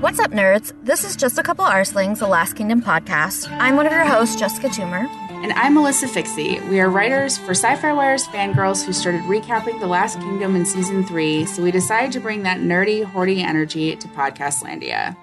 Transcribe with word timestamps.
What's 0.00 0.20
up, 0.20 0.30
nerds? 0.30 0.72
This 0.84 1.02
is 1.02 1.16
Just 1.16 1.38
a 1.38 1.42
Couple 1.42 1.64
Arselings, 1.64 2.18
the 2.18 2.28
Last 2.28 2.54
Kingdom 2.54 2.80
podcast. 2.80 3.50
I'm 3.58 3.74
one 3.74 3.84
of 3.84 3.92
your 3.92 4.04
hosts, 4.04 4.36
Jessica 4.36 4.68
Toomer. 4.68 5.08
And 5.42 5.52
I'm 5.54 5.74
Alyssa 5.74 6.06
Fikse. 6.06 6.68
We 6.68 6.78
are 6.78 6.88
writers 6.88 7.36
for 7.36 7.52
SYFY 7.52 7.96
Wire's 7.96 8.24
fangirls 8.28 8.84
who 8.84 8.92
started 8.92 9.22
recapping 9.22 9.80
The 9.80 9.88
Last 9.88 10.20
Kingdom 10.20 10.54
in 10.54 10.64
season 10.66 11.04
three, 11.04 11.46
so 11.46 11.62
we 11.64 11.72
decided 11.72 12.12
to 12.12 12.20
bring 12.20 12.44
that 12.44 12.58
nerdy, 12.60 13.04
hoardy 13.04 13.38
energy 13.38 13.96
to 13.96 14.06
Podcastlandia. 14.08 15.16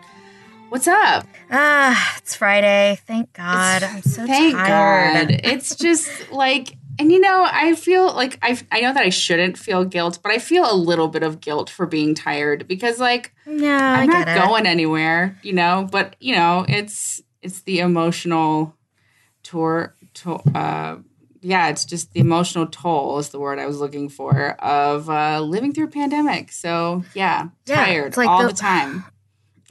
What's 0.67 0.87
up? 0.87 1.25
Ah, 1.51 2.17
it's 2.17 2.35
Friday. 2.35 2.99
Thank 3.07 3.31
God. 3.31 3.81
I'm 3.83 4.01
so 4.01 4.25
Thank 4.25 4.55
tired. 4.55 5.29
God. 5.29 5.41
It's 5.45 5.75
just 5.75 6.31
like, 6.31 6.75
and 6.99 7.13
you 7.13 7.19
know, 7.21 7.47
I 7.49 7.75
feel 7.75 8.13
like 8.13 8.39
I 8.41 8.59
I 8.71 8.81
know 8.81 8.93
that 8.93 9.03
I 9.03 9.09
shouldn't 9.09 9.57
feel 9.57 9.85
guilt, 9.85 10.19
but 10.21 10.33
I 10.33 10.39
feel 10.39 10.69
a 10.69 10.75
little 10.75 11.07
bit 11.07 11.23
of 11.23 11.39
guilt 11.39 11.69
for 11.69 11.85
being 11.85 12.13
tired 12.13 12.67
because 12.67 12.99
like 12.99 13.34
Yeah, 13.47 13.77
I'm 13.93 14.01
I 14.01 14.05
not 14.07 14.25
get 14.25 14.37
it. 14.37 14.41
going 14.47 14.65
anywhere, 14.65 15.37
you 15.43 15.53
know. 15.53 15.87
But 15.91 16.15
you 16.19 16.35
know, 16.35 16.65
it's 16.67 17.21
it's 17.41 17.61
the 17.61 17.79
emotional 17.79 18.75
tour. 19.43 19.93
To, 20.15 20.35
uh, 20.55 20.97
yeah, 21.41 21.67
it's 21.67 21.83
just 21.85 22.13
the 22.13 22.21
emotional 22.21 22.65
toll 22.67 23.19
is 23.19 23.29
the 23.29 23.39
word 23.39 23.59
I 23.59 23.65
was 23.67 23.79
looking 23.79 24.09
for 24.09 24.51
of 24.59 25.09
uh, 25.09 25.41
living 25.41 25.73
through 25.73 25.85
a 25.85 25.89
pandemic. 25.91 26.51
So 26.51 27.03
yeah, 27.13 27.49
Yeah, 27.67 27.85
tired 27.85 28.07
it's 28.07 28.17
like 28.17 28.29
all 28.29 28.41
the- 28.43 28.47
the, 28.47 28.53
time. 28.53 29.03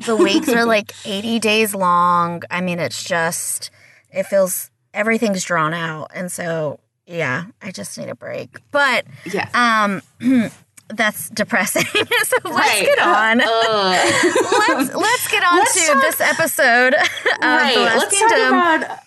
The 0.05 0.17
weeks 0.17 0.49
are 0.49 0.65
like 0.65 0.93
80 1.05 1.39
days 1.39 1.75
long. 1.75 2.43
I 2.51 2.61
mean, 2.61 2.79
it's 2.81 3.03
just, 3.05 3.71
it 4.11 4.25
feels, 4.25 4.71
everything's 4.93 5.45
drawn 5.45 5.73
out. 5.73 6.11
And 6.13 6.33
so, 6.33 6.81
yeah, 7.07 7.45
I 7.63 7.71
just 7.71 7.97
need 7.97 8.09
a 8.09 8.15
break. 8.17 8.59
But, 8.73 9.05
Yeah, 9.25 9.49
um, 9.55 10.03
that's 10.89 11.31
depressing. 11.31 11.85
so 11.95 12.37
let's 12.45 12.45
Right. 12.45 12.83
get 12.85 12.99
on. 12.99 13.39
Let's 13.39 14.95
let's 14.95 15.29
get 15.31 15.43
on 15.45 15.57
Let's 15.59 15.75
to 15.87 15.93
talk- 15.93 16.03
this 16.03 16.21
episode 16.21 16.95
of 16.95 17.09
right. 17.43 17.75
The 17.75 17.81
Last 17.81 17.97
Let's 17.99 18.19
Kingdom. 18.19 18.39
talk 18.39 18.83
about 18.83 18.99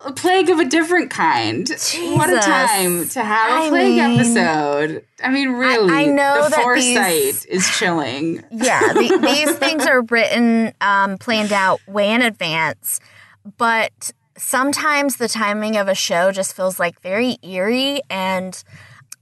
a 0.00 0.12
plague 0.12 0.50
of 0.50 0.58
a 0.58 0.64
different 0.66 1.10
kind. 1.10 1.66
What 2.16 2.30
a 2.30 2.38
time 2.38 3.08
to 3.08 3.22
have 3.24 3.50
a 3.62 3.66
I 3.66 3.68
plague 3.70 3.96
mean- 3.96 4.18
episode. 4.20 5.04
I 5.22 5.30
mean, 5.30 5.52
really, 5.52 5.92
I 5.92 6.04
know 6.06 6.44
the 6.44 6.50
that 6.50 6.62
foresight 6.62 7.12
these- 7.22 7.44
is 7.46 7.68
chilling. 7.78 8.44
yeah, 8.50 8.92
the, 8.92 9.18
these 9.22 9.52
things 9.56 9.86
are 9.86 10.02
written, 10.02 10.74
um, 10.82 11.16
planned 11.18 11.52
out 11.52 11.80
way 11.88 12.12
in 12.12 12.20
advance, 12.20 13.00
but 13.56 14.12
sometimes 14.36 15.16
the 15.16 15.28
timing 15.28 15.76
of 15.78 15.88
a 15.88 15.94
show 15.94 16.30
just 16.32 16.54
feels 16.54 16.78
like 16.78 17.00
very 17.00 17.38
eerie 17.42 18.00
and 18.10 18.62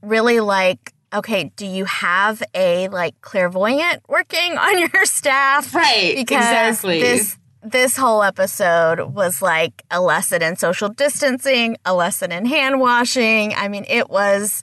really 0.01 0.41
like, 0.41 0.91
okay, 1.13 1.51
do 1.55 1.65
you 1.65 1.85
have 1.85 2.41
a 2.53 2.87
like 2.89 3.19
clairvoyant 3.21 4.01
working 4.07 4.57
on 4.57 4.79
your 4.79 5.05
staff? 5.05 5.73
Right, 5.73 6.13
Because 6.15 6.37
exactly. 6.45 6.99
this 7.01 7.37
this 7.61 7.95
whole 7.95 8.23
episode 8.23 8.99
was 9.13 9.41
like 9.41 9.83
a 9.89 10.01
lesson 10.01 10.41
in 10.41 10.55
social 10.57 10.89
distancing, 10.89 11.77
a 11.85 11.93
lesson 11.93 12.31
in 12.31 12.45
hand 12.45 12.79
washing. 12.81 13.53
I 13.55 13.67
mean, 13.69 13.85
it 13.87 14.09
was 14.09 14.61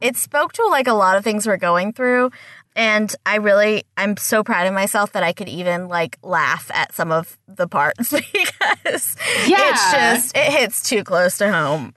it 0.00 0.16
spoke 0.16 0.52
to 0.54 0.66
like 0.66 0.86
a 0.88 0.92
lot 0.94 1.16
of 1.16 1.24
things 1.24 1.46
we're 1.46 1.56
going 1.56 1.92
through 1.92 2.30
and 2.74 3.14
i 3.26 3.36
really 3.36 3.84
i'm 3.98 4.16
so 4.16 4.42
proud 4.42 4.66
of 4.66 4.72
myself 4.72 5.12
that 5.12 5.22
i 5.22 5.30
could 5.32 5.48
even 5.48 5.88
like 5.88 6.16
laugh 6.22 6.70
at 6.72 6.90
some 6.94 7.12
of 7.12 7.38
the 7.46 7.68
parts 7.68 8.10
because 8.32 9.14
Yeah. 9.46 9.58
it's 9.70 9.92
just 9.92 10.36
it 10.36 10.50
hits 10.50 10.82
too 10.88 11.04
close 11.04 11.36
to 11.38 11.52
home 11.52 11.92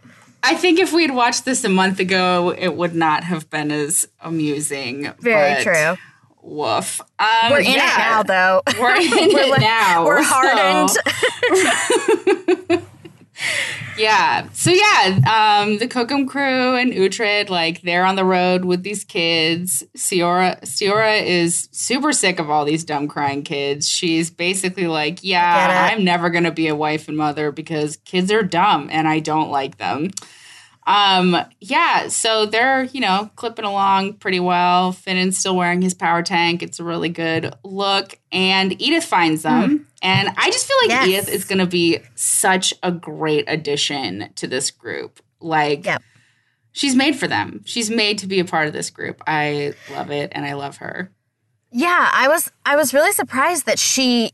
I 0.46 0.56
think 0.56 0.80
if 0.80 0.94
we 0.94 1.02
had 1.04 1.14
watched 1.16 1.46
this 1.46 1.64
a 1.64 1.70
month 1.70 2.00
ago, 2.00 2.54
it 2.58 2.76
would 2.76 2.96
not 2.96 3.24
have 3.24 3.50
been 3.50 3.72
as 3.72 4.08
amusing. 4.22 5.12
very 5.20 5.64
true 5.64 5.96
Woof. 6.42 7.02
Um, 7.18 7.28
we're 7.52 7.60
in 7.62 7.66
it 7.72 7.78
now 7.78 8.22
though 8.24 8.62
We're 8.80 8.96
in 8.98 9.02
it 9.12 9.50
like- 9.50 9.62
now. 9.62 10.06
we're 10.06 10.24
so- 10.24 10.30
hardened 10.32 10.98
Yeah. 13.97 14.50
So 14.53 14.72
yeah, 14.72 15.62
um, 15.63 15.78
the 15.78 15.88
Coccham 15.88 16.28
crew 16.28 16.75
and 16.75 16.91
Uhtred, 16.91 17.50
like 17.50 17.81
they're 17.81 18.06
on 18.06 18.16
the 18.16 18.25
road 18.25 18.66
with 18.66 18.84
these 18.84 19.03
kids. 19.03 19.84
Stiorra 19.96 20.59
Stiorra 20.62 21.23
is 21.25 21.69
super 21.72 22.12
sick 22.12 22.40
of 22.40 22.50
all 22.50 22.66
these 22.66 22.84
dumb 22.84 23.07
crying 23.07 23.44
kids. 23.44 23.88
She's 23.88 24.29
basically 24.29 24.88
like, 24.88 25.19
Yeah. 25.23 25.90
I'm 25.91 26.03
never 26.03 26.29
gonna 26.29 26.51
be 26.51 26.68
a 26.68 26.75
wife 26.75 27.07
and 27.07 27.18
mother 27.18 27.51
because 27.51 27.97
kids 27.97 28.31
are 28.31 28.44
dumb 28.44 28.90
and 28.91 29.07
I 29.07 29.19
don't 29.19 29.50
like 29.50 29.78
them. 29.78 30.12
Um, 30.88 31.35
yeah, 31.59 32.09
so 32.09 32.46
they're, 32.46 32.84
you 32.84 33.01
know, 33.01 33.29
clipping 33.35 33.66
along 33.66 34.13
pretty 34.13 34.40
well. 34.40 34.91
Finan's 34.91 35.38
still 35.38 35.56
wearing 35.56 35.81
his 35.81 35.94
power 35.96 36.22
tank. 36.22 36.62
It's 36.62 36.79
a 36.79 36.84
really 36.84 37.09
good 37.09 37.53
look. 37.63 38.19
And 38.31 38.79
Edith 38.81 39.03
finds 39.06 39.41
them. 39.41 39.88
And 40.03 40.29
I 40.38 40.51
just 40.51 40.68
feel 40.68 40.78
like 40.84 40.90
Yes. 40.90 41.07
Edith 41.07 41.29
is 41.29 41.46
going 41.46 41.57
to 41.59 41.66
be 41.66 42.00
such 42.13 42.73
a 42.84 42.91
great 42.91 43.46
addition 43.47 44.29
to 44.35 44.46
this 44.47 44.69
group. 44.69 45.19
Like, 45.40 45.85
Yep. 45.85 46.03
she's 46.72 46.96
made 46.96 47.16
for 47.16 47.28
them. 47.28 47.62
She's 47.66 47.90
made 47.90 48.19
to 48.19 48.28
be 48.28 48.40
a 48.40 48.46
part 48.46 48.67
of 48.67 48.73
this 48.73 48.91
group. 48.91 49.23
I 49.25 49.73
love 49.91 50.12
it 50.12 50.31
and 50.35 50.46
I 50.46 50.53
love 50.53 50.78
her. 50.78 51.12
Yeah, 51.72 52.09
I 52.13 52.28
was 52.28 52.52
I 52.66 52.75
was 52.75 52.94
really 52.94 53.12
surprised 53.12 53.66
that 53.66 53.79
she 53.79 54.31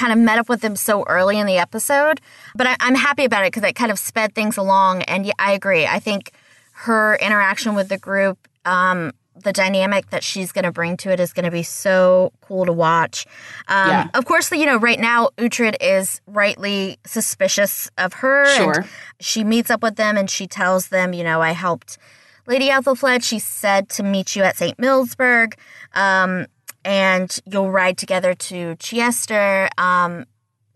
kind 0.00 0.12
of 0.12 0.18
met 0.18 0.38
up 0.38 0.48
with 0.48 0.62
them 0.62 0.76
so 0.76 1.04
early 1.04 1.38
in 1.38 1.46
the 1.46 1.58
episode, 1.58 2.20
but 2.54 2.66
I, 2.66 2.76
I'm 2.80 2.94
happy 2.94 3.24
about 3.26 3.44
it 3.44 3.52
because 3.52 3.68
it 3.68 3.74
kind 3.74 3.92
of 3.92 3.98
sped 3.98 4.34
things 4.34 4.56
along. 4.56 5.02
And 5.02 5.26
yeah, 5.26 5.34
I 5.38 5.52
agree. 5.52 5.86
I 5.86 5.98
think 5.98 6.32
her 6.72 7.16
interaction 7.16 7.74
with 7.74 7.90
the 7.90 7.98
group, 7.98 8.48
um, 8.64 9.12
the 9.36 9.52
dynamic 9.52 10.08
that 10.10 10.24
she's 10.24 10.52
going 10.52 10.64
to 10.64 10.72
bring 10.72 10.96
to 10.98 11.10
it 11.10 11.20
is 11.20 11.32
going 11.34 11.44
to 11.44 11.50
be 11.50 11.62
so 11.62 12.32
cool 12.40 12.64
to 12.64 12.72
watch. 12.72 13.26
Um, 13.68 13.88
Yeah. 13.88 14.08
Of 14.14 14.24
course, 14.24 14.50
you 14.52 14.64
know, 14.66 14.78
right 14.78 14.98
now 14.98 15.28
Uhtred 15.36 15.76
is 15.80 16.20
rightly 16.26 16.98
suspicious 17.04 17.90
of 17.98 18.14
her. 18.14 18.46
Sure. 18.56 18.84
she 19.20 19.44
meets 19.44 19.70
up 19.70 19.82
with 19.82 19.96
them 19.96 20.16
and 20.16 20.30
she 20.30 20.46
tells 20.46 20.88
them, 20.88 21.12
you 21.12 21.24
know, 21.24 21.42
I 21.42 21.52
helped 21.52 21.98
Lady 22.46 22.68
Ethelfled. 22.68 23.22
She 23.22 23.38
said 23.38 23.88
to 23.90 24.02
meet 24.02 24.34
you 24.34 24.42
at 24.42 24.56
St. 24.56 24.78
Millsburg. 24.78 25.54
Um, 25.94 26.46
and 26.84 27.38
you'll 27.46 27.70
ride 27.70 27.98
together 27.98 28.34
to 28.34 28.76
Chester. 28.76 29.68
Um, 29.78 30.26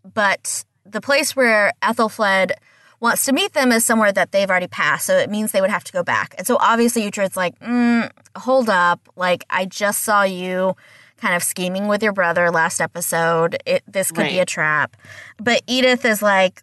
but 0.03 0.65
the 0.85 1.01
place 1.01 1.35
where 1.35 1.73
Ethelfled 1.83 2.53
wants 3.01 3.25
to 3.27 3.33
meet 3.33 3.53
them 3.53 3.73
is 3.73 3.85
somewhere 3.85 4.13
that 4.13 4.33
they've 4.33 4.49
already 4.49 4.67
passed, 4.67 5.07
so 5.07 5.17
it 5.17 5.31
means 5.31 5.53
they 5.53 5.61
would 5.61 5.71
have 5.71 5.85
to 5.85 5.93
go 5.93 6.03
back. 6.03 6.35
And 6.39 6.47
so 6.47 6.57
obviously 6.61 7.03
Uhtred's 7.11 7.37
like, 7.37 7.59
mm, 7.59 8.11
hold 8.37 8.69
up, 8.69 9.01
like 9.17 9.45
I 9.51 9.67
just 9.67 10.03
saw 10.05 10.23
you 10.23 10.77
kind 11.19 11.35
of 11.35 11.43
scheming 11.43 11.87
with 11.89 12.03
your 12.03 12.13
brother 12.13 12.51
last 12.51 12.81
episode. 12.81 13.57
It 13.67 13.83
this 13.87 14.11
could 14.11 14.29
be 14.29 14.39
a 14.39 14.47
trap. 14.47 14.97
But 15.39 15.63
Edith 15.67 16.05
is 16.05 16.23
like, 16.23 16.63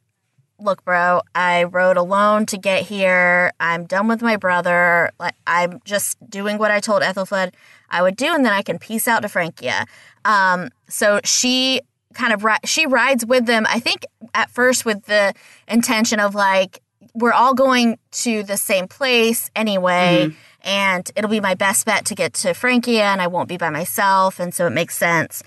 look, 0.59 0.83
bro, 0.85 1.21
I 1.33 1.63
rode 1.63 1.97
alone 1.97 2.45
to 2.47 2.57
get 2.57 2.83
here. 2.83 3.51
I'm 3.59 3.85
done 3.85 4.07
with 4.07 4.21
my 4.21 4.37
brother. 4.37 5.11
Like 5.19 5.35
I'm 5.47 5.79
just 5.85 6.17
doing 6.29 6.57
what 6.57 6.71
I 6.71 6.79
told 6.79 7.01
Ethelfled 7.01 7.53
I 7.91 8.01
would 8.01 8.15
do, 8.15 8.33
and 8.33 8.43
then 8.45 8.53
I 8.53 8.61
can 8.61 8.79
peace 8.79 9.07
out 9.07 9.21
to 9.21 9.27
Frankia. 9.27 9.85
Um, 10.25 10.69
so 10.87 11.19
she 11.23 11.81
kind 12.13 12.33
of 12.33 12.43
ri- 12.43 12.57
she 12.65 12.85
rides 12.85 13.25
with 13.25 13.45
them. 13.45 13.65
I 13.69 13.79
think 13.79 14.05
at 14.33 14.49
first 14.49 14.85
with 14.85 15.05
the 15.05 15.33
intention 15.67 16.19
of 16.19 16.35
like 16.35 16.81
we're 17.13 17.33
all 17.33 17.53
going 17.53 17.97
to 18.11 18.43
the 18.43 18.57
same 18.57 18.87
place 18.87 19.49
anyway. 19.55 20.29
And 20.63 21.09
it'll 21.15 21.29
be 21.29 21.39
my 21.39 21.55
best 21.55 21.85
bet 21.85 22.05
to 22.05 22.15
get 22.15 22.33
to 22.35 22.49
Frankia, 22.49 23.01
and 23.01 23.21
I 23.21 23.27
won't 23.27 23.49
be 23.49 23.57
by 23.57 23.71
myself, 23.71 24.39
and 24.39 24.53
so 24.53 24.67
it 24.67 24.71
makes 24.71 24.95
sense. 24.95 25.41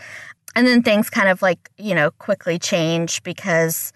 And 0.56 0.66
then 0.66 0.82
things 0.82 1.08
kind 1.08 1.28
of 1.28 1.40
like 1.40 1.70
you 1.78 1.94
know 1.94 2.10
quickly 2.12 2.58
change 2.58 3.22
because 3.22 3.92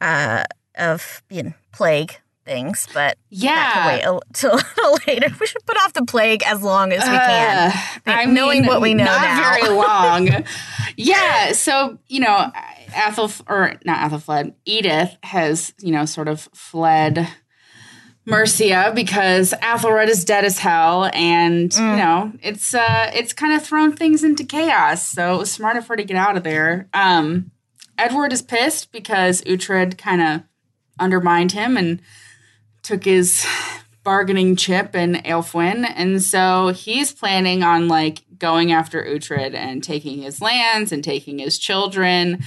uh, 0.00 0.44
of 0.76 1.22
you 1.30 1.42
know, 1.44 1.54
plague 1.72 2.16
things, 2.48 2.88
but 2.94 3.16
Yeah. 3.30 3.86
wait 3.86 4.02
a, 4.02 4.18
till 4.32 4.52
a 4.54 4.56
little 4.76 4.98
later. 5.06 5.28
We 5.38 5.46
should 5.46 5.64
put 5.66 5.76
off 5.76 5.92
the 5.92 6.04
plague 6.04 6.42
as 6.44 6.62
long 6.62 6.92
as 6.92 7.02
we 7.02 7.16
can. 7.16 7.70
Uh, 7.70 7.76
Like, 8.06 8.28
knowing 8.28 8.66
what 8.66 8.80
we 8.80 8.94
know 8.94 9.04
not 9.04 9.20
now. 9.22 9.52
very 9.54 9.68
long. 9.76 10.44
yeah. 10.96 11.52
So 11.52 11.98
you 12.08 12.20
know, 12.20 12.50
Athel 12.96 13.30
or 13.46 13.74
not 13.84 14.10
Ethelfled, 14.10 14.54
Edith 14.64 15.16
has 15.22 15.72
you 15.80 15.92
know 15.92 16.04
sort 16.06 16.28
of 16.28 16.48
fled 16.54 17.28
Mercia 18.26 18.92
because 18.94 19.54
Athelred 19.62 20.08
is 20.08 20.24
dead 20.24 20.44
as 20.44 20.58
hell, 20.58 21.10
and 21.14 21.70
Mm. 21.70 21.90
you 21.90 21.96
know 21.96 22.32
it's 22.42 22.74
uh 22.74 23.10
it's 23.14 23.32
kind 23.32 23.54
of 23.54 23.64
thrown 23.64 23.94
things 23.96 24.22
into 24.22 24.44
chaos. 24.44 25.06
So 25.06 25.34
it 25.34 25.38
was 25.38 25.50
smart 25.52 25.76
of 25.76 25.86
her 25.88 25.96
to 25.96 26.04
get 26.04 26.16
out 26.16 26.36
of 26.36 26.44
there. 26.44 26.88
Um, 26.92 27.50
Edward 27.96 28.32
is 28.32 28.42
pissed 28.42 28.92
because 28.92 29.42
Uhtred 29.42 29.96
kind 29.98 30.20
of 30.22 30.42
undermined 31.00 31.52
him 31.52 31.76
and 31.76 32.00
took 32.88 33.04
his 33.04 33.46
bargaining 34.02 34.56
chip 34.56 34.96
in 34.96 35.16
Aelfwin, 35.16 35.86
and 35.94 36.22
so 36.22 36.68
he's 36.68 37.12
planning 37.12 37.62
on 37.62 37.86
like 37.86 38.22
going 38.38 38.72
after 38.72 39.04
Uhtred 39.04 39.54
and 39.54 39.84
taking 39.84 40.22
his 40.22 40.40
lands 40.40 40.90
and 40.90 41.04
taking 41.04 41.38
his 41.38 41.58
children. 41.58 42.42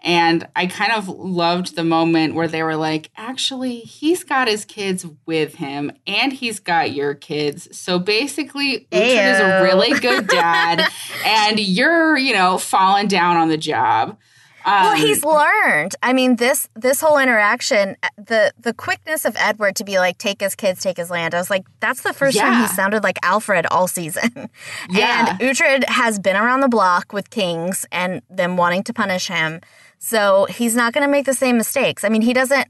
And 0.00 0.48
I 0.56 0.66
kind 0.66 0.92
of 0.92 1.08
loved 1.08 1.76
the 1.76 1.84
moment 1.84 2.34
where 2.34 2.48
they 2.48 2.64
were 2.64 2.74
like, 2.74 3.10
actually, 3.16 3.78
he's 3.78 4.24
got 4.24 4.48
his 4.48 4.64
kids 4.64 5.06
with 5.26 5.54
him 5.54 5.92
and 6.08 6.32
he's 6.32 6.58
got 6.58 6.92
your 6.92 7.14
kids. 7.14 7.74
So 7.78 8.00
basically, 8.00 8.88
Uhtred 8.90 9.34
is 9.34 9.40
a 9.40 9.62
really 9.62 9.98
good 10.00 10.26
dad 10.26 10.86
and 11.24 11.60
you're, 11.60 12.18
you 12.18 12.34
know, 12.34 12.58
falling 12.58 13.06
down 13.06 13.36
on 13.36 13.48
the 13.48 13.56
job. 13.56 14.18
Um, 14.66 14.72
Well, 14.84 14.96
he's 14.96 15.22
learned. 15.24 15.94
I 16.02 16.12
mean, 16.12 16.36
this 16.36 16.68
this 16.74 17.00
whole 17.00 17.18
interaction, 17.18 17.96
uh, 18.02 18.08
the 18.16 18.52
the 18.58 18.72
quickness 18.72 19.24
of 19.24 19.36
Edward 19.38 19.76
to 19.76 19.84
be 19.84 19.98
like, 19.98 20.16
take 20.18 20.40
his 20.40 20.54
kids, 20.54 20.80
take 20.80 20.96
his 20.96 21.10
land. 21.10 21.34
I 21.34 21.38
was 21.38 21.50
like, 21.50 21.64
that's 21.80 22.02
the 22.02 22.12
first 22.12 22.36
time 22.38 22.62
he 22.62 22.68
sounded 22.68 23.02
like 23.02 23.18
Alfred 23.22 23.66
all 23.70 23.86
season. 23.88 24.30
Yeah. 24.90 25.30
And 25.30 25.40
Uhtred 25.40 25.84
has 25.88 26.18
been 26.18 26.36
around 26.36 26.60
the 26.60 26.68
block 26.68 27.12
with 27.12 27.30
kings 27.30 27.84
and 27.92 28.22
them 28.30 28.56
wanting 28.56 28.82
to 28.84 28.92
punish 28.92 29.28
him, 29.28 29.60
so 29.98 30.46
he's 30.46 30.74
not 30.74 30.92
going 30.92 31.06
to 31.06 31.10
make 31.10 31.26
the 31.26 31.34
same 31.34 31.56
mistakes. 31.56 32.04
I 32.04 32.08
mean, 32.08 32.22
he 32.22 32.32
doesn't. 32.32 32.68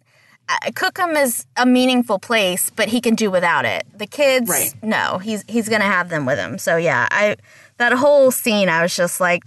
Uh, 0.49 0.71
Cookham 0.75 1.17
is 1.17 1.47
a 1.57 1.65
meaningful 1.65 2.19
place, 2.19 2.69
but 2.71 2.89
he 2.89 3.01
can 3.01 3.15
do 3.15 3.31
without 3.31 3.65
it. 3.65 3.87
The 3.97 4.07
kids, 4.07 4.49
Right. 4.51 4.75
no, 4.83 5.19
he's 5.19 5.43
he's 5.49 5.69
going 5.69 5.81
to 5.81 5.87
have 5.87 6.09
them 6.11 6.27
with 6.27 6.39
him. 6.39 6.59
So 6.59 6.77
yeah, 6.77 7.07
I 7.11 7.37
that 7.79 7.93
whole 7.93 8.31
scene, 8.31 8.69
I 8.69 8.83
was 8.83 8.95
just 8.97 9.21
like. 9.21 9.43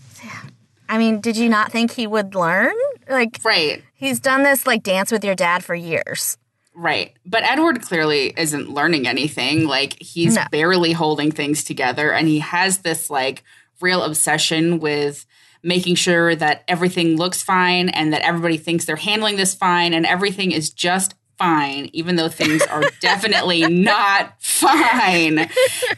I 0.89 0.97
mean, 0.97 1.21
did 1.21 1.37
you 1.37 1.49
not 1.49 1.71
think 1.71 1.91
he 1.91 2.07
would 2.07 2.35
learn? 2.35 2.73
Like, 3.09 3.39
right. 3.43 3.83
he's 3.93 4.19
done 4.19 4.43
this 4.43 4.65
like 4.67 4.83
dance 4.83 5.11
with 5.11 5.23
your 5.23 5.35
dad 5.35 5.63
for 5.63 5.75
years. 5.75 6.37
Right. 6.73 7.13
But 7.25 7.43
Edward 7.43 7.81
clearly 7.81 8.33
isn't 8.37 8.69
learning 8.69 9.07
anything. 9.07 9.65
Like 9.67 10.01
he's 10.01 10.35
No. 10.35 10.43
barely 10.51 10.91
holding 10.91 11.31
things 11.31 11.63
together 11.63 12.13
and 12.13 12.27
he 12.27 12.39
has 12.39 12.79
this 12.79 13.09
like 13.09 13.43
real 13.81 14.03
obsession 14.03 14.79
with 14.79 15.25
making 15.63 15.95
sure 15.95 16.35
that 16.35 16.63
everything 16.67 17.17
looks 17.17 17.41
fine 17.41 17.89
and 17.89 18.13
that 18.13 18.21
everybody 18.21 18.57
thinks 18.57 18.85
they're 18.85 18.95
handling 18.95 19.37
this 19.37 19.55
fine 19.55 19.93
and 19.93 20.05
everything 20.05 20.51
is 20.51 20.69
just 20.69 21.15
fine 21.37 21.89
even 21.93 22.15
though 22.15 22.29
things 22.29 22.61
are 22.63 22.83
definitely 22.99 23.61
not 23.67 24.33
fine. 24.41 25.49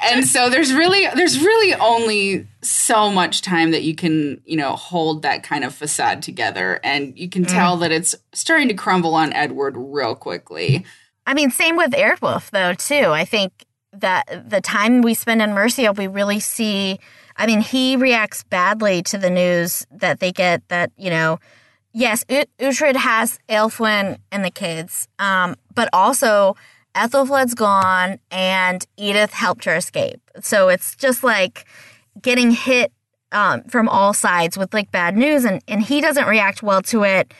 And 0.10 0.26
so 0.26 0.50
there's 0.50 0.74
really 0.74 1.08
there's 1.16 1.40
really 1.40 1.74
only 1.76 2.48
so 2.62 3.10
much 3.10 3.42
time 3.42 3.72
that 3.72 3.84
you 3.84 3.96
can, 3.96 4.42
you 4.46 4.58
know, 4.58 4.76
hold 4.76 5.22
that 5.22 5.44
kind 5.44 5.64
of 5.64 5.74
facade 5.74 6.22
together 6.22 6.80
and 6.84 7.18
you 7.18 7.30
can 7.30 7.46
mm. 7.46 7.50
tell 7.50 7.78
that 7.78 7.92
it's 7.92 8.16
starting 8.34 8.68
to 8.68 8.74
crumble 8.74 9.16
on 9.16 9.34
Edward 9.34 9.76
real 9.78 10.16
quickly. 10.16 10.86
I 11.26 11.34
mean, 11.34 11.52
same 11.52 11.78
with 11.78 11.92
Eardwulf, 11.92 12.50
though, 12.50 12.74
too. 12.74 13.12
I 13.12 13.24
think 13.24 13.54
that 13.94 14.50
the 14.50 14.62
time 14.62 15.02
we 15.02 15.14
spend 15.14 15.42
in 15.42 15.54
Mercia, 15.54 15.94
we 15.94 16.08
really 16.08 16.40
see. 16.40 17.00
I 17.38 17.46
mean, 17.46 17.62
he 17.62 17.96
reacts 17.96 18.44
badly 18.44 19.04
to 19.04 19.18
the 19.18 19.30
news 19.30 19.86
that 19.92 20.20
they 20.20 20.32
get 20.32 20.68
that, 20.70 20.92
you 20.98 21.10
know, 21.10 21.40
yes, 22.00 22.24
Uhtred 22.24 22.96
has 22.96 23.40
Aelfwin 23.50 24.18
and 24.32 24.46
the 24.46 24.50
kids, 24.50 25.08
um, 25.20 25.56
but 25.74 25.90
also 25.94 26.56
Ethelflaed's 26.96 27.54
gone 27.54 28.20
and 28.32 28.86
Edith 28.98 29.34
helped 29.34 29.66
her 29.66 29.76
escape. 29.76 30.22
So 30.42 30.70
it's 30.70 30.96
just 30.96 31.24
like 31.24 31.66
getting 32.22 32.52
hit 32.52 32.92
um, 33.32 33.64
from 33.64 33.88
all 33.88 34.14
sides 34.14 34.58
with 34.58 34.74
like 34.74 34.92
bad 34.92 35.16
news, 35.16 35.46
and, 35.46 35.62
and 35.68 35.84
he 35.84 36.02
doesn't 36.02 36.26
react 36.26 36.64
well 36.64 36.82
to 36.84 37.04
it. 37.04 37.34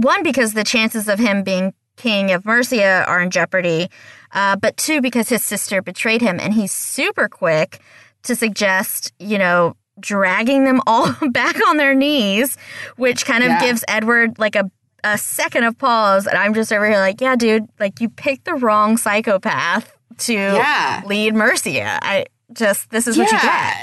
One, 0.00 0.22
because 0.22 0.52
the 0.52 0.64
chances 0.64 1.08
of 1.08 1.18
him 1.18 1.42
being 1.42 1.74
king 1.96 2.30
of 2.30 2.44
Mercia 2.44 3.04
are 3.06 3.20
in 3.20 3.30
jeopardy, 3.30 3.90
uh, 4.32 4.56
but 4.56 4.76
two, 4.76 5.00
because 5.00 5.28
his 5.28 5.42
sister 5.42 5.82
betrayed 5.82 6.22
him, 6.22 6.38
and 6.38 6.54
he's 6.54 6.72
super 6.72 7.28
quick 7.28 7.80
to 8.22 8.36
suggest, 8.36 9.12
you 9.18 9.36
know, 9.36 9.76
dragging 10.00 10.64
them 10.64 10.80
all 10.86 11.12
back 11.30 11.56
on 11.68 11.76
their 11.76 11.94
knees, 11.94 12.56
which 12.96 13.24
kind 13.24 13.42
of 13.44 13.50
Yeah. 13.50 13.60
gives 13.60 13.84
Edward 13.88 14.38
like 14.38 14.56
a 14.56 14.70
a 15.04 15.18
second 15.18 15.64
of 15.64 15.76
pause, 15.78 16.28
and 16.28 16.38
I'm 16.38 16.54
just 16.54 16.72
over 16.72 16.88
here 16.88 16.98
like, 16.98 17.20
yeah, 17.20 17.34
dude, 17.34 17.68
like 17.80 18.00
you 18.00 18.08
picked 18.08 18.44
the 18.44 18.54
wrong 18.54 18.96
psychopath 18.96 19.96
to 20.18 20.32
Yeah. 20.32 21.02
lead 21.06 21.34
Mercia. 21.34 21.98
I 22.02 22.26
just 22.52 22.90
this 22.90 23.06
is 23.06 23.18
what 23.18 23.30
you 23.32 23.40
get. 23.40 23.76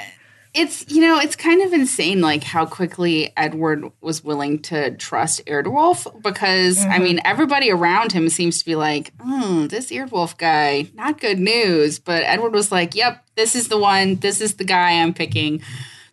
It's 0.54 0.90
you 0.90 1.02
know 1.02 1.20
it's 1.20 1.36
kind 1.36 1.62
of 1.62 1.74
insane 1.74 2.22
like 2.22 2.44
how 2.44 2.66
quickly 2.66 3.32
Edward 3.38 3.84
was 4.02 4.24
willing 4.24 4.60
to 4.64 4.96
trust 4.98 5.46
Eardwulf 5.46 6.24
because 6.24 6.84
I 6.84 6.96
mm-hmm. 6.96 7.04
mean 7.04 7.22
everybody 7.24 7.70
around 7.70 8.14
him 8.14 8.30
seems 8.30 8.58
to 8.60 8.66
be 8.66 8.76
like, 8.76 9.12
oh, 9.24 9.68
this 9.68 9.92
Eardwulf 9.92 10.38
guy, 10.38 10.88
not 10.96 11.20
good 11.20 11.38
news. 11.40 12.00
But 12.00 12.24
Edward 12.24 12.54
was 12.54 12.72
like, 12.72 12.96
yep, 12.96 13.24
this 13.36 13.56
is 13.56 13.68
the 13.68 13.78
one, 13.78 14.16
this 14.16 14.42
is 14.42 14.56
the 14.56 14.64
guy 14.64 15.02
I'm 15.02 15.14
picking. 15.14 15.62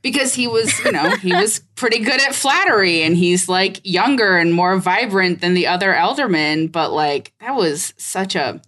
Because 0.07 0.35
he 0.35 0.47
was, 0.47 0.79
you 0.85 0.93
know, 0.93 1.11
he 1.17 1.35
was 1.35 1.61
pretty 1.75 1.99
good 1.99 2.21
at 2.21 2.35
flattery 2.35 3.03
and 3.03 3.17
he's 3.17 3.49
like 3.49 3.81
younger 3.83 4.37
and 4.37 4.53
more 4.53 4.79
vibrant 4.79 5.41
than 5.41 5.55
the 5.55 5.67
other 5.67 5.93
ealdormen. 5.93 6.71
But 6.71 6.93
like 6.93 7.33
that 7.41 7.57
was 7.57 7.93
such 7.97 8.37
a, 8.37 8.61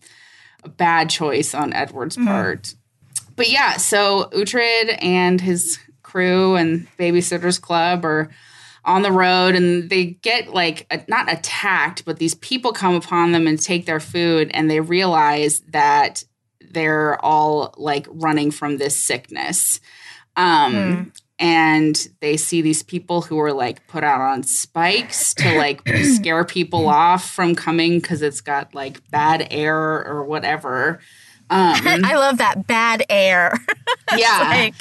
a 0.64 0.68
bad 0.68 1.10
choice 1.10 1.54
on 1.54 1.72
Edward's 1.72 2.16
part 2.16 2.74
but 3.38 3.48
yeah, 3.48 3.76
so 3.76 4.28
Uhtred 4.32 4.98
and 5.00 5.40
his 5.40 5.78
crew 6.02 6.56
and 6.56 6.88
Babysitters 6.98 7.60
Club 7.60 8.04
are 8.04 8.30
on 8.84 9.02
the 9.02 9.12
road 9.12 9.54
and 9.54 9.88
they 9.88 10.06
get 10.06 10.52
like 10.52 10.86
a, 10.90 11.00
not 11.06 11.32
attacked, 11.32 12.04
but 12.04 12.18
these 12.18 12.34
people 12.34 12.72
come 12.72 12.96
upon 12.96 13.30
them 13.30 13.46
and 13.46 13.60
take 13.60 13.86
their 13.86 14.00
food 14.00 14.50
and 14.52 14.68
they 14.68 14.80
realize 14.80 15.60
that 15.68 16.24
they're 16.72 17.24
all 17.24 17.74
like 17.78 18.08
running 18.10 18.50
from 18.50 18.78
this 18.78 19.00
sickness. 19.00 19.80
Um 20.36 21.12
and 21.38 22.08
they 22.20 22.36
see 22.36 22.62
these 22.62 22.82
people 22.82 23.22
who 23.22 23.38
are 23.40 23.52
like 23.52 23.86
put 23.86 24.02
out 24.02 24.20
on 24.20 24.42
spikes 24.42 25.34
to 25.34 25.56
like 25.56 25.86
scare 26.14 26.44
people 26.44 26.88
off 26.88 27.30
from 27.30 27.54
coming 27.54 27.98
because 28.00 28.22
it's 28.22 28.40
got 28.40 28.74
like 28.74 29.08
bad 29.10 29.46
air 29.50 29.76
or 30.04 30.24
whatever. 30.24 30.98
Um, 31.50 31.76
I 32.04 32.16
love 32.16 32.38
that 32.38 32.66
bad 32.66 33.04
air. 33.08 33.56
yeah. 34.16 34.38
like 34.50 34.74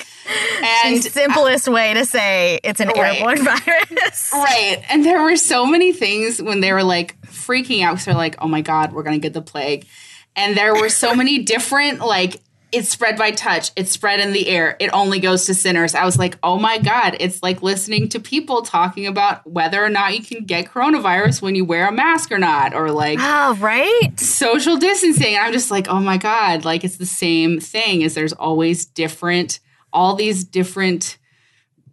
and 0.86 0.98
the 0.98 1.09
simplest 1.09 1.68
way 1.68 1.94
to 1.94 2.06
say 2.06 2.59
it's 2.63 2.80
an 2.81 2.89
Right. 2.89 3.18
airborne 3.21 3.44
virus. 3.45 4.31
right 4.33 4.83
and 4.89 5.06
there 5.06 5.21
were 5.23 5.37
so 5.37 5.66
many 5.66 5.94
things 5.94 6.42
when 6.42 6.59
they 6.59 6.73
were 6.73 6.83
like 6.83 7.19
freaking 7.28 7.83
out 7.83 7.94
because 7.94 8.06
they're 8.06 8.14
like 8.16 8.35
oh 8.40 8.47
my 8.47 8.59
god 8.61 8.92
we're 8.92 9.04
gonna 9.04 9.18
get 9.19 9.33
the 9.33 9.42
plague 9.42 9.85
and 10.35 10.57
there 10.57 10.73
were 10.76 10.90
so 10.90 11.16
many 11.16 11.40
different 11.44 11.99
like 11.99 12.42
it's 12.74 12.90
spread 12.90 13.18
by 13.18 13.31
touch 13.31 13.71
it's 13.78 13.92
spread 13.92 14.19
in 14.19 14.33
the 14.33 14.47
air 14.50 14.76
it 14.80 14.90
only 14.92 15.19
goes 15.19 15.45
to 15.45 15.54
sinners 15.54 15.95
i 15.95 16.04
was 16.04 16.19
like 16.19 16.38
oh 16.44 16.59
my 16.59 16.78
god 16.78 17.16
it's 17.19 17.42
like 17.42 17.62
listening 17.64 18.09
to 18.09 18.19
people 18.19 18.62
talking 18.62 19.07
about 19.07 19.45
whether 19.50 19.81
or 19.83 19.90
not 19.90 20.14
you 20.18 20.21
can 20.21 20.44
get 20.45 20.66
coronavirus 20.66 21.42
when 21.42 21.56
you 21.56 21.64
wear 21.64 21.88
a 21.88 21.92
mask 21.92 22.31
or 22.31 22.38
not 22.38 22.74
or 22.74 22.92
like 22.92 23.19
Oh, 23.21 23.56
right. 23.59 24.19
social 24.19 24.76
distancing. 24.78 25.36
And 25.36 25.45
I'm 25.45 25.54
just 25.54 25.71
like, 25.71 25.88
oh 25.88 26.00
my 26.02 26.18
God, 26.18 26.66
like 26.66 26.83
it's 26.83 26.97
the 26.97 27.06
same 27.06 27.59
thing 27.62 28.02
is 28.02 28.14
there's 28.16 28.33
always 28.33 28.86
different, 28.86 29.59
all 29.94 30.16
these 30.16 30.44
different, 30.44 31.18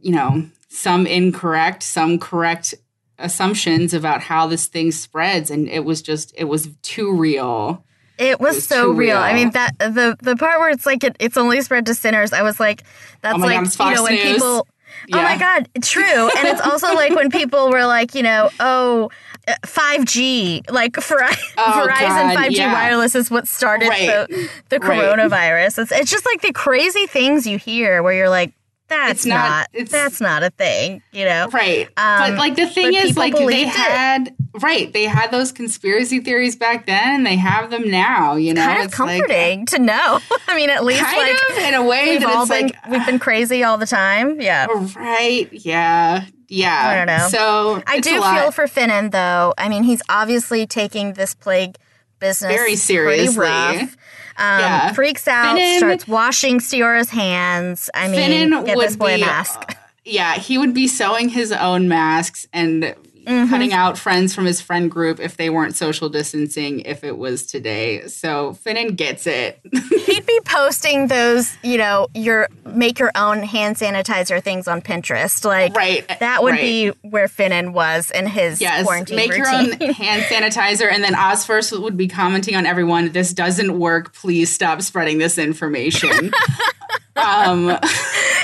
you 0.00 0.10
know, 0.12 0.48
some 0.68 1.06
incorrect, 1.06 1.82
some 1.84 2.18
correct 2.18 2.74
assumptions 3.18 3.94
about 3.94 4.22
how 4.22 4.46
this 4.48 4.66
thing 4.66 4.90
spreads. 4.90 5.50
And 5.50 5.68
it 5.68 5.84
was 5.84 6.02
just, 6.02 6.34
it 6.36 6.44
was 6.44 6.68
too 6.82 7.14
real. 7.16 7.84
It 8.18 8.38
was, 8.40 8.56
was 8.56 8.66
so 8.66 8.92
too 8.92 8.94
real. 8.94 9.16
I 9.18 9.34
mean 9.34 9.50
that 9.50 9.78
the 9.78 10.16
the 10.22 10.36
part 10.36 10.60
where 10.60 10.70
it's 10.70 10.86
like 10.86 11.02
it, 11.04 11.16
it's 11.20 11.36
only 11.36 11.60
spread 11.62 11.86
to 11.86 11.94
sinners. 11.94 12.32
I 12.32 12.42
was 12.42 12.60
like, 12.60 12.82
that's 13.22 13.36
Oh 13.36 13.40
like 13.40 13.76
God, 13.76 13.88
you 13.90 13.94
know 13.96 14.02
when 14.04 14.14
News. 14.14 14.32
people. 14.34 14.66
Oh 15.12 15.22
my 15.22 15.36
god, 15.36 15.68
true. 15.82 16.30
And 16.36 16.48
it's 16.48 16.60
also 16.60 16.94
like 16.94 17.14
when 17.14 17.28
people 17.30 17.68
were 17.70 17.84
like, 17.84 18.14
you 18.14 18.22
know, 18.22 18.48
oh, 18.60 19.10
uh, 19.48 19.52
5G, 19.66 20.70
like 20.70 20.94
Veri- 20.96 21.26
Oh, 21.58 21.86
Verizon 21.88 22.34
God, 22.34 22.36
5G 22.38 22.56
yeah. 22.56 22.72
wireless 22.72 23.14
is 23.14 23.30
what 23.30 23.46
started 23.48 23.88
Right. 23.88 24.06
the 24.28 24.48
the 24.70 24.78
Right. 24.78 25.00
coronavirus. 25.00 25.82
It's 25.82 25.92
it's 25.92 26.10
just 26.10 26.24
like 26.24 26.40
the 26.42 26.52
crazy 26.52 27.06
things 27.06 27.46
you 27.46 27.58
hear 27.58 28.02
where 28.02 28.14
you're 28.14 28.28
like, 28.30 28.52
that's 28.88 29.20
It's 29.20 29.26
not- 29.26 29.48
not, 29.48 29.68
it's- 29.72 29.90
that's 29.90 30.20
not 30.20 30.42
a 30.42 30.50
thing, 30.50 31.02
you 31.12 31.24
know. 31.24 31.48
Right. 31.52 31.86
Um, 31.96 32.30
but 32.30 32.34
like 32.38 32.56
the 32.56 32.66
thing 32.66 32.94
is 32.94 33.16
like 33.16 33.32
they 33.34 33.40
believed 33.40 33.68
it. 33.70 33.74
had 33.74 34.34
right, 34.60 34.92
they 34.92 35.04
had 35.04 35.30
those 35.30 35.52
conspiracy 35.52 36.20
theories 36.20 36.54
back 36.54 36.86
then 36.86 37.14
and 37.16 37.26
they 37.26 37.36
have 37.36 37.70
them 37.70 37.90
now, 37.90 38.34
you 38.36 38.52
know. 38.54 38.62
Kind 38.64 38.78
of 38.80 38.84
It's 38.86 38.98
like- 38.98 39.18
comforting 39.20 39.66
to 39.66 39.78
know. 39.78 40.20
I 40.48 40.54
mean, 40.56 40.70
at 40.70 40.84
least 40.84 41.02
kind 41.02 41.16
like 41.16 41.50
of 41.50 41.58
in 41.58 41.74
a 41.74 41.82
way 41.82 42.10
we've 42.10 42.20
that 42.20 42.28
all 42.34 42.42
it's 42.42 42.50
been 42.50 42.66
like 42.66 42.90
we've 42.90 43.06
been 43.06 43.18
crazy 43.18 43.64
all 43.64 43.78
the 43.78 43.86
time. 43.86 44.40
Yeah. 44.40 44.66
Right. 44.96 45.48
Yeah. 45.52 46.24
Yeah. 46.48 46.80
I 46.88 46.94
don't 46.96 47.06
know. 47.06 47.28
So 47.30 47.82
I 47.86 48.00
do 48.00 48.20
feel 48.20 48.50
for 48.52 48.66
Finan 48.66 49.10
though. 49.10 49.54
I 49.58 49.68
mean, 49.68 49.82
he's 49.82 50.02
obviously 50.08 50.66
taking 50.66 51.14
this 51.14 51.34
plague 51.34 51.76
business 52.20 52.52
Very 52.54 52.76
seriously. 52.76 53.88
Um, 54.36 54.60
Yeah. 54.60 54.92
Freaks 54.92 55.28
out, 55.28 55.56
Finan- 55.58 55.78
starts 55.78 56.08
washing 56.08 56.58
Stiorra's 56.60 57.10
hands. 57.10 57.88
I 57.94 58.08
mean, 58.08 58.50
Finan 58.50 58.66
get 58.66 58.78
this 58.78 58.96
boy 58.96 59.16
be, 59.16 59.22
a 59.22 59.26
mask. 59.26 59.76
Yeah, 60.04 60.34
he 60.34 60.58
would 60.58 60.74
be 60.74 60.86
sewing 60.88 61.28
his 61.30 61.52
own 61.52 61.88
masks 61.88 62.46
and 62.52 62.94
Mm-hmm. 63.26 63.50
cutting 63.50 63.72
out 63.72 63.96
friends 63.98 64.34
from 64.34 64.44
his 64.44 64.60
friend 64.60 64.90
group 64.90 65.18
if 65.20 65.36
they 65.36 65.50
weren't 65.50 65.74
social 65.76 66.08
distancing 66.08 66.80
if 66.80 67.02
it 67.04 67.16
was 67.18 67.44
today. 67.46 68.06
So 68.08 68.56
Finan 68.64 68.96
gets 68.96 69.26
it. 69.26 69.60
He'd 70.06 70.26
be 70.26 70.40
posting 70.44 71.08
those, 71.08 71.56
you 71.62 71.78
know, 71.78 72.08
your 72.14 72.48
make 72.66 72.98
your 72.98 73.10
own 73.14 73.42
hand 73.42 73.76
sanitizer 73.76 74.42
things 74.42 74.68
on 74.68 74.82
Pinterest. 74.82 75.44
Like 75.44 75.74
Right, 75.74 76.06
that 76.20 76.42
would 76.42 76.52
right. 76.52 76.60
be 76.60 76.88
where 77.08 77.26
Finan 77.28 77.72
was 77.72 78.10
in 78.10 78.26
his 78.26 78.60
yes, 78.60 78.84
quarantine 78.84 79.16
make 79.16 79.36
your 79.36 79.48
own 79.48 79.72
hand 79.72 80.22
sanitizer, 80.22 80.90
and 80.92 81.02
then 81.02 81.14
Osferth 81.14 81.78
would 81.80 81.96
be 81.96 82.08
commenting 82.08 82.56
on 82.56 82.66
everyone. 82.66 83.10
This 83.12 83.32
doesn't 83.32 83.78
work. 83.78 84.14
Please 84.14 84.52
stop 84.52 84.82
spreading 84.82 85.18
this 85.18 85.38
information. 85.38 86.32
um, 87.16 87.78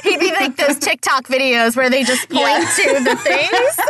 He'd 0.03 0.21
be 0.21 0.31
like 0.33 0.57
those 0.57 0.79
TikTok 0.81 1.27
videos 1.27 1.77
where 1.77 1.91
they 1.91 2.05
just 2.05 2.29
point 2.31 2.43
Yeah. 2.47 2.59
to 2.77 3.05
the 3.05 3.17
things. 3.17 3.81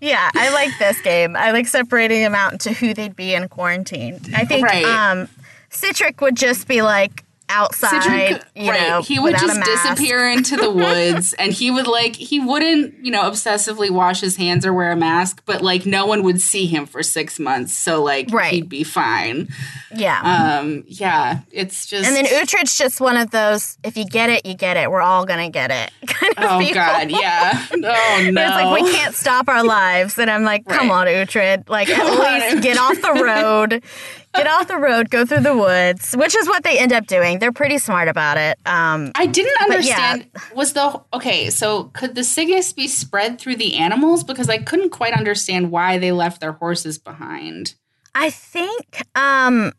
Yeah, 0.00 0.30
I 0.34 0.50
like 0.52 0.70
this 0.78 1.00
game. 1.02 1.36
I 1.36 1.50
like 1.52 1.66
separating 1.66 2.22
them 2.22 2.34
out 2.34 2.52
into 2.52 2.72
who 2.72 2.92
they'd 2.94 3.16
be 3.16 3.34
in 3.34 3.48
quarantine. 3.48 4.20
I 4.34 4.44
think 4.44 4.66
Right. 4.66 4.84
um 4.84 5.28
Sihtric 5.70 6.20
would 6.20 6.36
just 6.36 6.68
be 6.68 6.82
like 6.82 7.23
outside, 7.48 8.02
Sihtric, 8.02 8.44
you 8.54 8.70
right. 8.70 8.88
know, 8.88 9.02
he 9.02 9.18
would 9.18 9.36
just 9.38 9.60
disappear 9.62 10.28
into 10.28 10.56
the 10.56 10.70
woods 10.70 11.34
and 11.38 11.52
he 11.52 11.70
would 11.70 11.86
like 11.86 12.16
he 12.16 12.40
wouldn't, 12.40 13.04
you 13.04 13.10
know, 13.10 13.22
obsessively 13.30 13.90
wash 13.90 14.20
his 14.20 14.36
hands 14.36 14.64
or 14.64 14.72
wear 14.72 14.90
a 14.92 14.96
mask, 14.96 15.42
but 15.44 15.60
like 15.62 15.84
no 15.86 16.06
one 16.06 16.22
would 16.22 16.40
see 16.40 16.66
him 16.66 16.86
for 16.86 17.02
6 17.02 17.38
months. 17.38 17.72
So 17.74 18.02
like 18.02 18.28
Right. 18.32 18.52
he'd 18.52 18.68
be 18.68 18.84
fine. 18.84 19.48
Yeah. 19.94 20.58
Um 20.60 20.84
yeah, 20.86 21.40
it's 21.52 21.86
just 21.86 22.06
and 22.06 22.16
then 22.16 22.24
Uhtred's 22.26 22.76
just 22.76 23.00
one 23.00 23.16
of 23.16 23.30
those, 23.30 23.78
if 23.84 23.96
you 23.96 24.04
get 24.06 24.30
it, 24.30 24.46
you 24.46 24.54
get 24.54 24.76
it. 24.76 24.90
We're 24.90 25.00
all 25.02 25.24
going 25.26 25.44
to 25.44 25.50
get 25.50 25.70
it. 25.70 25.90
kind 26.06 26.32
of 26.38 26.44
Oh 26.44 26.58
people. 26.58 26.74
god, 26.74 27.10
yeah. 27.10 27.66
Oh 27.72 28.28
no. 28.30 28.42
It's 28.42 28.54
like 28.54 28.82
we 28.82 28.90
can't 28.92 29.14
stop 29.14 29.48
our 29.48 29.62
lives, 29.64 30.18
and 30.18 30.30
I'm 30.30 30.42
like, 30.44 30.64
come 30.66 30.88
Right. 30.88 31.18
on, 31.18 31.26
Uhtred, 31.26 31.68
like 31.68 31.88
at 31.90 31.96
Come 31.96 32.20
on, 32.20 32.40
least 32.40 32.62
get 32.62 32.78
off 32.78 33.00
the 33.00 33.22
road, 33.22 33.82
get 34.34 34.46
off 34.46 34.68
the 34.68 34.76
road, 34.76 35.10
go 35.10 35.24
through 35.24 35.40
the 35.40 35.56
woods, 35.56 36.12
which 36.14 36.34
is 36.36 36.46
what 36.48 36.62
they 36.64 36.78
end 36.78 36.92
up 36.92 37.06
doing. 37.06 37.38
They're 37.38 37.52
pretty 37.52 37.78
smart 37.78 38.08
about 38.08 38.36
it. 38.36 38.58
Um, 38.66 39.12
I 39.14 39.26
didn't 39.26 39.54
But 39.68 39.84
yeah. 39.84 40.12
understand. 40.12 40.26
Was 40.54 40.72
the 40.72 41.00
okay? 41.12 41.50
So 41.50 41.84
could 41.84 42.14
the 42.14 42.24
sickness 42.24 42.72
be 42.72 42.88
spread 42.88 43.38
through 43.40 43.56
the 43.56 43.74
animals? 43.76 44.24
Because 44.24 44.48
I 44.48 44.58
couldn't 44.58 44.90
quite 44.90 45.12
understand 45.14 45.70
why 45.70 45.98
they 45.98 46.12
left 46.12 46.40
their 46.40 46.52
horses 46.52 46.98
behind. 46.98 47.74
I 48.14 48.30
think 48.30 49.02
um, 49.16 49.72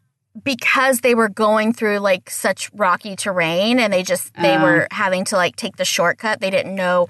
because 0.44 1.00
they 1.02 1.16
were 1.16 1.30
going 1.30 1.72
through 1.74 2.00
like 2.00 2.30
such 2.30 2.70
rocky 2.74 3.16
terrain, 3.16 3.80
and 3.80 3.92
they 3.94 4.04
just 4.04 4.34
they 4.36 4.58
Oh. 4.58 4.62
were 4.64 4.88
having 4.92 5.24
to 5.26 5.36
like 5.38 5.56
take 5.56 5.78
the 5.78 5.86
shortcut. 5.86 6.40
They 6.42 6.50
didn't 6.50 6.76
know 6.76 7.08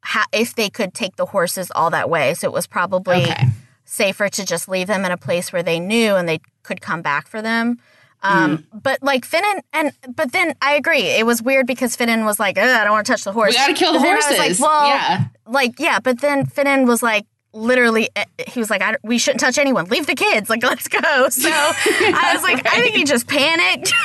how, 0.00 0.24
if 0.32 0.54
they 0.54 0.68
could 0.70 0.94
take 0.94 1.16
the 1.16 1.26
horses 1.26 1.70
all 1.74 1.90
that 1.90 2.08
way, 2.10 2.34
so 2.34 2.46
it 2.48 2.52
was 2.52 2.66
probably. 2.66 3.22
Okay. 3.24 3.47
Safer 3.88 4.28
to 4.28 4.44
just 4.44 4.68
leave 4.68 4.86
them 4.86 5.04
in 5.04 5.10
a 5.12 5.16
place 5.16 5.52
where 5.52 5.62
they 5.62 5.80
knew 5.80 6.14
and 6.14 6.28
they 6.28 6.40
could 6.62 6.80
come 6.80 7.00
back 7.02 7.26
for 7.26 7.40
them. 7.42 7.78
Um, 8.22 8.58
Mm. 8.74 8.82
But 8.82 9.02
like 9.02 9.24
Finan, 9.26 9.60
and 9.72 9.92
but 10.14 10.32
then 10.32 10.54
I 10.60 10.74
agree. 10.74 11.02
It 11.02 11.24
was 11.24 11.40
weird 11.40 11.66
because 11.66 11.96
Finan 11.96 12.24
was 12.24 12.38
like, 12.40 12.58
I 12.58 12.82
don't 12.84 12.90
want 12.92 13.06
to 13.06 13.12
touch 13.12 13.24
the 13.24 13.32
horse. 13.32 13.52
We 13.52 13.56
got 13.56 13.68
to 13.68 13.74
kill 13.74 13.92
the 13.92 14.00
But 14.00 14.08
horses. 14.22 14.38
like, 14.38 14.58
well, 14.60 14.88
yeah. 14.88 15.24
like 15.46 15.78
yeah. 15.78 16.00
But 16.00 16.20
then 16.20 16.44
Finan 16.44 16.86
was 16.86 17.00
like, 17.02 17.26
literally, 17.52 18.10
eh, 18.16 18.24
he 18.48 18.58
was 18.60 18.70
like, 18.70 18.82
I, 18.82 18.96
we 19.04 19.18
shouldn't 19.18 19.40
touch 19.40 19.56
anyone. 19.56 19.86
Leave 19.86 20.06
the 20.06 20.16
kids. 20.16 20.50
Like, 20.50 20.62
let's 20.64 20.88
go. 20.88 20.98
So 21.30 21.48
I 21.50 22.30
was 22.34 22.42
like, 22.42 22.66
I 22.66 22.80
think 22.82 22.94
he 22.96 23.04
just 23.04 23.26
panicked. 23.28 23.92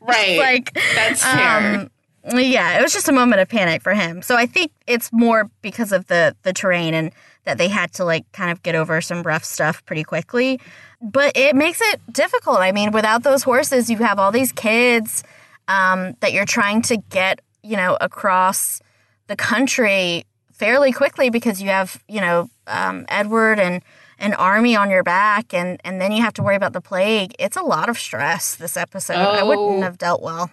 Right. 0.00 0.38
like, 0.38 0.74
That's 0.94 1.24
fair. 1.24 1.80
um, 1.80 1.90
yeah, 2.38 2.78
it 2.78 2.82
was 2.82 2.92
just 2.92 3.08
a 3.08 3.12
moment 3.12 3.40
of 3.40 3.48
panic 3.48 3.82
for 3.82 3.94
him. 3.94 4.20
So 4.22 4.36
I 4.36 4.46
think 4.46 4.72
it's 4.86 5.12
more 5.12 5.50
because 5.62 5.90
of 5.92 6.06
the 6.08 6.36
the 6.42 6.52
terrain 6.52 6.92
and 6.94 7.12
that 7.44 7.58
they 7.58 7.68
had 7.68 7.92
to 7.94 8.04
like 8.04 8.30
kind 8.32 8.50
of 8.50 8.62
get 8.62 8.74
over 8.74 9.00
some 9.00 9.22
rough 9.22 9.44
stuff 9.44 9.84
pretty 9.84 10.04
quickly. 10.04 10.60
But 11.00 11.36
it 11.36 11.56
makes 11.56 11.80
it 11.80 12.00
difficult. 12.12 12.58
I 12.58 12.72
mean, 12.72 12.92
without 12.92 13.22
those 13.24 13.42
horses, 13.42 13.90
you 13.90 13.98
have 13.98 14.18
all 14.18 14.30
these 14.30 14.52
kids 14.52 15.24
um, 15.68 16.14
that 16.20 16.32
you're 16.32 16.44
trying 16.44 16.82
to 16.82 16.96
get, 16.96 17.40
you 17.62 17.76
know, 17.76 17.96
across 18.00 18.80
the 19.26 19.36
country 19.36 20.24
fairly 20.52 20.92
quickly 20.92 21.30
because 21.30 21.60
you 21.60 21.68
have, 21.70 22.02
you 22.08 22.20
know, 22.20 22.48
um, 22.68 23.04
Edward 23.08 23.58
and 23.58 23.82
an 24.18 24.34
army 24.34 24.76
on 24.76 24.88
your 24.88 25.02
back, 25.02 25.52
and 25.52 25.80
and 25.84 26.00
then 26.00 26.12
you 26.12 26.22
have 26.22 26.32
to 26.34 26.42
worry 26.44 26.54
about 26.54 26.72
the 26.72 26.80
plague. 26.80 27.34
It's 27.40 27.56
a 27.56 27.62
lot 27.62 27.88
of 27.88 27.98
stress. 27.98 28.54
This 28.54 28.76
episode, 28.76 29.16
I 29.16 29.42
wouldn't 29.42 29.78
Oh. 29.78 29.82
have 29.82 29.98
dealt 29.98 30.22
well. 30.22 30.50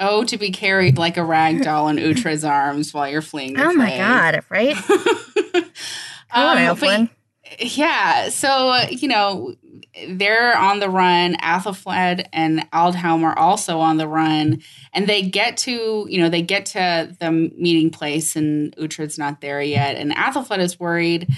oh, 0.00 0.24
to 0.24 0.36
be 0.36 0.50
carried 0.50 0.98
like 0.98 1.16
a 1.16 1.24
rag 1.24 1.62
doll 1.62 1.88
in 1.88 1.96
Uhtred's 1.96 2.44
arms 2.44 2.92
while 2.92 3.08
you're 3.08 3.22
fleeing. 3.22 3.54
The 3.54 3.64
Oh 3.64 3.72
my 3.72 3.96
god! 3.96 4.44
Right? 4.50 4.76
On, 6.32 6.58
Um, 6.58 6.76
but-. 6.78 7.08
Yeah. 7.58 8.28
So, 8.28 8.76
you 8.90 9.08
know, 9.08 9.54
they're 10.08 10.56
on 10.56 10.78
the 10.78 10.88
run. 10.88 11.34
Athelflaed 11.36 12.26
and 12.32 12.70
Aldhelm 12.70 13.24
are 13.24 13.36
also 13.36 13.80
on 13.80 13.96
the 13.96 14.06
run. 14.06 14.62
And 14.92 15.06
they 15.08 15.22
get 15.22 15.56
to, 15.58 16.06
you 16.08 16.20
know, 16.20 16.28
they 16.28 16.42
get 16.42 16.66
to 16.66 17.14
the 17.18 17.30
meeting 17.32 17.90
place 17.90 18.36
and 18.36 18.74
Uhtred's 18.76 19.18
not 19.18 19.40
there 19.40 19.60
yet. 19.60 19.96
And 19.96 20.12
Athelflaed 20.14 20.60
is 20.60 20.78
worried. 20.78 21.28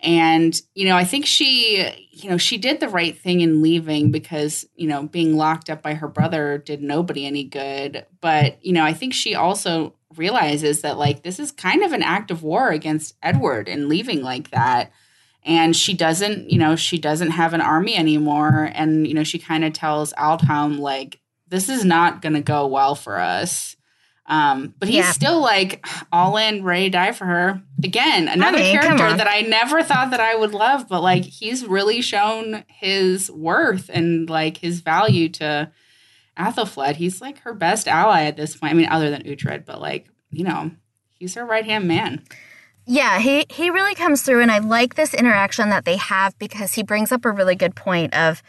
And, 0.00 0.60
you 0.74 0.86
know, 0.86 0.96
I 0.96 1.04
think 1.04 1.26
she, 1.26 2.08
you 2.12 2.30
know, 2.30 2.38
she 2.38 2.56
did 2.56 2.78
the 2.78 2.88
right 2.88 3.18
thing 3.18 3.40
in 3.40 3.62
leaving 3.62 4.12
because, 4.12 4.64
you 4.76 4.86
know, 4.86 5.02
being 5.04 5.36
locked 5.36 5.68
up 5.68 5.82
by 5.82 5.94
her 5.94 6.06
brother 6.06 6.58
did 6.58 6.82
nobody 6.82 7.26
any 7.26 7.44
good. 7.44 8.06
But, 8.20 8.64
you 8.64 8.72
know, 8.72 8.84
I 8.84 8.92
think 8.92 9.12
she 9.12 9.34
also 9.34 9.94
realizes 10.16 10.82
that, 10.82 10.98
like, 10.98 11.22
this 11.22 11.40
is 11.40 11.50
kind 11.50 11.82
of 11.82 11.92
an 11.92 12.02
act 12.02 12.30
of 12.30 12.44
war 12.44 12.70
against 12.70 13.16
Edward 13.22 13.68
and 13.68 13.88
leaving 13.88 14.22
like 14.22 14.50
that. 14.50 14.92
And 15.44 15.74
she 15.74 15.94
doesn't 15.94 16.50
you 16.50 16.58
know 16.58 16.76
she 16.76 16.98
doesn't 16.98 17.30
have 17.30 17.54
an 17.54 17.60
army 17.60 17.96
anymore. 17.96 18.70
And 18.74 19.06
you 19.06 19.14
know 19.14 19.24
she 19.24 19.38
kind 19.38 19.64
of 19.64 19.72
tells 19.72 20.12
aldhelm 20.14 20.78
like 20.78 21.20
this 21.48 21.68
is 21.68 21.84
not 21.84 22.20
going 22.20 22.34
to 22.34 22.42
go 22.42 22.66
well 22.66 22.94
for 22.94 23.18
us 23.18 23.76
um 24.28 24.74
but 24.78 24.88
he's 24.88 24.98
Yeah. 24.98 25.10
still 25.12 25.40
like 25.40 25.84
all 26.12 26.36
in 26.36 26.62
ready 26.62 26.84
to 26.84 26.90
die 26.90 27.12
for 27.12 27.24
her. 27.24 27.62
Again 27.82 28.28
another 28.28 28.58
mean, 28.58 28.72
character 28.78 29.16
that 29.16 29.26
i 29.28 29.40
never 29.40 29.82
thought 29.82 30.10
that 30.10 30.20
i 30.20 30.34
would 30.34 30.52
love 30.52 30.88
but 30.88 31.00
like 31.02 31.24
he's 31.24 31.64
really 31.64 32.00
shown 32.00 32.64
his 32.68 33.30
worth 33.30 33.88
and 33.92 34.28
like 34.28 34.58
his 34.58 34.80
value 34.80 35.28
to 35.30 35.70
athelflaed 36.38 36.96
he's 36.96 37.20
like 37.20 37.38
her 37.40 37.52
best 37.54 37.88
ally 37.88 38.22
at 38.24 38.36
this 38.36 38.56
point. 38.56 38.72
I 38.72 38.76
mean 38.76 38.88
other 38.88 39.10
than 39.10 39.22
Uhtred, 39.22 39.64
but 39.64 39.80
like 39.80 40.08
you 40.30 40.44
know 40.44 40.70
he's 41.18 41.34
her 41.34 41.44
right 41.44 41.64
hand 41.64 41.88
man. 41.88 42.22
Yeah, 42.90 43.18
he 43.18 43.44
he 43.50 43.68
really 43.70 43.94
comes 43.94 44.22
through, 44.22 44.40
and 44.40 44.50
I 44.50 44.60
like 44.60 44.94
this 44.94 45.12
interaction 45.12 45.68
that 45.68 45.84
they 45.84 45.96
have 45.96 46.38
because 46.38 46.72
he 46.72 46.82
brings 46.82 47.12
up 47.12 47.24
a 47.26 47.30
really 47.30 47.54
good 47.54 47.74
point 47.76 48.14
of, 48.14 48.42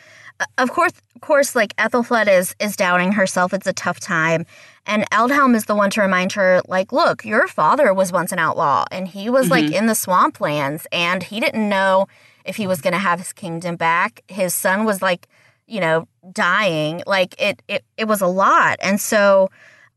of 0.58 0.72
course, 0.72 0.94
of 1.14 1.20
course, 1.22 1.56
like 1.56 1.76
Ethelfled 1.76 2.28
is 2.30 2.56
is 2.60 2.78
doubting 2.78 3.12
herself. 3.14 3.54
It's 3.54 3.68
a 3.68 3.74
tough 3.74 4.00
time, 4.00 4.46
and 4.86 5.10
Aldhelm 5.12 5.56
is 5.56 5.66
the 5.66 5.76
one 5.76 5.90
to 5.92 6.02
remind 6.02 6.34
her, 6.34 6.62
like, 6.68 6.92
look, 6.92 7.24
your 7.26 7.48
father 7.48 7.94
was 7.94 8.12
once 8.12 8.32
an 8.32 8.40
outlaw, 8.40 8.86
and 8.92 9.08
he 9.08 9.30
was 9.30 9.50
like 9.50 9.72
in 9.72 9.86
the 9.86 9.94
swamplands, 9.94 10.86
and 10.92 11.24
he 11.24 11.40
didn't 11.40 11.68
know 11.68 12.08
if 12.46 12.56
he 12.56 12.68
was 12.68 12.82
going 12.82 12.94
to 12.94 13.00
have 13.00 13.20
his 13.20 13.34
kingdom 13.34 13.76
back. 13.76 14.24
His 14.28 14.54
son 14.54 14.86
was 14.86 15.02
like, 15.02 15.28
you 15.68 15.80
know, 15.80 16.08
dying. 16.32 17.04
Like 17.06 17.40
it 17.40 17.62
it 17.68 17.84
it 17.98 18.06
was 18.06 18.22
a 18.22 18.28
lot, 18.28 18.78
and 18.82 19.00
so 19.00 19.50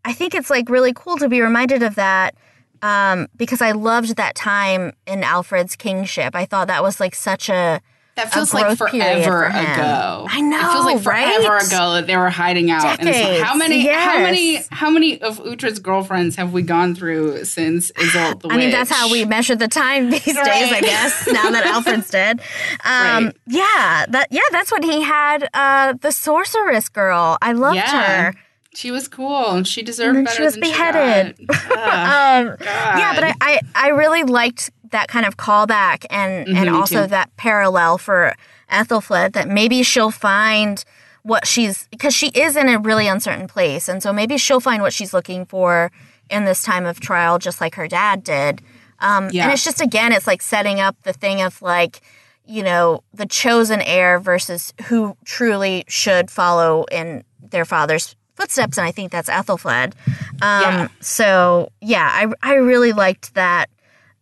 I 0.05 0.12
think 0.12 0.35
it's 0.35 0.51
like 0.51 0.69
really 0.69 0.93
cool 0.93 1.17
to 1.19 1.29
be 1.29 1.41
reminded 1.41 1.83
of 1.83 1.95
that 1.95 2.35
um, 2.83 3.29
because 3.37 3.62
I 3.62 3.73
loved 3.73 4.17
that 4.17 4.35
time 4.35 4.93
in 5.07 5.23
Alfred's 5.23 5.77
kingship. 5.77 6.35
I 6.35 6.45
thought 6.45 6.67
that 6.67 6.83
was 6.83 7.01
like 7.01 7.15
such 7.15 7.49
a 7.49 7.81
That 8.14 8.31
feels 8.31 8.52
like 8.52 8.76
forever 8.76 9.23
for 9.23 9.45
ago. 9.47 10.26
I 10.28 10.40
know, 10.42 10.59
It 10.59 10.73
feels 10.73 10.85
like 10.85 11.00
forever 11.00 11.49
right? 11.49 11.66
ago 11.66 11.95
that 11.95 12.07
they 12.07 12.16
were 12.16 12.28
hiding 12.28 12.71
out. 12.71 13.00
And 13.00 13.09
it's 13.09 13.19
like, 13.19 13.40
how 13.40 13.57
Decades, 13.57 13.59
many? 13.59 13.87
How 13.88 14.19
many? 14.19 14.57
How 14.71 14.90
many 14.90 15.23
of 15.23 15.38
Uhtred's 15.40 15.78
girlfriends 15.78 16.37
have 16.37 16.52
we 16.52 16.61
gone 16.61 16.95
through 16.95 17.45
since 17.47 17.90
Isolde 17.92 18.40
the 18.42 18.49
I 18.50 18.59
mean, 18.59 18.71
that's 18.71 18.90
how 18.90 19.11
we 19.11 19.25
measure 19.25 19.57
the 19.57 19.66
time 19.69 20.11
these 20.11 20.25
days, 20.25 20.37
I 20.37 20.81
guess. 20.83 21.26
Now 21.33 21.50
that 21.50 21.64
Alfred's 21.75 22.11
dead, 22.11 22.40
um, 22.85 23.25
Right. 23.26 23.37
yeah, 23.47 24.04
that 24.11 24.28
yeah, 24.31 24.40
that's 24.50 24.71
when 24.71 24.83
he 24.83 25.00
had 25.02 25.49
uh, 25.54 25.95
the 26.00 26.12
sorceress 26.12 26.90
girl. 26.90 27.38
I 27.40 27.52
loved 27.52 27.76
Yeah. 27.76 28.25
her. 28.31 28.35
She 28.75 28.90
was 28.90 29.07
cool 29.09 29.50
and 29.50 29.66
she 29.69 29.83
deserved 29.83 30.16
And 30.16 30.16
then 30.19 30.25
better 30.25 30.37
she 30.37 30.42
was 30.42 30.54
than 30.54 30.61
beheaded. 30.62 31.37
She 31.38 31.47
Um, 31.73 32.57
yeah, 32.61 33.12
but 33.14 33.25
I, 33.25 33.35
I, 33.40 33.61
I 33.75 33.88
really 33.88 34.23
liked 34.25 34.71
that 34.92 35.08
kind 35.08 35.26
of 35.26 35.37
callback 35.37 36.06
and 36.11 36.46
Mhm, 36.46 36.56
and 36.56 36.70
also 36.70 37.02
too. 37.02 37.08
that 37.08 37.34
parallel 37.37 37.99
for 37.99 38.34
Ethelfled 38.70 39.32
that 39.32 39.49
maybe 39.49 39.82
she'll 39.82 40.11
find 40.11 40.84
what 41.22 41.46
she's 41.46 41.87
because 41.90 42.14
she 42.14 42.28
is 42.28 42.56
in 42.56 42.68
a 42.68 42.78
really 42.78 43.06
uncertain 43.06 43.46
place 43.49 43.88
and 43.88 44.02
so 44.02 44.12
maybe 44.12 44.37
she'll 44.38 44.61
find 44.61 44.82
what 44.82 44.92
she's 44.92 45.12
looking 45.14 45.44
for 45.46 45.90
in 46.30 46.44
this 46.46 46.62
time 46.62 46.87
of 46.87 46.99
trial 47.00 47.38
just 47.38 47.61
like 47.61 47.75
her 47.75 47.87
dad 47.88 48.25
did. 48.25 48.62
Um, 49.00 49.28
Yeah. 49.32 49.44
And 49.44 49.52
it's 49.52 49.64
just 49.64 49.80
again, 49.80 50.12
it's 50.12 50.26
like 50.26 50.40
setting 50.42 50.80
up 50.80 50.96
the 51.02 51.12
thing 51.12 51.42
of 51.42 51.61
like, 51.62 52.00
you 52.46 52.62
know, 52.62 53.02
the 53.12 53.26
chosen 53.26 53.80
heir 53.82 54.18
versus 54.18 54.72
who 54.87 55.16
truly 55.25 55.84
should 55.88 56.30
follow 56.30 56.84
in 56.90 57.22
their 57.40 57.64
father's 57.64 58.16
footsteps. 58.34 58.78
And 58.78 58.87
I 58.87 58.90
think 58.92 59.12
that's 59.12 59.28
Ethelfled. 59.28 59.92
Um, 60.40 60.62
Yeah. 60.62 60.88
So, 61.00 61.70
yeah, 61.80 62.08
I, 62.12 62.32
I 62.42 62.54
really 62.54 62.92
liked 62.92 63.34
that, 63.34 63.68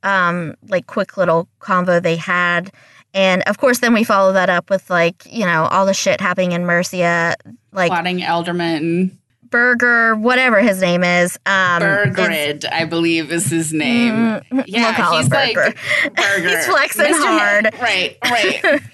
um, 0.02 0.54
like, 0.68 0.86
quick 0.86 1.16
little 1.16 1.48
combo 1.58 2.00
they 2.00 2.16
had. 2.16 2.72
And 3.12 3.42
of 3.42 3.58
course, 3.58 3.80
then 3.80 3.92
we 3.92 4.04
follow 4.04 4.32
that 4.32 4.48
up 4.50 4.70
with, 4.70 4.88
like, 4.90 5.26
you 5.30 5.44
know, 5.44 5.64
all 5.70 5.84
the 5.86 5.94
shit 5.94 6.20
happening 6.20 6.52
in 6.52 6.64
Mercia, 6.64 7.34
like 7.72 7.90
Plotting 7.90 8.20
Elderman. 8.20 9.16
Burger, 9.50 10.14
whatever 10.14 10.60
his 10.60 10.80
name 10.80 11.02
is. 11.02 11.36
Um, 11.44 11.80
Burgred, 11.80 12.64
I 12.66 12.84
believe 12.84 13.32
is 13.32 13.46
his 13.50 13.72
name. 13.72 14.40
we'll 14.52 14.62
yeah, 14.66 14.92
him 14.92 15.18
he's 15.22 15.28
like 15.28 15.54
Burger. 15.56 15.74
Burger. 16.14 16.48
He's 16.50 16.66
flexing 16.66 17.04
Mr. 17.06 17.14
Ha- 17.18 17.38
hard. 17.38 17.74
right, 17.80 18.16
right. 18.24 18.80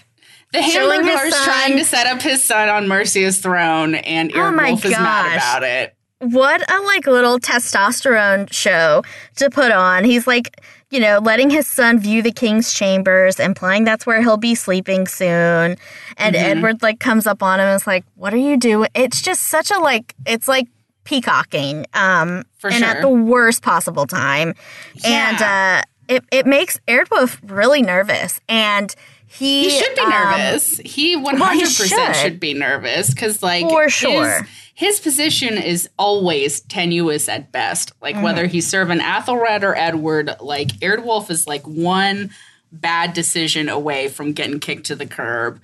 The 0.52 0.60
Hamburglar's 0.62 1.34
son. 1.34 1.44
trying 1.44 1.76
to 1.76 1.84
set 1.84 2.06
up 2.06 2.22
his 2.22 2.42
son 2.42 2.68
on 2.70 2.86
Mercia's 2.88 3.38
throne, 3.40 3.96
and 3.96 4.30
Oh 4.34 4.52
my 4.52 4.70
Eardwulf 4.72 4.84
is 4.86 4.90
mad 4.92 5.36
about 5.36 5.62
it. 5.64 5.94
what 6.20 6.62
a 6.70 6.80
like 6.82 7.06
little 7.06 7.38
testosterone 7.38 8.50
show 8.50 9.02
to 9.36 9.50
put 9.50 9.72
on. 9.72 10.04
He's 10.04 10.26
like, 10.26 10.58
you 10.90 11.00
know, 11.00 11.18
letting 11.18 11.50
his 11.50 11.66
son 11.66 11.98
view 11.98 12.22
the 12.22 12.30
king's 12.32 12.72
chambers, 12.72 13.40
implying 13.40 13.84
that's 13.84 14.06
where 14.06 14.20
he'll 14.22 14.36
be 14.36 14.54
sleeping 14.54 15.06
soon. 15.06 15.76
And 16.16 16.34
Mhm. 16.36 16.42
Edward 16.42 16.82
like 16.82 17.00
comes 17.00 17.26
up 17.26 17.42
on 17.42 17.58
him 17.60 17.66
and 17.66 17.74
is 17.80 17.86
like, 17.86 18.04
"What 18.14 18.32
are 18.32 18.38
you 18.38 18.56
doing?" 18.56 18.88
It's 18.94 19.20
just 19.20 19.44
such 19.44 19.70
a 19.70 19.78
like, 19.78 20.14
it's 20.26 20.46
like 20.48 20.68
peacocking, 21.04 21.86
um, 21.94 22.44
For 22.58 22.70
and 22.70 22.84
at 22.84 23.00
the 23.00 23.08
worst 23.08 23.62
possible 23.62 24.06
time. 24.06 24.54
And 25.04 25.40
uh, 25.42 25.82
it 26.08 26.24
it 26.30 26.46
makes 26.46 26.78
Eardwulf 26.86 27.38
really 27.44 27.82
nervous, 27.82 28.40
and 28.48 28.94
he 29.26 29.64
He 29.64 29.70
should 29.70 29.94
be 29.94 30.00
um, 30.02 30.10
nervous. 30.10 30.78
he 30.84 31.16
100% 31.16 31.88
should. 31.88 32.16
should. 32.16 32.40
be 32.40 32.54
nervous 32.54 33.10
because, 33.10 33.42
like, 33.42 33.68
For 33.68 33.88
sure. 33.88 34.42
His, 34.42 34.48
position 35.00 35.56
is 35.58 35.88
always 35.98 36.60
tenuous 36.60 37.28
at 37.28 37.50
best. 37.52 37.92
Like, 38.00 38.14
Mm-hmm. 38.16 38.24
whether 38.24 38.46
he's 38.46 38.66
serving 38.68 38.98
Athelred 39.00 39.62
or 39.62 39.74
Edward, 39.74 40.30
like, 40.40 40.68
Eardwulf 40.80 41.30
is 41.30 41.46
like 41.46 41.62
one 41.66 42.30
bad 42.72 43.12
decision 43.14 43.68
away 43.68 44.08
from 44.08 44.32
getting 44.32 44.60
kicked 44.60 44.86
to 44.86 44.96
the 44.96 45.06
curb. 45.06 45.60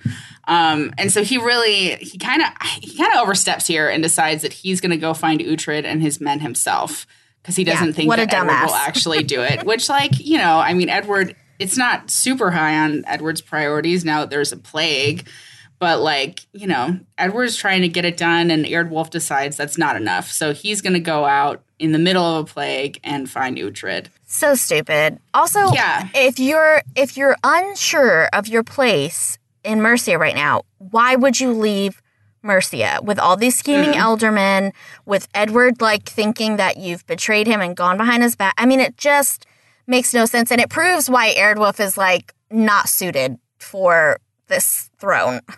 Um, 0.47 0.93
and 0.97 1.11
so 1.11 1.23
he 1.23 1.37
really, 1.37 1.95
he 1.97 2.17
kind 2.17 2.41
of, 2.41 2.47
he 2.81 2.97
kind 2.97 3.13
of 3.13 3.19
oversteps 3.19 3.67
here 3.67 3.87
and 3.87 4.01
decides 4.01 4.41
that 4.41 4.51
he's 4.53 4.81
going 4.81 4.89
to 4.91 4.97
go 4.97 5.13
find 5.13 5.39
Uhtred 5.41 5.83
and 5.85 6.01
his 6.01 6.19
men 6.19 6.39
himself 6.39 7.05
because 7.41 7.55
he 7.55 7.63
doesn't 7.65 7.93
think 7.93 8.07
what 8.07 8.19
a 8.19 8.25
that 8.25 8.33
Edward 8.33 8.65
will 8.65 8.73
actually 8.73 9.21
do 9.23 9.41
it. 9.41 9.63
Which, 9.65 9.89
like, 9.89 10.19
you 10.25 10.37
know, 10.39 10.57
I 10.59 10.73
mean, 10.73 10.89
Edward, 10.89 11.35
it's 11.59 11.77
not 11.77 12.09
super 12.09 12.49
high 12.51 12.79
on 12.79 13.03
Edward's 13.05 13.41
priorities 13.41 14.03
now 14.03 14.21
that 14.21 14.29
there's 14.31 14.51
a 14.51 14.57
plague. 14.57 15.27
But 15.83 15.99
like, 15.99 16.45
you 16.53 16.65
know, 16.65 16.97
Edward's 17.17 17.57
trying 17.57 17.81
to 17.81 17.89
get 17.89 18.05
it 18.05 18.15
done 18.15 18.49
and 18.51 18.63
Eardwulf 18.63 19.09
decides 19.09 19.57
that's 19.57 19.77
not 19.77 19.97
enough. 19.97 20.31
So 20.31 20.53
he's 20.53 20.79
gonna 20.79 21.01
go 21.01 21.25
out 21.25 21.61
in 21.77 21.91
the 21.91 21.99
middle 21.99 22.23
of 22.23 22.45
a 22.45 22.53
plague 22.53 23.01
and 23.03 23.29
find 23.29 23.57
Uhtred. 23.57 24.05
So 24.25 24.55
stupid. 24.55 25.19
Also, 25.33 25.73
Yeah. 25.73 26.07
if 26.15 26.39
you're 26.39 26.81
if 26.95 27.17
you're 27.17 27.35
unsure 27.43 28.29
of 28.31 28.47
your 28.47 28.63
place 28.63 29.37
in 29.65 29.81
Mercia 29.81 30.17
right 30.17 30.35
now, 30.35 30.61
why 30.77 31.17
would 31.17 31.41
you 31.41 31.51
leave 31.51 32.01
Mercia 32.41 32.99
with 33.03 33.19
all 33.19 33.35
these 33.35 33.57
scheming 33.57 33.91
Mm. 33.99 34.05
aldermen, 34.05 34.71
with 35.05 35.27
Edward 35.33 35.81
like 35.81 36.07
thinking 36.07 36.55
that 36.55 36.77
you've 36.77 37.05
betrayed 37.07 37.47
him 37.47 37.59
and 37.59 37.75
gone 37.75 37.97
behind 37.97 38.23
his 38.23 38.37
back? 38.37 38.53
I 38.57 38.65
mean, 38.65 38.79
it 38.79 38.95
just 38.95 39.45
makes 39.85 40.13
no 40.13 40.25
sense, 40.25 40.49
and 40.49 40.61
it 40.61 40.69
proves 40.69 41.09
why 41.09 41.33
Eardwulf 41.33 41.81
is 41.81 41.97
like 41.97 42.33
not 42.49 42.87
suited 42.87 43.37
for 43.59 44.17
this 44.47 44.89
throne. 44.97 45.41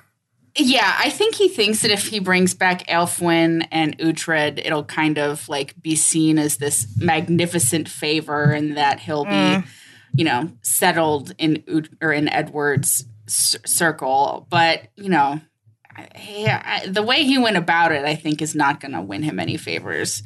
Yeah, 0.58 0.96
I 0.98 1.10
think 1.10 1.36
he 1.36 1.50
thinks 1.50 1.82
that 1.82 1.92
if 1.92 2.08
he 2.08 2.20
brings 2.20 2.54
back 2.54 2.88
Elfwin 2.88 3.68
and 3.72 3.98
Uhtred, 3.98 4.60
it'll 4.66 4.86
kind 4.86 5.18
of 5.18 5.50
like 5.50 5.76
be 5.82 5.96
seen 5.96 6.40
as 6.40 6.58
this 6.58 6.88
magnificent 6.98 7.90
favor, 7.90 8.52
and 8.52 8.78
that 8.78 9.02
he'll 9.02 9.26
be, 9.26 9.32
mm. 9.32 9.68
you 10.14 10.24
know, 10.24 10.52
settled 10.62 11.34
in 11.38 11.62
Ut- 11.68 11.90
or 12.02 12.14
in 12.14 12.30
Edward's 12.30 13.04
c- 13.28 13.60
circle. 13.66 14.48
But 14.50 14.84
you 14.96 15.10
know, 15.10 15.42
I, 15.94 16.08
I, 16.64 16.88
the 16.88 17.04
way 17.04 17.24
he 17.24 17.38
went 17.38 17.58
about 17.58 17.92
it, 17.92 18.06
I 18.06 18.16
think, 18.16 18.42
is 18.42 18.56
not 18.56 18.80
going 18.80 18.94
to 18.94 19.02
win 19.02 19.24
him 19.24 19.40
any 19.40 19.58
favors. 19.58 20.24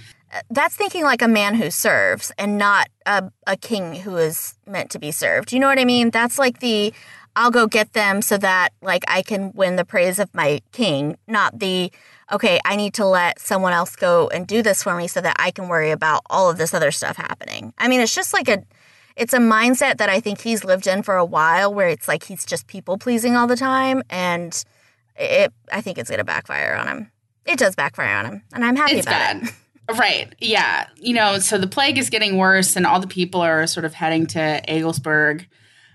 That's 0.51 0.75
thinking 0.75 1.03
like 1.03 1.23
a 1.23 1.27
man 1.27 1.55
who 1.55 1.71
serves 1.71 2.31
and 2.37 2.59
not 2.59 2.89
a, 3.07 3.31
a 3.47 3.57
king 3.57 3.95
who 3.95 4.17
is 4.17 4.53
meant 4.67 4.91
to 4.91 4.99
be 4.99 5.09
served. 5.09 5.51
You 5.51 5.59
know 5.59 5.67
what 5.67 5.79
I 5.79 5.85
mean? 5.85 6.11
That's 6.11 6.37
like 6.37 6.59
the 6.59 6.93
I'll 7.35 7.51
go 7.51 7.67
get 7.67 7.93
them 7.93 8.21
so 8.21 8.37
that 8.37 8.69
like 8.81 9.03
I 9.07 9.21
can 9.21 9.51
win 9.53 9.75
the 9.75 9.85
praise 9.85 10.19
of 10.19 10.33
my 10.33 10.61
king, 10.71 11.17
not 11.27 11.59
the 11.59 11.91
okay, 12.31 12.59
I 12.65 12.75
need 12.75 12.93
to 12.95 13.05
let 13.05 13.39
someone 13.39 13.73
else 13.73 13.95
go 13.95 14.27
and 14.27 14.45
do 14.45 14.61
this 14.61 14.83
for 14.83 14.95
me 14.95 15.07
so 15.07 15.21
that 15.21 15.35
I 15.39 15.51
can 15.51 15.67
worry 15.67 15.91
about 15.91 16.21
all 16.29 16.49
of 16.49 16.57
this 16.57 16.73
other 16.73 16.91
stuff 16.91 17.17
happening. 17.17 17.73
I 17.77 17.87
mean, 17.87 18.01
it's 18.01 18.13
just 18.13 18.33
like 18.33 18.47
a 18.47 18.63
it's 19.15 19.33
a 19.33 19.39
mindset 19.39 19.97
that 19.97 20.09
I 20.09 20.19
think 20.19 20.41
he's 20.41 20.63
lived 20.63 20.87
in 20.87 21.03
for 21.03 21.15
a 21.15 21.25
while 21.25 21.73
where 21.73 21.89
it's 21.89 22.07
like 22.07 22.23
he's 22.23 22.45
just 22.45 22.67
people 22.67 22.97
pleasing 22.97 23.35
all 23.35 23.47
the 23.47 23.57
time 23.57 24.03
and 24.09 24.63
it 25.15 25.53
I 25.71 25.81
think 25.81 25.97
it's 25.97 26.09
going 26.09 26.19
to 26.19 26.25
backfire 26.25 26.75
on 26.75 26.87
him. 26.87 27.11
It 27.45 27.57
does 27.57 27.75
backfire 27.75 28.15
on 28.15 28.25
him, 28.25 28.43
and 28.53 28.63
I'm 28.63 28.75
happy 28.75 28.97
it's 28.97 29.07
about 29.07 29.41
bad. 29.41 29.43
it. 29.43 29.53
Right. 29.97 30.33
Yeah. 30.39 30.87
You 30.97 31.15
know, 31.15 31.39
so 31.39 31.57
the 31.57 31.67
plague 31.67 31.97
is 31.97 32.09
getting 32.09 32.37
worse 32.37 32.75
and 32.75 32.85
all 32.85 32.99
the 32.99 33.07
people 33.07 33.41
are 33.41 33.65
sort 33.65 33.85
of 33.85 33.93
heading 33.93 34.27
to 34.27 34.61
Egelsberg. 34.67 35.47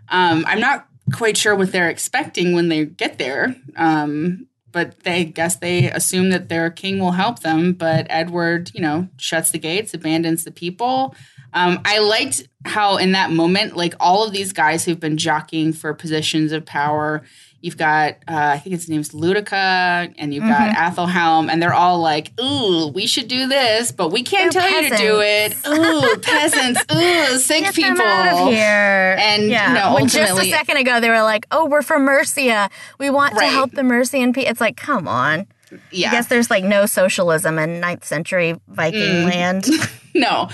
Um, 0.09 0.45
I'm 0.49 0.61
not 0.61 0.89
quite 1.13 1.37
sure 1.37 1.55
what 1.55 1.73
they're 1.73 1.91
expecting 1.91 2.55
when 2.55 2.69
they 2.69 2.85
get 2.87 3.19
there. 3.19 3.57
Um, 3.77 4.47
but 4.73 5.05
they 5.05 5.25
guess 5.25 5.57
they 5.57 5.89
assume 5.91 6.31
that 6.31 6.49
their 6.49 6.69
king 6.69 6.99
will 6.99 7.13
help 7.13 7.41
them. 7.41 7.73
But 7.73 8.09
Edward, 8.11 8.73
you 8.75 8.81
know, 8.81 9.09
shuts 9.17 9.53
the 9.53 9.59
gates, 9.59 9.95
abandons 9.95 10.43
the 10.43 10.51
people. 10.51 11.15
Um, 11.53 11.81
I 11.85 12.01
liked 12.01 12.49
how 12.65 12.97
in 12.97 13.13
that 13.13 13.31
moment, 13.31 13.77
like 13.77 13.95
all 14.01 14.27
of 14.27 14.33
these 14.33 14.53
guys 14.53 14.85
who've 14.85 14.99
been 14.99 15.17
jockeying 15.17 15.73
for 15.75 15.95
positions 15.95 16.51
of 16.51 16.67
power, 16.67 17.23
you've 17.65 17.79
got, 17.79 18.17
uh, 18.29 18.53
I 18.55 18.59
think 18.59 18.75
his 18.75 18.91
name's 18.91 19.13
Ludeca, 19.13 20.13
and 20.19 20.35
you've 20.35 20.45
got 20.45 20.77
Athelhelm, 20.77 21.51
and 21.51 21.63
they're 21.63 21.73
all 21.73 21.99
like, 21.99 22.39
ooh, 22.39 22.89
we 22.89 23.07
should 23.07 23.27
do 23.27 23.49
this, 23.49 23.91
but 23.91 24.11
we 24.13 24.23
can't 24.23 24.53
tell 24.53 24.69
you 24.71 24.91
to 24.91 24.97
do 24.97 25.21
it. 25.23 25.57
Ooh, 25.67 26.19
peasants, 26.23 26.83
ooh, 26.95 27.39
sick 27.39 27.63
Get 27.65 27.75
people. 27.75 27.95
them 27.97 28.01
out 28.03 28.43
of 28.43 28.49
here. 28.53 29.17
And, 29.19 29.45
you 29.45 29.49
know, 29.51 29.95
when 29.95 30.09
just 30.09 30.39
a 30.39 30.45
second 30.51 30.77
ago 30.77 31.01
they 31.01 31.09
were 31.09 31.23
like, 31.23 31.47
"Oh, 31.51 31.65
we're 31.67 31.81
from 31.83 32.05
Mercia. 32.05 32.69
We 32.99 33.09
want 33.09 33.35
to 33.39 33.45
help 33.47 33.71
the 33.73 33.83
Mercian 33.83 34.35
people." 34.35 34.51
It's 34.51 34.61
like, 34.61 34.77
come 34.77 35.09
on. 35.09 35.47
Yeah. 35.91 36.09
I 36.09 36.13
guess 36.13 36.27
there's 36.27 36.51
like 36.51 36.63
no 36.65 36.85
socialism 36.87 37.59
in 37.59 37.81
9th 37.81 38.05
century 38.05 38.61
Viking 38.69 39.01
Mm. 39.01 39.31
land. 39.31 39.69
no. 40.15 40.49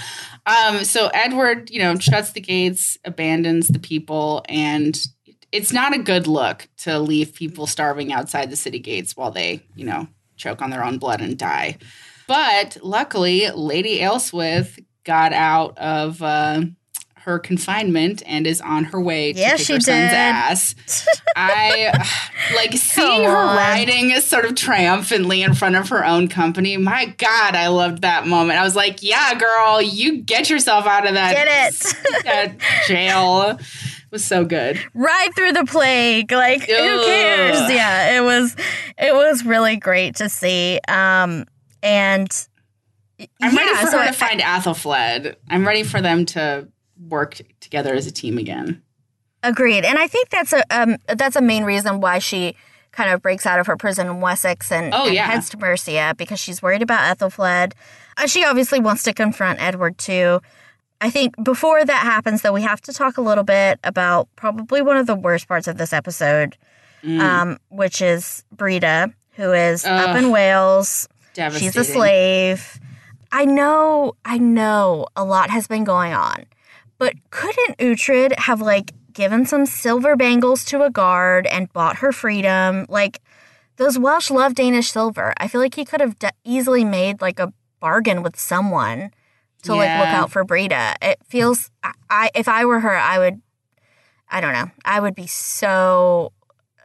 Um, 0.46 0.84
so 0.84 1.08
Edward, 1.12 1.70
you 1.70 1.80
know, 1.80 1.98
shuts 1.98 2.32
the 2.32 2.40
gates, 2.40 2.96
abandons 3.04 3.68
the 3.68 3.78
people, 3.80 4.42
and 4.48 4.96
it's 5.52 5.72
not 5.72 5.94
a 5.94 5.98
good 5.98 6.26
look 6.26 6.68
to 6.78 6.98
leave 6.98 7.34
people 7.34 7.66
starving 7.66 8.12
outside 8.12 8.50
the 8.50 8.56
city 8.56 8.78
gates 8.78 9.16
while 9.16 9.30
they, 9.30 9.62
you 9.74 9.84
know, 9.84 10.06
choke 10.36 10.62
on 10.62 10.70
their 10.70 10.84
own 10.84 10.98
blood 10.98 11.20
and 11.20 11.36
die. 11.38 11.76
But 12.26 12.76
luckily, 12.82 13.50
Lady 13.50 13.98
Aelswith 13.98 14.78
got 15.04 15.32
out 15.32 15.76
of 15.78 16.22
uh, 16.22 16.62
her 17.16 17.38
confinement 17.40 18.22
and 18.24 18.46
is 18.46 18.60
on 18.60 18.84
her 18.84 19.00
way 19.00 19.32
to 19.32 19.38
Yeah, 19.40 19.56
kick 19.56 19.66
she 19.66 19.72
her 19.74 19.80
son's 19.80 20.10
did. 20.10 20.14
ass. 20.16 20.74
I 21.36 21.92
like 22.54 22.72
seeing 22.74 23.24
her 23.24 23.32
riding 23.32 24.14
sort 24.20 24.44
of 24.44 24.54
triumphantly 24.54 25.42
in 25.42 25.54
front 25.54 25.74
of 25.76 25.88
her 25.88 26.04
own 26.04 26.28
company. 26.28 26.76
My 26.76 27.06
God, 27.18 27.56
I 27.56 27.66
loved 27.68 28.02
that 28.02 28.26
moment. 28.26 28.58
I 28.58 28.62
was 28.64 28.76
like, 28.76 29.02
"Yeah, 29.02 29.34
girl, 29.34 29.82
you 29.82 30.22
get 30.22 30.48
yourself 30.48 30.86
out 30.86 31.06
of 31.08 31.14
that, 31.14 31.34
Get 31.34 31.48
it. 31.74 32.24
that 32.24 32.54
jail." 32.86 33.58
Was 34.10 34.24
so 34.24 34.44
good. 34.44 34.80
Ride 34.94 35.30
through 35.36 35.52
the 35.52 35.64
plague. 35.64 36.32
Like 36.32 36.62
who 36.62 36.66
cares? 36.74 37.70
Yeah, 37.70 38.16
it 38.16 38.20
was 38.22 38.56
it 38.98 39.14
was 39.14 39.44
really 39.44 39.76
great 39.76 40.16
to 40.16 40.28
see. 40.28 40.80
Um 40.88 41.44
and 41.82 42.28
I'm 43.42 43.54
yeah, 43.54 43.60
ready 43.60 43.74
for 43.76 43.86
so 43.86 43.98
her 43.98 44.04
I- 44.04 44.06
to 44.08 44.12
find 44.12 44.40
Athelfled. 44.40 45.36
I'm 45.48 45.66
ready 45.66 45.82
for 45.84 46.00
them 46.00 46.26
to 46.26 46.68
work 47.08 47.40
together 47.60 47.94
as 47.94 48.06
a 48.06 48.12
team 48.12 48.36
again. 48.38 48.82
Agreed, 49.42 49.84
and 49.86 49.96
I 49.98 50.06
think 50.06 50.28
that's 50.28 50.52
a 50.52 50.62
um, 50.70 50.96
that's 51.08 51.34
a 51.36 51.40
main 51.40 51.64
reason 51.64 52.00
why 52.00 52.18
she 52.18 52.56
kind 52.92 53.10
of 53.10 53.22
breaks 53.22 53.46
out 53.46 53.58
of 53.58 53.66
her 53.68 53.76
prison 53.76 54.06
in 54.08 54.20
Wessex 54.20 54.70
and, 54.70 54.92
Oh, 54.92 55.06
and 55.06 55.14
yeah. 55.14 55.30
heads 55.30 55.48
to 55.50 55.56
Mercia 55.56 56.14
because 56.18 56.38
she's 56.40 56.60
worried 56.60 56.82
about 56.82 57.16
Ethelfled. 57.16 57.72
Uh, 58.18 58.26
she 58.26 58.44
obviously 58.44 58.80
wants 58.80 59.02
to 59.04 59.14
confront 59.14 59.62
Edward 59.62 59.96
too. 59.96 60.40
I 61.00 61.08
think 61.10 61.34
before 61.42 61.84
that 61.84 62.02
happens, 62.02 62.42
though, 62.42 62.52
we 62.52 62.62
have 62.62 62.80
to 62.82 62.92
talk 62.92 63.16
a 63.16 63.22
little 63.22 63.44
bit 63.44 63.80
about 63.84 64.28
probably 64.36 64.82
one 64.82 64.96
of 64.96 65.06
the 65.06 65.14
worst 65.14 65.48
parts 65.48 65.66
of 65.66 65.78
this 65.78 65.92
episode, 65.92 66.56
Mm. 67.02 67.20
um, 67.20 67.58
which 67.70 68.02
is 68.02 68.44
Brita, 68.52 69.10
who 69.36 69.52
is 69.52 69.84
up 69.86 70.16
in 70.16 70.30
Wales. 70.30 71.08
She's 71.58 71.74
a 71.76 71.84
slave. 71.84 72.78
I 73.32 73.46
know, 73.46 74.12
I 74.24 74.36
know 74.38 75.06
a 75.16 75.24
lot 75.24 75.48
has 75.50 75.66
been 75.66 75.84
going 75.84 76.12
on, 76.12 76.44
but 76.98 77.14
couldn't 77.30 77.78
Uhtred 77.78 78.36
have 78.40 78.60
like 78.60 78.92
given 79.14 79.46
some 79.46 79.64
silver 79.64 80.14
bangles 80.16 80.64
to 80.66 80.82
a 80.82 80.90
guard 80.90 81.46
and 81.46 81.72
bought 81.72 81.96
her 81.96 82.12
freedom. 82.12 82.84
Like, 82.90 83.20
those 83.76 83.98
Welsh 83.98 84.30
love 84.30 84.54
Danish 84.54 84.90
silver. 84.92 85.32
I 85.38 85.48
feel 85.48 85.60
like 85.62 85.74
he 85.76 85.86
could 85.86 86.00
have 86.02 86.18
de- 86.18 86.32
easily 86.44 86.84
made 86.84 87.22
like 87.22 87.38
a 87.38 87.52
bargain 87.80 88.22
with 88.22 88.38
someone 88.38 89.10
to 89.62 89.74
like 89.74 89.98
look 89.98 90.08
out 90.08 90.30
for 90.30 90.44
Brita. 90.44 90.96
It 91.02 91.18
feels 91.26 91.70
I, 91.82 91.92
I 92.08 92.30
if 92.34 92.48
I 92.48 92.64
were 92.64 92.80
her, 92.80 92.96
I 92.96 93.18
would 93.18 93.40
I 94.28 94.40
don't 94.40 94.52
know. 94.52 94.70
I 94.84 95.00
would 95.00 95.14
be 95.14 95.26
so 95.26 96.32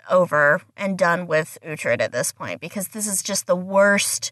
over 0.09 0.61
and 0.77 0.97
done 0.97 1.27
with 1.27 1.57
Uhtred 1.65 2.01
at 2.01 2.11
this 2.11 2.31
point 2.31 2.61
because 2.61 2.89
this 2.89 3.07
is 3.07 3.23
just 3.23 3.47
the 3.47 3.55
worst 3.55 4.31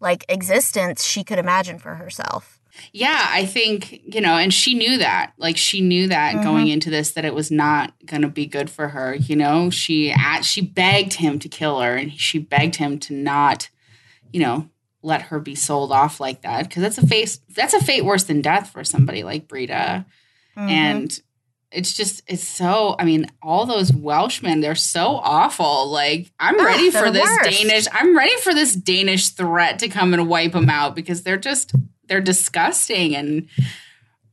like 0.00 0.24
existence 0.28 1.04
she 1.04 1.24
could 1.24 1.38
imagine 1.38 1.78
for 1.78 1.94
herself. 1.94 2.60
Yeah, 2.92 3.28
I 3.30 3.46
think, 3.46 4.02
you 4.14 4.20
know, 4.20 4.36
and 4.36 4.52
she 4.52 4.74
knew 4.74 4.98
that. 4.98 5.32
Like 5.38 5.56
she 5.56 5.80
knew 5.80 6.08
that 6.08 6.34
mm-hmm. 6.34 6.44
going 6.44 6.68
into 6.68 6.90
this 6.90 7.12
that 7.12 7.24
it 7.24 7.34
was 7.34 7.50
not 7.50 7.94
going 8.04 8.22
to 8.22 8.28
be 8.28 8.46
good 8.46 8.68
for 8.68 8.88
her, 8.88 9.14
you 9.14 9.36
know. 9.36 9.70
She 9.70 10.10
at, 10.10 10.42
she 10.44 10.60
begged 10.60 11.14
him 11.14 11.38
to 11.38 11.48
kill 11.48 11.80
her 11.80 11.94
and 11.94 12.12
she 12.12 12.38
begged 12.38 12.76
him 12.76 12.98
to 13.00 13.14
not, 13.14 13.70
you 14.32 14.40
know, 14.40 14.68
let 15.04 15.22
her 15.22 15.38
be 15.38 15.54
sold 15.54 15.92
off 15.92 16.18
like 16.18 16.42
that 16.42 16.68
because 16.68 16.82
that's 16.82 16.98
a 16.98 17.06
face 17.06 17.38
that's 17.54 17.74
a 17.74 17.84
fate 17.84 18.04
worse 18.04 18.24
than 18.24 18.40
death 18.40 18.70
for 18.70 18.82
somebody 18.82 19.22
like 19.22 19.46
Brita. 19.46 20.04
Mhm. 20.56 20.70
And 20.70 21.20
it's 21.70 21.92
just 21.92 22.22
it's 22.26 22.46
so 22.46 22.96
I 22.98 23.04
mean, 23.04 23.26
all 23.42 23.66
those 23.66 23.92
Welshmen, 23.92 24.60
they're 24.60 24.74
so 24.74 25.16
awful. 25.22 25.88
Like 25.90 26.32
I'm 26.40 26.58
Ah, 26.58 26.64
ready 26.64 26.90
they're 26.90 27.04
for 27.06 27.10
this. 27.10 27.58
Danish 27.58 27.86
I'm 27.92 28.16
ready 28.16 28.36
for 28.38 28.54
this 28.54 28.74
Danish 28.74 29.28
threat 29.30 29.78
to 29.80 29.88
come 29.88 30.14
and 30.14 30.28
wipe 30.28 30.52
them 30.52 30.70
out 30.70 30.94
because 30.96 31.22
they're 31.22 31.36
just 31.36 31.72
they're 32.06 32.20
disgusting 32.20 33.14
and 33.16 33.48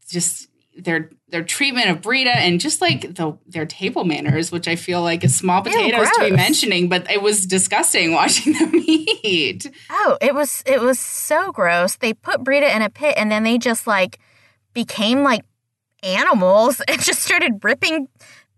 just 0.10 0.48
their 0.78 1.10
their 1.32 1.44
treatment 1.44 1.89
of 1.89 2.02
Brita 2.02 2.30
and 2.30 2.60
just 2.60 2.82
like 2.82 3.15
the 3.15 3.38
their 3.48 3.65
table 3.65 4.04
manners, 4.04 4.52
which 4.52 4.67
I 4.67 4.76
feel 4.76 5.02
like 5.02 5.24
is 5.24 5.36
small 5.36 5.63
Ew, 5.65 5.72
potatoes 5.72 6.10
to 6.12 6.30
be 6.30 6.32
mentioning, 6.32 6.89
but 6.89 7.10
it 7.10 7.22
was 7.22 7.46
disgusting 7.46 8.13
watching 8.13 8.54
them 8.54 8.72
eat. 8.76 9.72
Oh, 9.89 10.17
it 10.22 10.36
was 10.36 10.62
it 10.65 10.82
was 10.82 11.00
so 11.00 11.52
gross. 11.52 11.96
They 11.96 12.13
put 12.13 12.44
Brita 12.44 12.74
in 12.76 12.82
a 12.82 12.89
pit 12.89 13.15
and 13.17 13.32
then 13.32 13.44
they 13.44 13.58
just 13.58 13.88
like 13.88 14.20
became 14.74 15.24
like 15.24 15.44
animals 16.04 16.82
and 16.88 17.02
just 17.02 17.22
started 17.22 17.63
ripping 17.63 18.08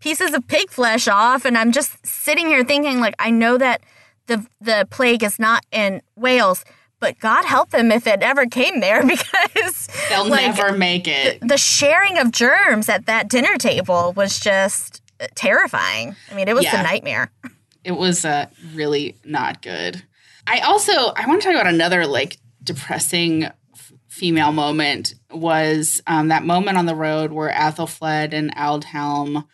pieces 0.00 0.34
of 0.34 0.46
pig 0.48 0.68
flesh 0.70 1.08
off 1.08 1.44
and 1.44 1.56
I'm 1.56 1.72
just 1.72 2.04
sitting 2.04 2.48
here 2.48 2.64
thinking 2.64 3.00
like 3.00 3.14
I 3.18 3.30
know 3.30 3.56
that 3.56 3.82
the 4.26 4.44
the 4.60 4.86
plague 4.90 5.22
is 5.22 5.38
not 5.38 5.64
in 5.70 6.02
Wales, 6.16 6.64
but 7.04 7.18
God 7.18 7.44
help 7.44 7.68
them 7.70 7.92
if 7.92 8.06
it 8.06 8.22
ever 8.22 8.46
came 8.46 8.80
there 8.80 9.04
because 9.06 9.88
They'll 10.08 10.26
like, 10.26 10.56
never 10.56 10.72
make 10.76 11.06
it. 11.06 11.46
the 11.46 11.58
sharing 11.58 12.18
of 12.18 12.30
germs 12.32 12.88
at 12.88 13.04
that 13.06 13.28
dinner 13.28 13.56
table 13.58 14.12
was 14.16 14.40
just 14.40 15.02
terrifying. 15.34 16.16
I 16.30 16.34
mean, 16.34 16.48
it 16.48 16.54
was 16.54 16.64
Yeah. 16.64 16.80
a 16.80 16.82
nightmare. 16.82 17.30
it 17.84 17.92
was 17.92 18.24
uh, 18.24 18.46
really 18.72 19.16
not 19.24 19.60
good. 19.62 20.02
I 20.46 20.60
also 20.60 20.92
I 20.92 21.26
want 21.26 21.42
to 21.42 21.48
talk 21.48 21.60
about 21.60 21.72
another 21.72 22.06
like 22.06 22.38
depressing 22.62 23.44
f- 23.44 23.92
female 24.08 24.52
moment 24.52 25.14
was 25.30 26.00
um, 26.06 26.28
that 26.28 26.44
moment 26.44 26.78
on 26.78 26.86
the 26.86 26.94
road 26.94 27.32
where 27.32 27.50
Athelflaed 27.50 28.32
and 28.32 28.54
Aldhelm, 28.56 29.44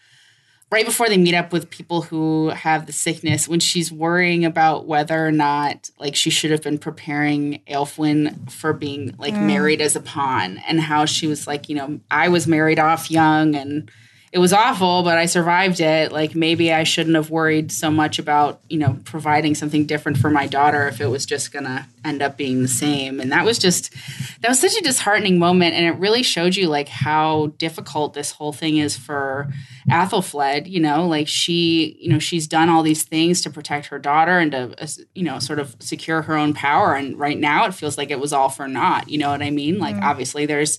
right 0.70 0.86
before 0.86 1.08
they 1.08 1.16
meet 1.16 1.34
up 1.34 1.52
with 1.52 1.70
people 1.70 2.02
who 2.02 2.50
have 2.50 2.86
the 2.86 2.92
sickness, 2.92 3.48
when 3.48 3.60
she's 3.60 3.90
worrying 3.90 4.44
about 4.44 4.86
whether 4.86 5.26
or 5.26 5.32
not 5.32 5.90
like 5.98 6.14
she 6.14 6.30
should 6.30 6.50
have 6.50 6.62
been 6.62 6.78
preparing 6.78 7.60
Aelfwin 7.68 8.50
for 8.50 8.72
being 8.72 9.14
like 9.18 9.34
mm. 9.34 9.46
married 9.46 9.80
as 9.80 9.96
a 9.96 10.00
pawn, 10.00 10.58
and 10.66 10.80
how 10.80 11.04
she 11.04 11.26
was 11.26 11.46
like, 11.46 11.68
you 11.68 11.74
know, 11.74 12.00
I 12.10 12.28
was 12.28 12.46
married 12.46 12.78
off 12.78 13.10
young 13.10 13.54
and 13.54 13.90
it 14.32 14.38
was 14.38 14.52
awful, 14.52 15.02
but 15.02 15.18
I 15.18 15.26
survived 15.26 15.80
it. 15.80 16.12
Like 16.12 16.36
maybe 16.36 16.72
I 16.72 16.84
shouldn't 16.84 17.16
have 17.16 17.30
worried 17.30 17.72
so 17.72 17.90
much 17.90 18.20
about, 18.20 18.60
you 18.68 18.78
know, 18.78 18.96
providing 19.04 19.56
something 19.56 19.86
different 19.86 20.18
for 20.18 20.30
my 20.30 20.46
daughter 20.46 20.86
if 20.86 21.00
it 21.00 21.08
was 21.08 21.26
just 21.26 21.52
going 21.52 21.64
to 21.64 21.84
end 22.04 22.22
up 22.22 22.36
being 22.36 22.62
the 22.62 22.68
same. 22.68 23.18
And 23.18 23.32
that 23.32 23.44
was 23.44 23.58
just 23.58 23.92
that 24.40 24.48
was 24.48 24.60
such 24.60 24.76
a 24.76 24.82
disheartening 24.82 25.40
moment 25.40 25.74
and 25.74 25.84
it 25.84 25.98
really 25.98 26.22
showed 26.22 26.54
you 26.54 26.68
like 26.68 26.88
how 26.88 27.48
difficult 27.58 28.14
this 28.14 28.30
whole 28.30 28.52
thing 28.52 28.76
is 28.76 28.96
for 28.96 29.52
Athelflaed, 29.90 30.70
you 30.70 30.78
know, 30.78 31.08
like 31.08 31.26
she, 31.26 31.98
you 32.00 32.08
know, 32.08 32.20
she's 32.20 32.46
done 32.46 32.68
all 32.68 32.84
these 32.84 33.02
things 33.02 33.40
to 33.40 33.50
protect 33.50 33.86
her 33.86 33.98
daughter 33.98 34.38
and 34.38 34.52
to 34.52 35.06
you 35.12 35.24
know, 35.24 35.40
sort 35.40 35.58
of 35.58 35.74
secure 35.80 36.22
her 36.22 36.36
own 36.36 36.54
power 36.54 36.94
and 36.94 37.18
right 37.18 37.38
now 37.38 37.66
it 37.66 37.74
feels 37.74 37.98
like 37.98 38.12
it 38.12 38.20
was 38.20 38.32
all 38.32 38.48
for 38.48 38.68
naught, 38.68 39.08
you 39.08 39.18
know 39.18 39.30
what 39.30 39.42
I 39.42 39.50
mean? 39.50 39.78
Like 39.78 39.96
mm-hmm. 39.96 40.04
obviously 40.04 40.46
there's 40.46 40.78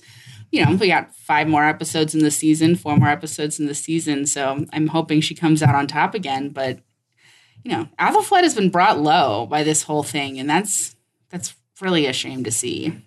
you 0.51 0.65
know, 0.65 0.75
we 0.75 0.87
got 0.87 1.15
five 1.15 1.47
more 1.47 1.63
episodes 1.63 2.13
in 2.13 2.21
the 2.21 2.31
season, 2.31 2.75
four 2.75 2.97
more 2.97 3.09
episodes 3.09 3.59
in 3.59 3.67
the 3.67 3.75
season. 3.75 4.25
So 4.25 4.65
I'm 4.73 4.87
hoping 4.87 5.21
she 5.21 5.33
comes 5.33 5.63
out 5.63 5.75
on 5.75 5.87
top 5.87 6.13
again. 6.13 6.49
But 6.49 6.79
you 7.63 7.71
know, 7.71 7.87
Athelflaed 7.99 8.43
has 8.43 8.55
been 8.55 8.69
brought 8.69 8.99
low 8.99 9.45
by 9.45 9.63
this 9.63 9.83
whole 9.83 10.03
thing, 10.03 10.39
and 10.39 10.49
that's 10.49 10.95
that's 11.29 11.55
really 11.79 12.05
a 12.05 12.13
shame 12.13 12.43
to 12.43 12.51
see. 12.51 13.01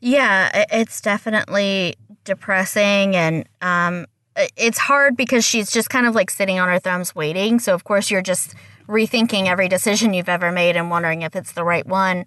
Yeah, 0.00 0.64
it's 0.70 1.00
definitely 1.00 1.96
depressing 2.24 3.16
and 3.16 3.48
um 3.62 4.06
it's 4.56 4.78
hard 4.78 5.16
because 5.16 5.44
she's 5.44 5.70
just 5.70 5.88
kind 5.90 6.06
of 6.06 6.14
like 6.14 6.30
sitting 6.30 6.58
on 6.58 6.68
her 6.68 6.78
thumbs 6.78 7.14
waiting. 7.14 7.58
So 7.58 7.74
of 7.74 7.84
course 7.84 8.10
you're 8.10 8.22
just 8.22 8.54
rethinking 8.86 9.46
every 9.46 9.68
decision 9.68 10.12
you've 10.12 10.28
ever 10.28 10.52
made 10.52 10.76
and 10.76 10.90
wondering 10.90 11.22
if 11.22 11.34
it's 11.34 11.52
the 11.52 11.64
right 11.64 11.86
one. 11.86 12.26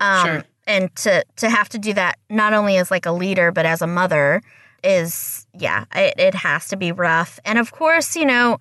Um 0.00 0.26
Sure. 0.26 0.44
And 0.66 0.94
to 0.96 1.24
to 1.36 1.50
have 1.50 1.68
to 1.70 1.78
do 1.78 1.92
that 1.92 2.18
not 2.30 2.52
only 2.52 2.76
as 2.76 2.90
like 2.90 3.06
a 3.06 3.12
leader 3.12 3.52
but 3.52 3.66
as 3.66 3.82
a 3.82 3.86
mother 3.86 4.42
is 4.84 5.46
yeah, 5.54 5.84
it, 5.94 6.14
it 6.18 6.34
has 6.34 6.68
to 6.68 6.76
be 6.76 6.92
rough. 6.92 7.40
And 7.44 7.58
of 7.58 7.72
course, 7.72 8.14
you 8.14 8.26
know, 8.26 8.58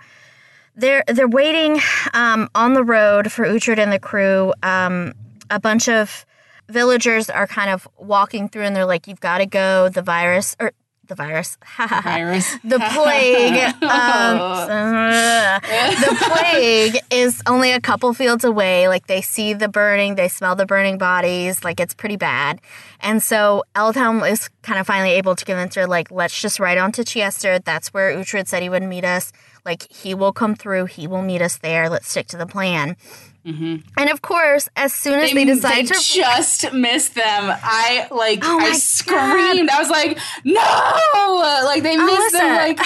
they're 0.76 1.04
they're 1.08 1.28
waiting 1.28 1.80
um, 2.14 2.50
on 2.56 2.74
the 2.74 2.84
road 2.84 3.32
for 3.32 3.46
Uhtred 3.46 3.78
and 3.78 3.92
the 3.92 4.00
crew. 4.00 4.54
Um, 4.64 5.14
a 5.52 5.60
bunch 5.60 5.88
of 5.88 6.26
villagers 6.70 7.30
are 7.30 7.46
kind 7.46 7.70
of 7.70 7.88
walking 7.98 8.50
through, 8.50 8.64
and 8.64 8.76
they're 8.76 8.86
like, 8.86 9.08
"You've 9.08 9.20
got 9.20 9.40
to 9.40 9.46
go. 9.46 9.90
The 9.90 10.02
virus 10.02 10.56
or 10.60 10.72
the 11.08 11.16
virus, 11.16 11.58
Virus. 11.78 12.58
the 12.64 12.80
plague. 12.80 13.74
Um, 13.84 14.38
the 15.68 16.18
plague 16.20 16.98
is 17.12 17.42
only 17.46 17.72
a 17.72 17.82
couple 17.82 18.14
fields 18.14 18.44
away. 18.44 18.88
Like 18.88 19.08
they 19.08 19.22
see 19.22 19.54
the 19.54 19.68
burning, 19.68 20.16
they 20.16 20.28
smell 20.28 20.56
the 20.56 20.66
burning 20.66 20.98
bodies. 20.98 21.64
Like 21.64 21.80
it's 21.80 21.94
pretty 21.94 22.16
bad. 22.16 22.60
And 23.02 23.22
so 23.22 23.64
Aldhelm 23.76 24.30
is 24.30 24.50
kind 24.62 24.80
of 24.80 24.88
finally 24.88 25.12
able 25.12 25.36
to 25.36 25.46
convince 25.46 25.76
her, 25.76 25.86
like, 25.86 26.10
let's 26.12 26.40
just 26.40 26.60
ride 26.60 26.78
on 26.78 26.92
to 26.94 27.04
Chester. 27.04 27.60
That's 27.60 27.94
where 27.94 28.16
Uhtred 28.16 28.48
said 28.48 28.64
he 28.64 28.70
would 28.70 28.84
meet 28.84 29.04
us. 29.06 29.32
Like 29.66 29.92
he 29.92 30.14
will 30.16 30.34
come 30.34 30.56
through. 30.56 30.86
He 30.86 31.08
will 31.08 31.22
meet 31.22 31.42
us 31.42 31.58
there. 31.58 31.90
Let's 31.90 32.10
stick 32.10 32.28
to 32.28 32.38
the 32.38 32.48
plan. 32.48 32.96
And 33.46 34.10
of 34.10 34.22
course, 34.22 34.70
as 34.76 34.94
soon 34.94 35.20
as 35.20 35.34
they, 35.34 35.46
decide 35.46 35.76
they 35.76 35.84
to 35.84 35.94
just 35.94 36.72
missed 36.74 37.16
them. 37.16 37.26
I 37.62 38.08
like 38.12 38.40
Oh 38.44 38.60
I 38.60 38.74
screamed. 38.74 39.70
I 39.70 39.80
was 39.80 39.90
like, 39.90 40.18
no! 40.46 41.64
Like 41.66 41.84
they 41.84 41.98
missed 41.98 42.32
them. 42.34 42.56
Like 42.56 42.80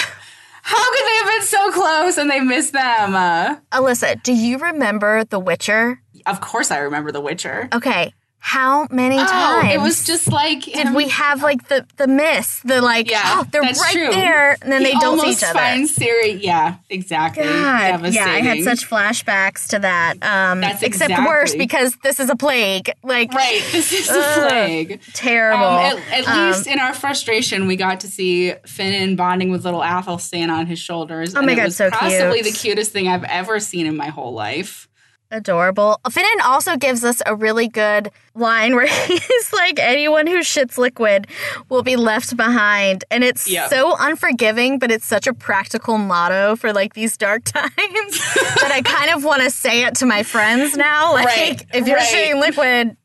how 0.68 0.90
could 0.92 1.06
they 1.06 1.16
have 1.16 1.26
been 1.38 1.46
so 1.46 1.72
close 1.72 2.18
and 2.18 2.30
they 2.30 2.40
missed 2.40 2.74
them? 2.74 3.14
Uh, 3.14 3.56
Alyssa, 3.72 4.22
do 4.22 4.34
you 4.34 4.58
remember 4.58 5.24
The 5.24 5.38
Witcher? 5.38 6.02
of 6.26 6.40
course, 6.42 6.70
I 6.70 6.78
remember 6.78 7.10
The 7.10 7.22
Witcher. 7.22 7.68
Okay. 7.72 8.12
How 8.40 8.86
many 8.90 9.18
Oh, 9.18 9.26
times? 9.26 9.74
it 9.74 9.80
was 9.80 10.04
just 10.04 10.30
like 10.32 10.62
Did 10.62 10.94
we 10.94 11.08
have 11.08 11.42
like 11.42 11.68
the 11.68 11.84
the 11.96 12.06
miss? 12.06 12.60
The 12.60 12.80
like, 12.80 13.10
Yeah, 13.10 13.20
oh, 13.24 13.46
they're 13.50 13.60
right 13.62 13.76
true. 13.92 14.10
there, 14.10 14.56
and 14.62 14.72
then 14.72 14.80
He 14.84 14.92
they 14.92 14.98
don't 15.00 15.18
see 15.20 15.32
each 15.32 15.42
other. 15.42 15.58
finds 15.58 15.94
Ciri. 15.96 16.40
Yeah, 16.42 16.76
exactly. 16.88 17.42
God, 17.44 18.12
yeah, 18.14 18.24
I 18.26 18.40
had 18.40 18.62
such 18.62 18.88
flashbacks 18.88 19.68
to 19.68 19.80
that. 19.80 20.14
Um, 20.22 20.60
That's 20.60 20.82
except 20.82 21.10
exactly- 21.10 21.26
worse 21.26 21.54
because 21.56 21.96
this 22.02 22.20
is 22.20 22.30
a 22.30 22.36
plague. 22.36 22.90
Like 23.02 23.32
Right, 23.34 23.62
this 23.72 23.92
is 23.92 24.08
Ugh, 24.08 24.48
plague. 24.48 25.00
terrible. 25.14 25.64
Um, 25.64 25.98
at 26.12 26.12
at 26.12 26.28
Um, 26.28 26.46
least 26.48 26.66
in 26.68 26.78
our 26.78 26.94
frustration, 26.94 27.66
we 27.66 27.76
got 27.76 28.00
to 28.00 28.06
see 28.08 28.54
Finan 28.66 29.16
bonding 29.16 29.50
with 29.50 29.64
little 29.64 29.82
Athel 29.82 29.98
Athelstan 30.18 30.48
on 30.50 30.64
his 30.66 30.78
shoulders. 30.78 31.34
Oh 31.34 31.42
my 31.42 31.52
it 31.52 31.56
God, 31.56 31.64
was 31.66 31.76
so 31.76 31.90
possibly 31.90 32.40
cute. 32.42 32.54
the 32.54 32.58
cutest 32.58 32.92
thing 32.92 33.08
I've 33.08 33.24
ever 33.24 33.60
seen 33.60 33.84
in 33.84 33.96
my 33.96 34.08
whole 34.08 34.32
life. 34.32 34.88
Adorable. 35.30 36.00
Finan 36.06 36.40
also 36.44 36.76
gives 36.76 37.04
us 37.04 37.20
a 37.26 37.34
really 37.34 37.68
good 37.68 38.10
line 38.34 38.74
where 38.74 38.86
he's 39.06 39.52
like, 39.52 39.78
anyone 39.78 40.26
who 40.26 40.38
shits 40.40 40.78
liquid 40.78 41.26
will 41.68 41.82
be 41.82 41.96
left 41.96 42.34
behind. 42.36 43.04
And 43.10 43.22
it's 43.22 43.46
Yep. 43.50 43.68
so 43.68 43.94
unforgiving, 43.98 44.78
but 44.78 44.90
it's 44.90 45.04
such 45.04 45.26
a 45.26 45.34
practical 45.34 45.98
motto 45.98 46.56
for 46.56 46.72
like 46.72 46.94
these 46.94 47.16
dark 47.18 47.44
times 47.44 47.72
that 47.76 48.70
I 48.72 48.80
kind 48.82 49.10
of 49.14 49.22
want 49.22 49.42
to 49.42 49.50
say 49.50 49.84
it 49.84 49.96
to 49.96 50.06
my 50.06 50.22
friends 50.22 50.76
now. 50.76 51.12
Like, 51.12 51.26
Right, 51.26 51.66
if 51.74 51.86
you're 51.86 51.96
right. 51.96 52.06
shitting 52.14 52.40
liquid, 52.40 52.96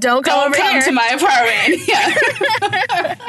don't 0.00 0.24
come 0.24 0.52
Don't 0.52 0.54
come 0.54 0.82
to 0.82 0.92
my 0.92 1.08
apartment. 1.08 1.88
Yeah. 1.88 3.26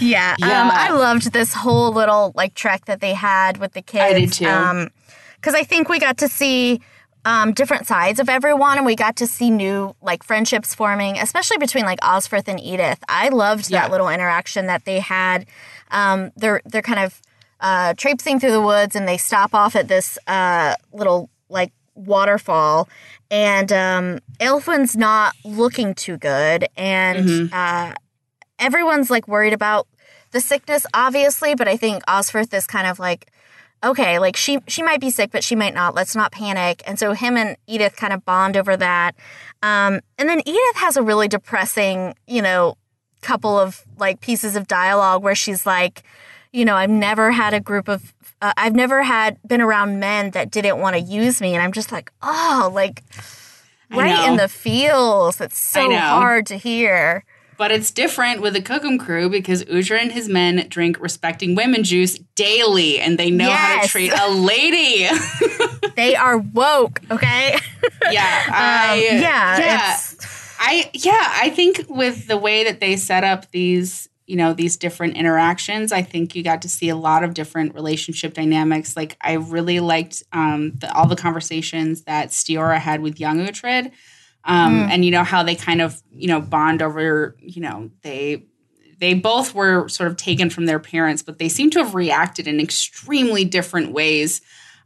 Yeah, 0.00 0.36
Yeah. 0.38 0.62
Um, 0.62 0.70
I 0.72 0.90
loved 0.90 1.32
this 1.32 1.54
whole 1.54 1.92
little 1.92 2.32
like 2.34 2.54
trek 2.54 2.84
that 2.86 3.00
they 3.00 3.14
had 3.14 3.56
with 3.58 3.72
the 3.72 3.82
kids. 3.82 4.04
I 4.14 4.20
did 4.20 4.32
too. 4.32 4.46
Um, 4.46 4.88
because 5.36 5.54
I 5.54 5.62
think 5.64 5.88
we 5.88 5.98
got 6.00 6.18
to 6.18 6.28
see 6.28 6.80
um, 7.24 7.52
different 7.52 7.86
sides 7.86 8.20
of 8.20 8.28
everyone, 8.28 8.76
and 8.78 8.86
we 8.86 8.96
got 8.96 9.16
to 9.16 9.26
see 9.26 9.50
new 9.50 9.94
like 10.00 10.22
friendships 10.22 10.74
forming, 10.74 11.18
especially 11.18 11.58
between 11.58 11.84
like 11.84 12.00
Osferth 12.00 12.48
and 12.48 12.60
Edith. 12.60 12.98
I 13.08 13.28
loved 13.28 13.70
Yeah. 13.70 13.82
that 13.82 13.90
little 13.90 14.08
interaction 14.08 14.66
that 14.66 14.84
they 14.84 15.00
had. 15.00 15.46
Um, 15.90 16.30
they're 16.36 16.62
they're 16.64 16.82
kind 16.82 17.00
of 17.00 17.20
uh, 17.60 17.94
traipsing 17.94 18.38
through 18.38 18.52
the 18.52 18.62
woods 18.62 18.94
and 18.94 19.08
they 19.08 19.16
stop 19.16 19.52
off 19.54 19.74
at 19.74 19.88
this 19.88 20.16
uh, 20.28 20.74
little 20.92 21.28
like 21.48 21.72
waterfall 21.96 22.88
and 23.30 23.72
um, 23.72 24.20
Elfwin's 24.38 24.96
not 24.96 25.34
looking 25.44 25.92
too 25.94 26.16
good 26.16 26.68
and 26.76 27.28
Mhm. 27.28 27.52
uh, 27.52 27.94
everyone's 28.60 29.10
like 29.10 29.26
worried 29.26 29.52
about 29.52 29.88
the 30.30 30.40
sickness 30.40 30.86
obviously 30.94 31.56
but 31.56 31.66
I 31.66 31.76
think 31.76 32.04
Osferth 32.06 32.54
is 32.54 32.66
kind 32.66 32.86
of 32.86 33.00
like 33.00 33.26
okay 33.82 34.18
like 34.18 34.36
she 34.36 34.58
she 34.66 34.82
might 34.82 35.00
be 35.00 35.10
sick 35.10 35.30
but 35.30 35.44
she 35.44 35.54
might 35.54 35.74
not. 35.74 35.94
Let's 35.94 36.16
not 36.16 36.32
panic. 36.32 36.82
And 36.86 36.98
so 36.98 37.12
him 37.12 37.36
and 37.36 37.56
Edith 37.66 37.96
kind 37.96 38.12
of 38.12 38.24
bond 38.24 38.56
over 38.56 38.76
that. 38.76 39.14
Um, 39.62 40.00
and 40.18 40.28
then 40.28 40.40
Edith 40.46 40.76
has 40.76 40.96
a 40.96 41.02
really 41.02 41.28
depressing 41.28 42.14
you 42.26 42.42
know 42.42 42.76
couple 43.20 43.58
of 43.58 43.84
like 43.96 44.20
pieces 44.20 44.54
of 44.56 44.66
dialogue 44.68 45.22
where 45.22 45.34
she's 45.34 45.66
like 45.66 46.02
you 46.52 46.64
know 46.64 46.76
I've 46.76 46.90
never 46.90 47.30
had 47.30 47.54
a 47.54 47.60
group 47.60 47.88
of 47.88 48.14
uh, 48.40 48.52
I've 48.56 48.74
never 48.74 49.02
had 49.02 49.38
been 49.46 49.60
around 49.60 49.98
men 49.98 50.30
that 50.30 50.50
didn't 50.50 50.78
want 50.78 50.94
to 50.94 51.02
use 51.02 51.40
me. 51.40 51.54
And 51.54 51.62
I'm 51.62 51.72
just 51.72 51.92
like 51.92 52.12
oh 52.22 52.70
like 52.72 53.02
right 53.90 54.28
in 54.28 54.36
the 54.36 54.48
feels. 54.48 55.40
It's 55.40 55.58
so 55.58 55.90
hard 55.96 56.46
to 56.46 56.56
hear 56.56 57.24
But 57.58 57.72
it's 57.72 57.90
different 57.90 58.40
with 58.40 58.54
the 58.54 58.62
Cookum 58.62 58.98
crew 58.98 59.28
because 59.28 59.64
Uhtred 59.64 60.00
and 60.00 60.12
his 60.12 60.28
men 60.28 60.66
drink 60.68 60.98
respecting 61.00 61.54
women 61.54 61.82
juice 61.82 62.18
daily 62.36 63.00
and 63.00 63.18
they 63.18 63.30
know 63.30 63.50
how 63.50 63.82
to 63.82 63.88
treat 63.88 64.12
a 64.12 64.30
lady. 64.30 65.08
they 65.96 66.14
are 66.14 66.38
woke 66.38 67.00
okay 67.10 67.58
yeah. 68.10 68.44
Um, 68.48 68.98
yeah, 69.00 69.58
Yeah. 69.58 69.96
I 70.60 70.90
yeah, 70.92 71.32
I 71.36 71.50
think 71.50 71.86
with 71.88 72.26
the 72.26 72.36
way 72.36 72.64
that 72.64 72.80
they 72.80 72.96
set 72.96 73.22
up 73.22 73.50
these, 73.52 74.08
you 74.26 74.34
know, 74.36 74.52
these 74.52 74.76
different 74.76 75.16
interactions, 75.16 75.92
I 75.92 76.02
think 76.02 76.34
you 76.34 76.42
got 76.42 76.62
to 76.62 76.68
see 76.68 76.88
a 76.88 76.96
lot 76.96 77.22
of 77.22 77.34
different 77.34 77.74
relationship 77.74 78.34
dynamics. 78.34 78.96
Like 78.96 79.16
I 79.20 79.34
really 79.34 79.78
liked 79.78 80.24
um, 80.32 80.72
the, 80.78 80.92
all 80.92 81.06
the 81.06 81.16
conversations 81.16 82.02
that 82.02 82.30
Stiorra 82.30 82.78
had 82.78 83.00
with 83.02 83.20
young 83.20 83.38
Uhtred, 83.38 83.92
um, 84.48 84.72
Mm. 84.86 84.90
and 84.90 85.04
you 85.04 85.12
know 85.12 85.22
how 85.22 85.44
they 85.44 85.54
kind 85.54 85.80
of 85.80 86.02
you 86.12 86.26
know 86.26 86.40
bond 86.40 86.82
over, 86.82 87.36
you 87.38 87.62
know, 87.62 87.90
they 88.02 88.42
they 88.98 89.14
both 89.14 89.54
were 89.54 89.88
sort 89.88 90.10
of 90.10 90.16
taken 90.16 90.50
from 90.50 90.66
their 90.66 90.80
parents, 90.80 91.22
but 91.22 91.38
they 91.38 91.48
seem 91.48 91.70
to 91.70 91.78
have 91.78 91.94
reacted 91.94 92.48
in 92.48 92.58
extremely 92.58 93.44
different 93.44 93.92
ways. 93.92 94.40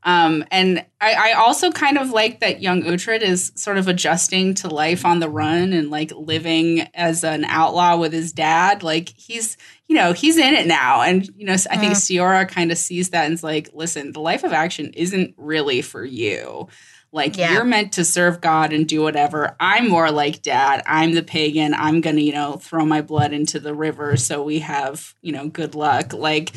Um, 0.05 0.45
and 0.51 0.85
I, 1.01 1.31
I 1.31 1.33
also 1.35 1.71
kind 1.71 1.97
of 1.97 2.11
like 2.11 2.41
that 2.41 2.61
young 2.61 2.83
Uhtred 2.83 3.23
is 3.23 3.53
sort 3.55 3.79
of 3.79 3.87
adjusting 3.87 4.53
to 4.55 4.69
life 4.69 5.07
on 5.07 5.21
the 5.21 5.29
run 5.31 5.73
and 5.73 5.91
like 5.91 6.11
living 6.11 6.81
as 6.93 7.23
an 7.23 7.45
outlaw 7.45 7.97
with 7.97 8.13
his 8.13 8.33
dad. 8.33 8.83
Like 8.83 9.11
he's, 9.17 9.57
you 9.87 9.95
know, 9.95 10.13
he's 10.13 10.39
in 10.39 10.55
it 10.55 10.67
now. 10.67 11.03
And, 11.03 11.27
you 11.37 11.47
know, 11.47 11.53
I 11.53 11.77
think 11.77 11.95
Stiorra 11.95 12.49
kind 12.49 12.73
of 12.73 12.79
sees 12.79 13.11
that 13.11 13.27
and 13.27 13.35
is 13.35 13.45
like, 13.45 13.71
listen, 13.73 14.11
the 14.13 14.21
life 14.21 14.43
of 14.43 14.53
action 14.53 14.93
isn't 14.95 15.35
really 15.37 15.83
for 15.83 16.05
you. 16.05 16.67
Like 17.13 17.37
Yeah. 17.37 17.53
you're 17.53 17.65
meant 17.65 17.93
to 17.93 18.05
serve 18.05 18.41
God 18.41 18.73
and 18.73 18.89
do 18.89 19.03
whatever. 19.03 19.55
I'm 19.61 19.89
more 19.89 20.11
like 20.11 20.43
dad. 20.43 20.83
I'm 20.87 21.13
the 21.13 21.23
pagan. 21.23 21.75
I'm 21.75 22.01
going 22.01 22.17
to, 22.17 22.23
you 22.23 22.33
know, 22.33 22.55
throw 22.55 22.85
my 22.87 23.03
blood 23.03 23.33
into 23.33 23.61
the 23.61 23.75
river 23.75 24.17
so 24.17 24.43
we 24.43 24.61
have, 24.61 25.15
you 25.21 25.31
know, 25.33 25.49
good 25.49 25.75
luck. 25.75 26.15
Like 26.15 26.53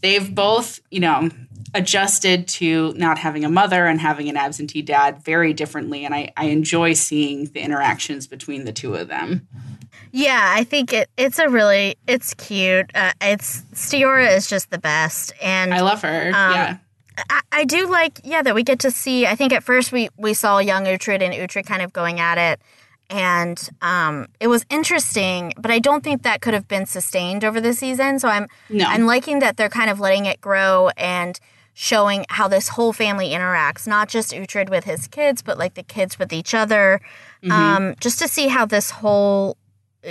they've 0.00 0.34
both, 0.34 0.80
you 0.90 1.00
know, 1.00 1.28
adjusted 1.74 2.48
to 2.48 2.94
not 2.96 3.18
having 3.18 3.44
a 3.44 3.48
mother 3.50 3.84
and 3.84 4.00
having 4.00 4.28
an 4.30 4.36
absentee 4.38 4.80
dad 4.80 5.22
very 5.22 5.52
differently. 5.52 6.04
And 6.06 6.14
I, 6.14 6.32
I 6.36 6.46
enjoy 6.46 6.94
seeing 6.94 7.44
the 7.44 7.60
interactions 7.60 8.26
between 8.26 8.64
the 8.64 8.72
two 8.72 8.94
of 8.94 9.08
them. 9.08 9.46
Yeah, 10.10 10.40
I 10.56 10.64
think 10.64 10.94
it 10.94 11.10
it's 11.18 11.38
a 11.38 11.50
really 11.50 11.96
it's 12.06 12.32
cute. 12.32 12.90
Uh, 12.94 13.12
it's 13.20 13.60
Stiorra 13.74 14.34
is 14.34 14.48
just 14.48 14.70
the 14.70 14.78
best, 14.78 15.34
and 15.42 15.74
I 15.74 15.82
love 15.82 16.00
her. 16.00 16.30
yeah. 16.30 16.78
I, 17.30 17.40
I 17.52 17.64
do 17.64 17.88
like 17.88 18.20
yeah 18.24 18.42
that 18.42 18.54
we 18.54 18.62
get 18.62 18.78
to 18.80 18.90
see. 18.90 19.26
I 19.26 19.34
think 19.34 19.52
at 19.52 19.62
first 19.62 19.92
we 19.92 20.08
we 20.16 20.34
saw 20.34 20.58
young 20.58 20.84
Uhtred 20.84 21.22
and 21.22 21.34
Uhtred 21.34 21.66
kind 21.66 21.82
of 21.82 21.92
going 21.92 22.20
at 22.20 22.38
it, 22.38 22.60
and 23.10 23.68
um, 23.82 24.26
it 24.40 24.48
was 24.48 24.64
interesting. 24.70 25.52
But 25.56 25.70
I 25.70 25.78
don't 25.78 26.04
think 26.04 26.22
that 26.22 26.40
could 26.40 26.54
have 26.54 26.68
been 26.68 26.86
sustained 26.86 27.44
over 27.44 27.60
the 27.60 27.72
season. 27.72 28.18
So 28.18 28.28
I'm 28.28 28.46
No. 28.68 28.84
I'm 28.86 29.06
liking 29.06 29.40
that 29.40 29.56
they're 29.56 29.68
kind 29.68 29.90
of 29.90 30.00
letting 30.00 30.26
it 30.26 30.40
grow 30.40 30.90
and 30.96 31.38
showing 31.80 32.26
how 32.28 32.48
this 32.48 32.70
whole 32.70 32.92
family 32.92 33.30
interacts, 33.30 33.86
not 33.86 34.08
just 34.08 34.32
Uhtred 34.32 34.68
with 34.68 34.82
his 34.82 35.06
kids, 35.06 35.42
but 35.42 35.56
like 35.56 35.74
the 35.74 35.84
kids 35.84 36.18
with 36.18 36.32
each 36.32 36.52
other. 36.52 37.00
Mm-hmm. 37.40 37.52
Um, 37.52 37.94
just 38.00 38.18
to 38.18 38.26
see 38.26 38.48
how 38.48 38.66
this 38.66 38.90
whole, 38.90 39.56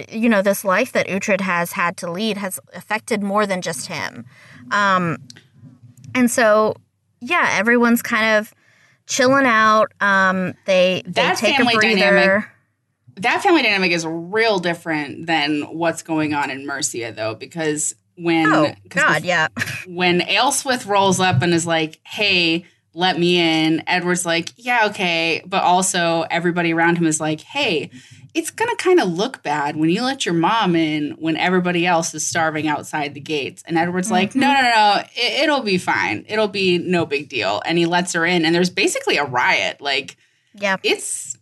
you 0.10 0.30
know, 0.30 0.42
this 0.42 0.64
life 0.64 0.94
that 0.94 1.08
Uhtred 1.08 1.42
has 1.42 1.74
had 1.74 1.98
to 1.98 2.10
lead 2.10 2.38
has 2.38 2.58
affected 2.74 3.22
more 3.22 3.46
than 3.46 3.62
just 3.62 3.88
him. 3.88 4.26
Um, 4.72 5.18
and 6.16 6.32
so, 6.32 6.78
yeah, 7.20 7.50
everyone's 7.54 8.02
kind 8.02 8.38
of 8.38 8.54
chilling 9.08 9.46
out. 9.46 9.92
Um, 10.02 10.54
they 10.66 11.02
they 11.06 11.12
That 11.22 11.38
take 11.38 11.56
family 11.56 11.74
a 11.76 11.78
breather. 11.78 12.00
dynamic 12.00 12.46
that 13.20 13.42
family 13.42 13.64
dynamic 13.64 13.92
is 13.92 14.06
real 14.06 14.60
different 14.60 15.26
than 15.26 15.62
what's 15.64 16.04
going 16.04 16.36
on 16.36 16.52
in 16.52 16.68
Mercia, 16.68 17.12
though, 17.12 17.34
because 17.34 17.96
when 18.16 18.46
Oh 18.48 18.74
God, 18.90 19.24
yeah, 19.24 19.48
when 19.88 20.20
Aelswith 20.22 20.86
rolls 20.88 21.20
up 21.20 21.42
and 21.42 21.54
is 21.54 21.66
like, 21.66 22.00
"Hey, 22.04 22.66
let 22.94 23.18
me 23.20 23.40
in," 23.40 23.84
Edward's 23.88 24.26
like, 24.26 24.50
"Yeah, 24.56 24.88
okay," 24.90 25.42
but 25.48 25.64
also 25.64 26.26
everybody 26.30 26.74
around 26.74 26.98
him 26.98 27.08
is 27.08 27.20
like, 27.20 27.42
"Hey." 27.42 27.90
It's 28.34 28.52
gonna 28.52 28.76
kind 28.76 29.00
of 29.00 29.10
look 29.10 29.42
bad 29.44 29.76
when 29.76 29.90
you 29.90 30.04
let 30.04 30.26
your 30.26 30.36
mom 30.36 30.76
in 30.76 31.12
when 31.12 31.38
everybody 31.38 31.86
else 31.86 32.14
is 32.14 32.28
starving 32.28 32.68
outside 32.68 33.14
the 33.14 33.20
gates. 33.20 33.64
And 33.66 33.78
Edward's 33.78 34.12
like, 34.12 34.36
no, 34.36 34.48
mm-hmm. 34.48 34.64
no, 34.64 34.70
no, 34.70 35.04
it, 35.16 35.44
it'll 35.44 35.64
be 35.64 35.78
fine. 35.78 36.26
It'll 36.28 36.48
be 36.48 36.78
no 36.78 37.06
big 37.06 37.30
deal. 37.30 37.62
And 37.66 37.78
he 37.78 37.86
lets 37.86 38.14
her 38.14 38.26
in, 38.26 38.46
and 38.46 38.54
there's 38.54 38.70
basically 38.70 39.18
a 39.18 39.26
riot. 39.26 39.82
Like, 39.82 40.18
yeah, 40.54 40.78
it's 40.84 41.38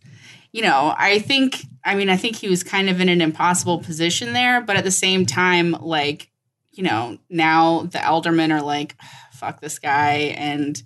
you 0.56 0.62
know 0.62 0.94
i 0.96 1.18
think 1.18 1.66
i 1.84 1.94
mean 1.94 2.08
i 2.08 2.16
think 2.16 2.36
he 2.36 2.48
was 2.48 2.64
kind 2.64 2.88
of 2.88 2.98
in 2.98 3.10
an 3.10 3.20
impossible 3.20 3.78
position 3.78 4.32
there 4.32 4.62
but 4.62 4.76
at 4.76 4.84
the 4.84 4.90
same 4.90 5.26
time 5.26 5.72
like 5.80 6.30
you 6.72 6.82
know 6.82 7.18
now 7.28 7.82
the 7.82 7.98
ealdormen 7.98 8.50
are 8.50 8.62
like 8.62 8.96
fuck 9.32 9.60
this 9.60 9.78
guy 9.78 10.34
and 10.38 10.82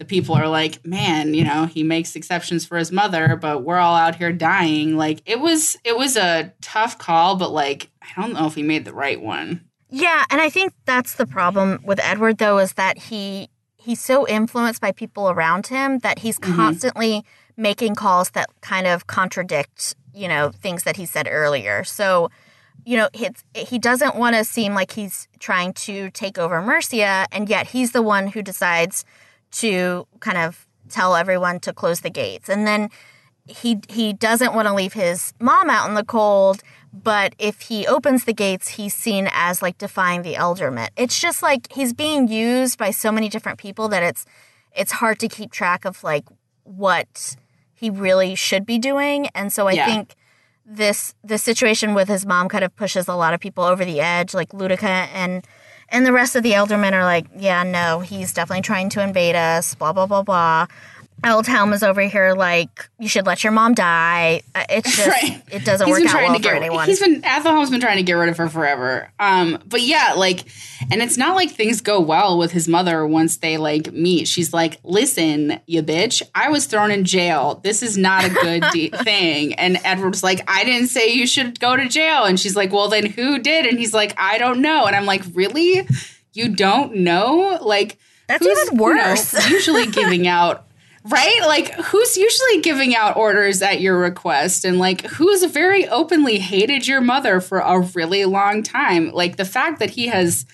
the 0.00 0.04
people 0.04 0.34
are 0.34 0.48
like 0.48 0.84
man 0.84 1.34
you 1.34 1.44
know 1.44 1.66
he 1.66 1.82
makes 1.84 2.16
exceptions 2.16 2.64
for 2.66 2.76
his 2.76 2.90
mother 2.90 3.36
but 3.36 3.62
we're 3.62 3.78
all 3.78 3.94
out 3.96 4.16
here 4.16 4.32
dying 4.32 4.96
like 4.96 5.22
it 5.26 5.38
was 5.38 5.76
it 5.84 5.96
was 5.96 6.16
a 6.16 6.52
tough 6.60 6.98
call 6.98 7.36
but 7.36 7.50
like 7.52 7.90
i 8.02 8.20
don't 8.20 8.32
know 8.32 8.46
if 8.46 8.54
he 8.54 8.62
made 8.62 8.84
the 8.84 8.92
right 8.94 9.20
one 9.20 9.64
yeah. 9.92 10.22
And 10.30 10.40
I 10.40 10.50
think 10.50 10.72
that's 10.84 11.14
the 11.14 11.26
problem 11.26 11.80
with 11.84 11.98
Edward, 11.98 12.38
though, 12.38 12.58
is 12.58 12.74
that 12.74 12.96
he 12.96 13.48
he's 13.74 14.00
so 14.00 14.24
influenced 14.28 14.80
by 14.80 14.92
people 14.92 15.28
around 15.30 15.66
him 15.66 15.98
that 15.98 16.20
he's 16.20 16.38
Mhm. 16.38 16.54
constantly 16.54 17.24
making 17.56 17.96
calls 17.96 18.30
that 18.30 18.48
kind 18.60 18.86
of 18.86 19.08
contradict, 19.08 19.96
you 20.14 20.28
know, 20.28 20.50
things 20.50 20.84
that 20.84 20.94
he 20.96 21.06
said 21.06 21.26
earlier. 21.28 21.82
So, 21.82 22.30
you 22.84 22.96
know, 22.96 23.08
it's, 23.12 23.42
he 23.56 23.80
doesn't 23.80 24.14
want 24.14 24.36
to 24.36 24.44
seem 24.44 24.74
like 24.74 24.92
he's 24.92 25.26
trying 25.40 25.72
to 25.72 26.08
take 26.12 26.38
over 26.38 26.62
Mercia, 26.62 27.26
and 27.32 27.48
yet 27.48 27.66
he's 27.68 27.90
the 27.90 28.00
one 28.02 28.28
who 28.28 28.42
decides 28.42 29.04
to 29.52 30.06
kind 30.20 30.38
of 30.38 30.66
tell 30.88 31.14
everyone 31.16 31.60
to 31.60 31.72
close 31.72 32.00
the 32.00 32.10
gates. 32.10 32.48
And 32.48 32.66
then 32.66 32.88
he 33.46 33.80
he 33.88 34.12
doesn't 34.12 34.54
want 34.54 34.68
to 34.68 34.74
leave 34.74 34.92
his 34.92 35.32
mom 35.40 35.70
out 35.70 35.88
in 35.88 35.94
the 35.94 36.04
cold, 36.04 36.62
but 36.92 37.34
if 37.38 37.62
he 37.62 37.86
opens 37.86 38.24
the 38.24 38.32
gates, 38.32 38.68
he's 38.68 38.94
seen 38.94 39.28
as 39.32 39.62
like 39.62 39.78
defying 39.78 40.22
the 40.22 40.36
elderment. 40.36 40.90
It's 40.96 41.20
just 41.20 41.42
like 41.42 41.72
he's 41.72 41.92
being 41.92 42.28
used 42.28 42.78
by 42.78 42.90
so 42.90 43.10
many 43.10 43.28
different 43.28 43.58
people 43.58 43.88
that 43.88 44.02
it's 44.02 44.24
it's 44.76 44.92
hard 44.92 45.18
to 45.20 45.28
keep 45.28 45.50
track 45.52 45.84
of 45.84 46.04
like 46.04 46.24
what 46.64 47.36
he 47.74 47.90
really 47.90 48.34
should 48.34 48.64
be 48.66 48.78
doing. 48.78 49.26
And 49.34 49.52
so 49.52 49.66
I 49.66 49.72
Yeah. 49.72 49.84
think 49.86 50.14
this 50.64 51.14
this 51.24 51.42
situation 51.42 51.94
with 51.94 52.08
his 52.08 52.24
mom 52.24 52.48
kind 52.48 52.62
of 52.62 52.74
pushes 52.76 53.08
a 53.08 53.14
lot 53.14 53.34
of 53.34 53.40
people 53.40 53.64
over 53.64 53.84
the 53.84 54.00
edge, 54.00 54.34
like 54.34 54.50
Ludeca 54.50 55.08
and 55.12 55.44
and 55.90 56.06
the 56.06 56.12
rest 56.12 56.36
of 56.36 56.42
the 56.42 56.52
ealdormen 56.52 56.92
are 56.92 57.04
like, 57.04 57.26
yeah, 57.36 57.62
no, 57.62 58.00
he's 58.00 58.32
definitely 58.32 58.62
trying 58.62 58.88
to 58.90 59.02
invade 59.02 59.36
us, 59.36 59.74
blah 59.74 59.92
blah 59.92 60.06
blah 60.06 60.22
blah. 60.22 60.66
Eldhelm 61.22 61.72
is 61.74 61.82
over 61.82 62.00
here 62.02 62.34
like, 62.34 62.88
you 62.98 63.08
should 63.08 63.26
let 63.26 63.42
your 63.44 63.52
mom 63.52 63.74
die. 63.74 64.42
Uh, 64.54 64.64
It's 64.70 64.96
just 64.96 65.08
Right. 65.08 65.42
it 65.52 65.64
doesn't 65.64 65.86
He's 65.86 65.92
work 66.04 66.06
out 66.14 66.22
well 66.22 66.36
to 66.36 66.42
for 66.42 66.54
anyone. 66.54 66.86
he's 66.88 67.00
been 67.00 67.22
Athelhelm's 67.22 67.70
been 67.70 67.80
trying 67.80 67.96
to 67.98 68.02
get 68.02 68.14
rid 68.14 68.28
of 68.28 68.36
her 68.38 68.48
forever. 68.48 69.10
Um, 69.18 69.58
but 69.66 69.82
yeah, 69.82 70.14
like, 70.16 70.44
and 70.90 71.02
it's 71.02 71.16
not 71.18 71.36
like 71.36 71.50
things 71.50 71.80
go 71.80 72.00
well 72.00 72.38
with 72.38 72.52
his 72.52 72.68
mother 72.68 73.06
once 73.06 73.36
they 73.38 73.58
like 73.58 73.92
meet. 73.92 74.26
She's 74.28 74.52
like, 74.52 74.78
"Listen, 74.82 75.60
you 75.66 75.82
bitch, 75.82 76.22
I 76.34 76.48
was 76.48 76.66
thrown 76.66 76.90
in 76.90 77.04
jail. 77.04 77.60
This 77.62 77.82
is 77.82 77.98
not 77.98 78.24
a 78.24 78.30
good 78.30 78.64
de- 78.72 78.88
thing." 79.04 79.54
And 79.54 79.78
Edward's 79.84 80.22
like, 80.22 80.42
"I 80.50 80.64
didn't 80.64 80.88
say 80.88 81.12
you 81.12 81.26
should 81.26 81.60
go 81.60 81.76
to 81.76 81.86
jail." 81.88 82.24
And 82.24 82.40
she's 82.40 82.56
like, 82.56 82.72
"Well, 82.72 82.88
then 82.88 83.06
who 83.06 83.38
did?" 83.38 83.66
And 83.66 83.78
he's 83.78 83.92
like, 83.92 84.14
"I 84.18 84.38
don't 84.38 84.60
know." 84.60 84.86
And 84.86 84.96
I'm 84.96 85.06
like, 85.06 85.22
"Really? 85.34 85.86
You 86.32 86.48
don't 86.54 86.96
know? 86.96 87.58
Like." 87.60 87.98
That's 88.26 88.46
who's, 88.46 88.58
even 88.68 88.74
you 88.74 88.78
know, 88.78 88.84
worse. 88.84 89.50
usually 89.50 89.86
giving 89.90 90.28
out 90.28 90.64
right 91.04 91.40
like 91.46 91.72
who's 91.74 92.16
usually 92.16 92.60
giving 92.60 92.94
out 92.94 93.16
orders 93.16 93.62
at 93.62 93.80
your 93.80 93.98
request 93.98 94.64
and 94.64 94.78
like 94.78 95.02
who's 95.06 95.44
very 95.44 95.88
openly 95.88 96.38
hated 96.38 96.86
your 96.86 97.00
mother 97.00 97.40
for 97.40 97.60
a 97.60 97.80
really 97.94 98.24
long 98.26 98.62
time 98.62 99.10
like 99.12 99.36
the 99.36 99.44
fact 99.44 99.78
that 99.78 99.90
he 99.90 100.08
has 100.08 100.44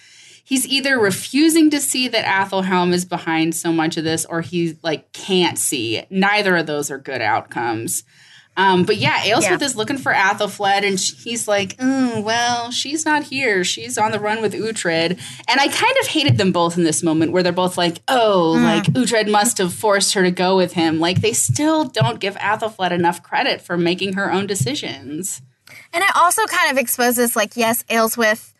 he's 0.46 0.64
either 0.68 0.96
refusing 0.96 1.70
to 1.70 1.80
see 1.80 2.06
that 2.06 2.24
Athelhelm 2.24 2.92
is 2.92 3.04
behind 3.04 3.54
so 3.54 3.72
much 3.72 3.96
of 3.96 4.04
this, 4.04 4.24
or 4.24 4.40
he 4.40 4.78
like 4.82 5.12
can't 5.12 5.58
see. 5.58 6.04
Neither 6.08 6.56
of 6.56 6.66
those 6.66 6.90
are 6.90 6.98
good 6.98 7.20
outcomes. 7.20 8.04
Um, 8.56 8.84
but 8.84 8.96
yeah, 8.96 9.20
Aelswith 9.20 9.60
yeah. 9.60 9.64
is 9.64 9.76
looking 9.76 9.98
for 9.98 10.12
Athelflaed, 10.12 10.86
and 10.86 10.98
he's 10.98 11.46
like, 11.46 11.76
mm, 11.76 12.22
"Well, 12.22 12.70
she's 12.70 13.04
not 13.04 13.24
here. 13.24 13.64
She's 13.64 13.98
on 13.98 14.12
the 14.12 14.20
run 14.20 14.40
with 14.40 14.54
Uhtred." 14.54 15.20
And 15.48 15.60
I 15.60 15.68
kind 15.68 15.96
of 16.00 16.06
hated 16.06 16.38
them 16.38 16.52
both 16.52 16.78
in 16.78 16.84
this 16.84 17.02
moment, 17.02 17.32
where 17.32 17.42
they're 17.42 17.52
both 17.52 17.76
like, 17.76 17.98
"Oh, 18.08 18.54
mm. 18.56 18.64
like 18.64 18.84
Uhtred 18.84 19.30
must 19.30 19.58
have 19.58 19.74
forced 19.74 20.14
her 20.14 20.22
to 20.22 20.30
go 20.30 20.56
with 20.56 20.72
him." 20.72 21.00
Like 21.00 21.20
they 21.20 21.32
still 21.32 21.84
don't 21.84 22.20
give 22.20 22.34
Athelflaed 22.36 22.92
enough 22.92 23.22
credit 23.22 23.60
for 23.60 23.76
making 23.76 24.14
her 24.14 24.32
own 24.32 24.46
decisions. 24.46 25.42
And 25.92 26.02
it 26.02 26.10
also 26.16 26.44
kind 26.46 26.70
of 26.70 26.78
exposes, 26.78 27.36
like, 27.36 27.56
yes, 27.56 27.82
Aelswith 27.84 28.52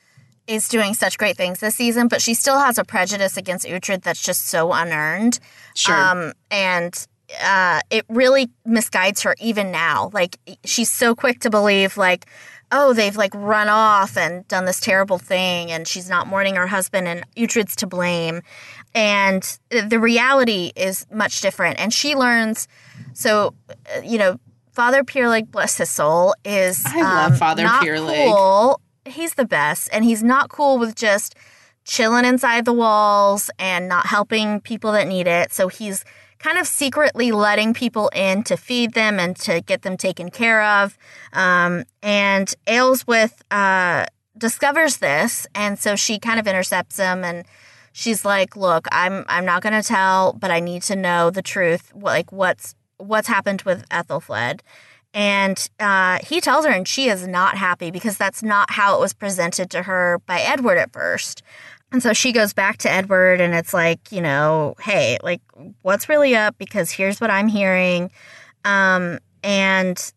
is 0.47 0.69
doing 0.69 0.95
such 0.95 1.19
great 1.19 1.37
things 1.37 1.61
this 1.61 1.75
season, 1.75 2.09
but 2.09 2.23
she 2.23 2.35
still 2.35 2.59
has 2.59 2.79
a 2.79 2.85
prejudice 2.85 3.37
against 3.37 3.67
Uhtred 3.67 4.03
that's 4.03 4.23
just 4.23 4.47
so 4.47 4.73
unearned. 4.73 5.39
Sure. 5.75 5.95
Um, 5.95 6.33
and 6.51 7.07
uh, 7.43 7.81
it 7.91 8.05
really 8.09 8.51
misguides 8.67 9.23
her 9.25 9.35
even 9.41 9.71
now. 9.71 10.11
Like 10.13 10.39
she's 10.65 10.93
so 10.93 11.15
quick 11.15 11.41
to 11.41 11.51
believe 11.51 11.97
like, 11.97 12.27
oh, 12.73 12.93
they've 12.93 13.17
like 13.17 13.35
run 13.35 13.69
off 13.69 14.17
and 14.17 14.47
done 14.49 14.65
this 14.65 14.81
terrible 14.81 15.19
thing, 15.19 15.71
and 15.71 15.87
she's 15.87 16.09
not 16.09 16.27
mourning 16.27 16.57
her 16.57 16.67
husband, 16.67 17.07
and 17.09 17.25
Uhtred's 17.37 17.77
to 17.77 17.87
blame. 17.87 18.43
And 18.95 19.59
the 19.69 19.99
reality 19.99 20.73
is 20.75 21.07
much 21.13 21.41
different. 21.43 21.79
And 21.79 21.93
she 21.93 22.15
learns. 22.15 22.67
So, 23.13 23.55
uh, 23.71 24.01
you 24.03 24.19
know, 24.19 24.41
Father 24.73 25.05
Pyrlig, 25.05 25.51
bless 25.51 25.77
his 25.79 25.91
soul, 25.91 26.35
is 26.45 26.85
I 26.87 27.03
love 27.03 27.33
um, 27.33 27.39
Father 27.39 27.63
not. 27.63 27.83
Cool. 28.33 28.81
He's 29.05 29.35
the 29.35 29.47
best, 29.47 29.89
and 29.93 30.05
he's 30.05 30.23
not 30.23 30.49
cool 30.49 30.79
with 30.79 30.97
just 30.97 31.35
chilling 31.85 32.25
inside 32.25 32.65
the 32.65 32.73
walls 32.73 33.49
and 33.59 33.89
not 33.89 34.07
helping 34.07 34.61
people 34.61 34.93
that 34.93 35.07
need 35.07 35.29
it. 35.29 35.53
So 35.53 35.69
he's 35.69 36.05
kind 36.47 36.59
of 36.59 36.67
secretly 36.69 37.33
letting 37.33 37.75
people 37.75 38.09
in 38.15 38.45
to 38.45 38.57
feed 38.57 38.95
them 38.95 39.19
and 39.19 39.35
to 39.37 39.61
get 39.63 39.83
them 39.83 39.97
taken 39.97 40.31
care 40.31 40.63
of. 40.63 40.97
Um, 41.33 41.83
and 42.03 42.55
Aelswith 42.69 43.41
uh, 43.51 44.07
discovers 44.39 44.99
this, 44.99 45.49
and 45.57 45.77
so 45.77 45.97
she 45.97 46.21
kind 46.21 46.39
of 46.39 46.47
intercepts 46.47 46.99
him 46.99 47.25
and 47.25 47.45
she's 47.93 48.25
like, 48.25 48.55
"Look, 48.55 48.87
I'm 48.93 49.25
I'm 49.29 49.45
not 49.45 49.61
going 49.61 49.73
to 49.73 49.83
tell, 49.83 50.35
but 50.35 50.53
I 50.53 50.61
need 50.61 50.83
to 50.83 50.95
know 50.95 51.31
the 51.31 51.43
truth. 51.43 51.93
Like 51.97 52.31
what's 52.31 52.77
what's 52.99 53.27
happened 53.27 53.63
with 53.63 53.89
Ethelfled." 53.89 54.61
And 55.13 55.69
uh, 55.81 56.19
he 56.23 56.43
tells 56.43 56.67
her, 56.67 56.71
and 56.71 56.87
she 56.87 57.09
is 57.09 57.27
not 57.27 57.57
happy 57.57 57.91
because 57.91 58.19
that's 58.19 58.43
not 58.43 58.71
how 58.71 58.97
it 58.97 59.01
was 59.01 59.15
presented 59.15 59.71
to 59.71 59.85
her 59.85 60.21
by 60.27 60.41
Edward 60.41 60.77
at 60.77 60.93
first. 60.93 61.43
And 61.93 62.03
so 62.03 62.13
she 62.13 62.33
goes 62.33 62.53
back 62.53 62.79
to 62.79 62.91
Edward 62.91 63.41
and 63.41 63.55
it's 63.55 63.73
like, 63.73 64.11
you 64.11 64.21
know, 64.21 64.75
hey, 64.81 65.19
like, 65.23 65.41
what's 65.83 66.09
really 66.09 66.35
up? 66.35 66.57
Because 66.59 66.91
here's 66.91 67.21
what 67.21 67.31
I'm 67.31 67.49
hearing. 67.49 68.11
Um, 68.65 69.19
and 69.43 70.13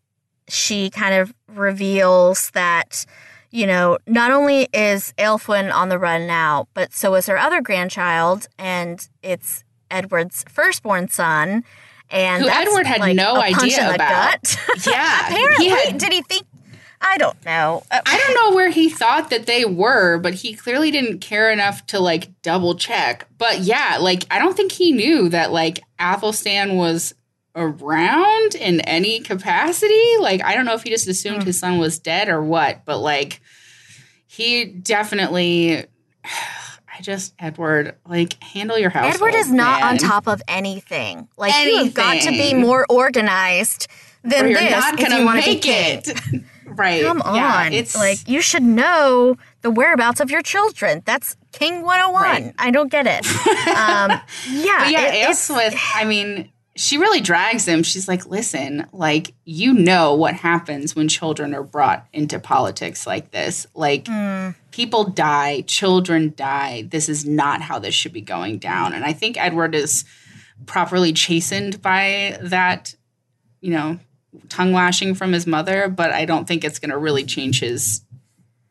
she 0.48 0.90
kind 0.90 1.14
of 1.14 1.32
reveals 1.48 2.50
that, 2.50 3.06
you 3.50 3.66
know, 3.66 3.98
not 4.06 4.32
only 4.32 4.68
is 4.72 5.14
Aelfwin 5.16 5.72
on 5.72 5.88
the 5.88 5.98
run 5.98 6.26
now, 6.26 6.66
but 6.74 6.92
so 6.92 7.14
is 7.14 7.26
her 7.26 7.38
other 7.38 7.60
grandchild, 7.60 8.46
and 8.58 9.08
it's 9.22 9.64
Edward's 9.90 10.44
firstborn 10.48 11.08
son. 11.08 11.64
And 12.10 12.42
who 12.42 12.48
Edward 12.48 12.86
had 12.86 13.00
like 13.00 13.14
no 13.14 13.40
idea 13.40 13.94
about. 13.94 14.40
Yeah, 14.86 15.26
apparently, 15.26 15.66
he 15.66 15.70
had, 15.70 15.98
did 15.98 16.12
he 16.12 16.22
think 16.22 16.44
I 17.00 17.16
don't 17.16 17.44
know. 17.44 17.82
Uh, 17.90 18.00
I 18.04 18.18
don't 18.18 18.34
know 18.34 18.54
where 18.54 18.70
he 18.70 18.90
thought 18.90 19.30
that 19.30 19.46
they 19.46 19.64
were, 19.64 20.18
but 20.18 20.34
he 20.34 20.54
clearly 20.54 20.90
didn't 20.90 21.20
care 21.20 21.50
enough 21.50 21.86
to 21.86 22.00
like 22.00 22.42
double 22.42 22.74
check. 22.74 23.26
But 23.38 23.60
yeah, 23.60 23.98
like 24.00 24.26
I 24.30 24.38
don't 24.38 24.56
think 24.56 24.72
he 24.72 24.92
knew 24.92 25.28
that 25.30 25.50
like 25.50 25.80
Athelstan 25.98 26.76
was 26.76 27.14
around 27.56 28.54
in 28.54 28.80
any 28.82 29.20
capacity. 29.20 30.16
Like 30.20 30.44
I 30.44 30.54
don't 30.54 30.66
know 30.66 30.74
if 30.74 30.82
he 30.82 30.90
just 30.90 31.08
assumed 31.08 31.42
mm. 31.42 31.46
his 31.46 31.58
son 31.58 31.78
was 31.78 31.98
dead 31.98 32.28
or 32.28 32.42
what, 32.42 32.84
but 32.84 32.98
like 32.98 33.40
he 34.26 34.64
definitely 34.64 35.86
I 36.24 37.02
just 37.02 37.34
Edward, 37.38 37.96
like 38.06 38.42
handle 38.42 38.78
your 38.78 38.90
house. 38.90 39.14
Edward 39.14 39.34
is 39.34 39.50
not 39.50 39.80
man. 39.80 39.88
on 39.88 39.96
top 39.96 40.28
of 40.28 40.42
anything. 40.46 41.28
Like 41.38 41.54
anything. 41.54 41.78
you 41.78 41.84
have 41.86 41.94
got 41.94 42.20
to 42.22 42.30
be 42.30 42.52
more 42.52 42.84
organized 42.90 43.88
than 44.22 44.52
this 44.52 44.84
if 44.98 45.18
you 45.18 45.24
want 45.24 45.42
to 45.42 45.50
be 45.50 45.60
it. 45.70 46.44
Right. 46.70 47.02
Come 47.02 47.22
on. 47.22 47.34
Yeah, 47.34 47.68
it's 47.70 47.96
like 47.96 48.28
you 48.28 48.40
should 48.40 48.62
know 48.62 49.36
the 49.62 49.70
whereabouts 49.70 50.20
of 50.20 50.30
your 50.30 50.42
children. 50.42 51.02
That's 51.04 51.36
King 51.52 51.82
101. 51.82 52.22
Right. 52.22 52.54
I 52.58 52.70
don't 52.70 52.90
get 52.90 53.06
it. 53.06 53.26
um, 53.68 54.20
yeah. 54.50 54.78
But 54.78 54.90
yeah, 54.90 55.30
it, 55.30 55.74
I 55.94 56.04
mean, 56.04 56.50
she 56.76 56.98
really 56.98 57.20
drags 57.20 57.66
him. 57.66 57.82
She's 57.82 58.08
like, 58.08 58.26
listen, 58.26 58.86
like, 58.92 59.34
you 59.44 59.74
know 59.74 60.14
what 60.14 60.34
happens 60.34 60.96
when 60.96 61.08
children 61.08 61.54
are 61.54 61.62
brought 61.62 62.06
into 62.12 62.38
politics 62.38 63.06
like 63.06 63.32
this. 63.32 63.66
Like, 63.74 64.04
mm. 64.04 64.54
people 64.70 65.04
die, 65.04 65.62
children 65.62 66.32
die. 66.36 66.88
This 66.88 67.08
is 67.08 67.26
not 67.26 67.60
how 67.60 67.78
this 67.78 67.94
should 67.94 68.12
be 68.12 68.20
going 68.20 68.58
down. 68.58 68.94
And 68.94 69.04
I 69.04 69.12
think 69.12 69.36
Edward 69.36 69.74
is 69.74 70.04
properly 70.66 71.12
chastened 71.12 71.82
by 71.82 72.38
that, 72.40 72.94
you 73.60 73.72
know, 73.72 73.98
tongue 74.48 74.72
lashing 74.72 75.14
from 75.14 75.32
his 75.32 75.46
mother, 75.46 75.88
but 75.88 76.12
I 76.12 76.24
don't 76.24 76.46
think 76.46 76.64
it's 76.64 76.78
going 76.78 76.90
to 76.90 76.98
really 76.98 77.24
change 77.24 77.60
his 77.60 78.02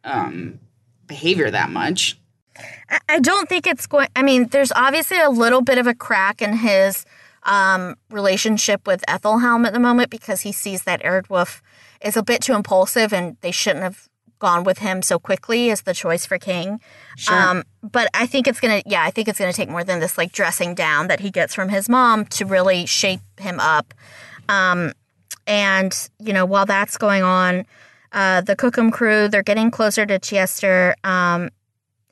um, 0.03 0.59
behavior 1.07 1.49
that 1.51 1.69
much. 1.69 2.17
I 3.07 3.19
don't 3.19 3.47
think 3.47 3.67
it's 3.67 3.87
going. 3.87 4.07
I 4.15 4.21
mean, 4.21 4.47
there's 4.47 4.71
obviously 4.71 5.19
a 5.19 5.29
little 5.29 5.61
bit 5.61 5.77
of 5.77 5.87
a 5.87 5.93
crack 5.93 6.41
in 6.41 6.57
his 6.57 7.05
um, 7.43 7.95
relationship 8.09 8.85
with 8.85 9.03
Athelhelm 9.07 9.65
at 9.65 9.73
the 9.73 9.79
moment 9.79 10.09
because 10.09 10.41
he 10.41 10.51
sees 10.51 10.83
that 10.83 11.01
Eardwulf 11.03 11.61
is 12.01 12.17
a 12.17 12.23
bit 12.23 12.41
too 12.41 12.53
impulsive 12.53 13.13
and 13.13 13.37
they 13.41 13.51
shouldn't 13.51 13.83
have 13.83 14.09
gone 14.39 14.63
with 14.63 14.79
him 14.79 15.01
so 15.01 15.19
quickly 15.19 15.69
as 15.69 15.81
the 15.81 15.93
choice 15.93 16.25
for 16.25 16.37
king. 16.37 16.79
Sure. 17.17 17.35
Um, 17.35 17.63
but 17.83 18.09
I 18.13 18.25
think 18.25 18.47
it's 18.47 18.59
gonna, 18.59 18.81
yeah, 18.85 19.03
I 19.03 19.11
think 19.11 19.27
it's 19.27 19.37
gonna 19.37 19.53
take 19.53 19.69
more 19.69 19.83
than 19.83 19.99
this 19.99 20.17
like 20.17 20.31
dressing 20.31 20.75
down 20.75 21.07
that 21.07 21.19
he 21.19 21.29
gets 21.29 21.53
from 21.53 21.69
his 21.69 21.89
mom 21.89 22.25
to 22.25 22.45
really 22.45 22.85
shape 22.85 23.21
him 23.37 23.59
up. 23.59 23.93
Um, 24.47 24.93
and, 25.49 25.93
you 26.19 26.31
know, 26.31 26.45
while 26.45 26.65
that's 26.65 26.95
going 26.97 27.23
on, 27.23 27.65
uh, 28.13 28.39
the 28.41 28.55
Coccham 28.55 28.91
crew, 28.91 29.27
they're 29.27 29.43
getting 29.43 29.69
closer 29.71 30.05
to 30.05 30.17
Chester. 30.19 30.95
Um, 31.03 31.49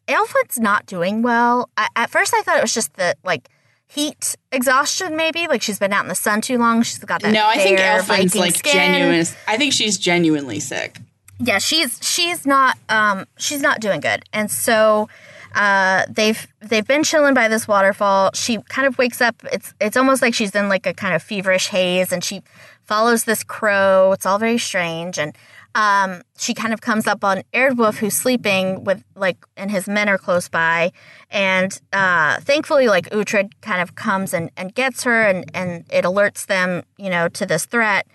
Aelfwin's 0.09 0.59
not 0.59 0.85
doing 0.85 1.21
well. 1.21 1.69
I, 1.77 1.87
at 1.95 2.09
first, 2.09 2.33
I 2.33 2.41
thought 2.41 2.57
it 2.57 2.61
was 2.61 2.73
just 2.73 2.93
the, 2.95 3.15
like, 3.23 3.47
heat 3.87 4.35
exhaustion, 4.51 5.15
maybe. 5.15 5.47
Like, 5.47 5.61
she's 5.61 5.79
been 5.79 5.93
out 5.93 6.03
in 6.03 6.09
the 6.09 6.15
sun 6.15 6.41
too 6.41 6.57
long. 6.57 6.81
She's 6.83 6.97
got 6.99 7.21
that 7.21 7.31
No, 7.31 7.45
I 7.47 7.55
think 7.57 7.79
Aelfwin's, 7.79 8.35
like, 8.35 8.55
skin. 8.55 8.73
genuine. 8.73 9.25
I 9.47 9.57
think 9.57 9.71
she's 9.71 9.97
genuinely 9.97 10.59
sick. 10.59 10.97
Yeah, 11.39 11.59
she's 11.59 11.99
she's 12.01 12.47
not 12.47 12.79
um 12.89 13.27
she's 13.37 13.61
not 13.61 13.79
doing 13.79 13.99
good. 13.99 14.23
And 14.33 14.49
so 14.49 15.07
uh, 15.53 16.03
they've 16.09 16.47
they've 16.61 16.87
been 16.87 17.03
chilling 17.03 17.35
by 17.35 17.47
this 17.47 17.67
waterfall. 17.67 18.31
She 18.33 18.57
kind 18.69 18.87
of 18.87 18.97
wakes 18.97 19.21
up. 19.21 19.35
It's 19.51 19.71
it's 19.79 19.95
almost 19.95 20.23
like 20.23 20.33
she's 20.33 20.55
in 20.55 20.67
like 20.67 20.87
a 20.87 20.95
kind 20.95 21.13
of 21.13 21.21
feverish 21.21 21.67
haze, 21.67 22.11
and 22.11 22.23
she 22.23 22.41
follows 22.87 23.25
this 23.25 23.43
crow. 23.43 24.13
It's 24.13 24.25
all 24.25 24.39
very 24.39 24.57
strange. 24.57 25.19
And 25.19 25.37
um, 25.75 26.23
she 26.37 26.53
kind 26.53 26.73
of 26.73 26.81
comes 26.81 27.05
up 27.05 27.23
on 27.23 27.43
Eardwulf, 27.53 27.97
who's 27.97 28.15
sleeping 28.15 28.83
with 28.83 29.03
like, 29.15 29.37
and 29.55 29.69
his 29.69 29.87
men 29.87 30.09
are 30.09 30.17
close 30.17 30.49
by. 30.49 30.91
And 31.29 31.79
uh, 31.93 32.39
thankfully, 32.39 32.87
like 32.87 33.09
Uhtred 33.11 33.51
kind 33.61 33.81
of 33.81 33.95
comes 33.95 34.33
and, 34.33 34.49
and 34.57 34.73
gets 34.73 35.03
her, 35.03 35.21
and, 35.23 35.45
and 35.53 35.85
it 35.91 36.05
alerts 36.05 36.47
them, 36.47 36.83
you 36.97 37.09
know, 37.09 37.27
to 37.29 37.45
this 37.45 37.65
threat. 37.65 38.07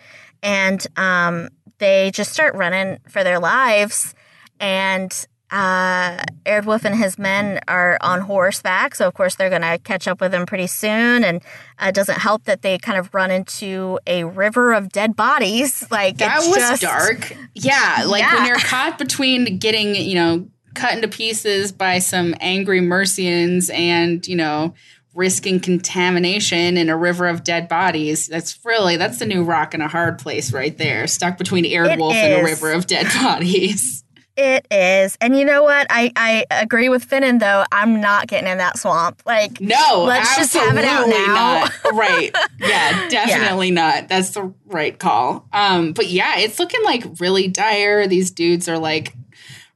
And 0.43 0.85
um, 0.97 1.51
they 1.79 2.11
just 2.13 2.33
start 2.33 2.55
running 2.55 2.99
for 3.09 3.23
their 3.23 3.39
lives. 3.39 4.15
And 4.59 5.27
uh, 5.53 6.25
and 6.47 6.95
his 6.95 7.19
men 7.19 7.61
are 7.69 7.99
on 8.01 8.23
horseback, 8.23 8.95
so 8.95 9.07
of 9.07 9.13
course 9.13 9.35
they're 9.35 9.51
going 9.51 9.63
to 9.63 9.79
catch 9.79 10.09
up 10.09 10.21
with 10.21 10.35
him 10.35 10.47
pretty 10.47 10.67
soon. 10.67 11.23
And 11.23 11.43
uh, 11.79 11.89
it 11.89 11.95
doesn't 11.95 12.19
help 12.19 12.45
that 12.45 12.63
they 12.63 12.79
kind 12.79 12.99
of 12.99 13.13
run 13.13 13.31
into 13.31 13.99
a 14.07 14.25
river 14.25 14.73
of 14.73 14.91
dead 14.91 15.15
bodies. 15.15 15.87
Like 15.93 16.17
that 16.19 16.39
was 16.39 16.57
just, 16.57 16.83
dark. 16.83 17.37
Yeah, 17.55 18.05
like 18.07 18.23
yeah. 18.23 18.35
when 18.35 18.47
you're 18.47 18.59
caught 18.61 18.99
between 18.99 19.59
getting 19.59 19.95
you 19.95 20.15
know 20.15 20.49
cut 20.75 20.95
into 20.95 21.07
pieces 21.07 21.71
by 21.71 21.99
some 21.99 22.35
angry 22.41 22.81
Mercians 22.81 23.69
and 23.75 24.27
you 24.27 24.37
know 24.37 24.73
risking 25.15 25.61
contamination 25.61 26.79
in 26.79 26.89
a 26.89 26.97
river 26.97 27.27
of 27.27 27.45
dead 27.45 27.69
bodies. 27.69 28.27
That's 28.27 28.59
really 28.65 28.97
that's 28.97 29.19
the 29.19 29.27
new 29.27 29.45
rock 29.45 29.75
in 29.75 29.83
a 29.83 29.89
hard 29.89 30.19
place 30.19 30.53
right 30.53 30.77
there. 30.79 31.07
Stuck 31.07 31.37
between 31.37 31.65
Eardwulf 31.65 32.15
and 32.15 32.41
a 32.41 32.45
river 32.45 32.73
of 32.73 32.87
dead 32.87 33.07
bodies. 33.23 34.03
It 34.37 34.67
is. 34.71 35.19
And 35.21 35.39
you 35.39 35.45
know 35.45 35.63
what? 35.63 35.87
I, 35.91 36.11
I 36.17 36.47
agree 36.51 36.89
with 36.89 37.09
Finan 37.09 37.39
though. 37.39 37.65
I'm 37.71 38.01
not 38.01 38.29
getting 38.29 38.51
in 38.51 38.59
that 38.59 38.79
swamp. 38.79 39.23
Like 39.27 39.61
No, 39.61 40.05
let's 40.07 40.37
just 40.37 40.55
have 40.55 40.77
it 40.79 40.85
out 40.85 41.09
now. 41.09 41.27
Not. 41.27 41.73
right. 41.93 42.35
Yeah, 42.59 43.09
definitely 43.09 43.69
yeah. 43.69 43.75
not. 43.75 44.09
That's 44.09 44.31
the 44.31 44.53
right 44.67 44.97
call. 44.97 45.49
Um, 45.53 45.93
but 45.93 46.07
yeah, 46.09 46.39
it's 46.39 46.59
looking 46.61 46.83
like 46.85 47.05
really 47.19 47.49
dire. 47.49 48.07
These 48.07 48.31
dudes 48.31 48.69
are 48.69 48.79
like 48.79 49.15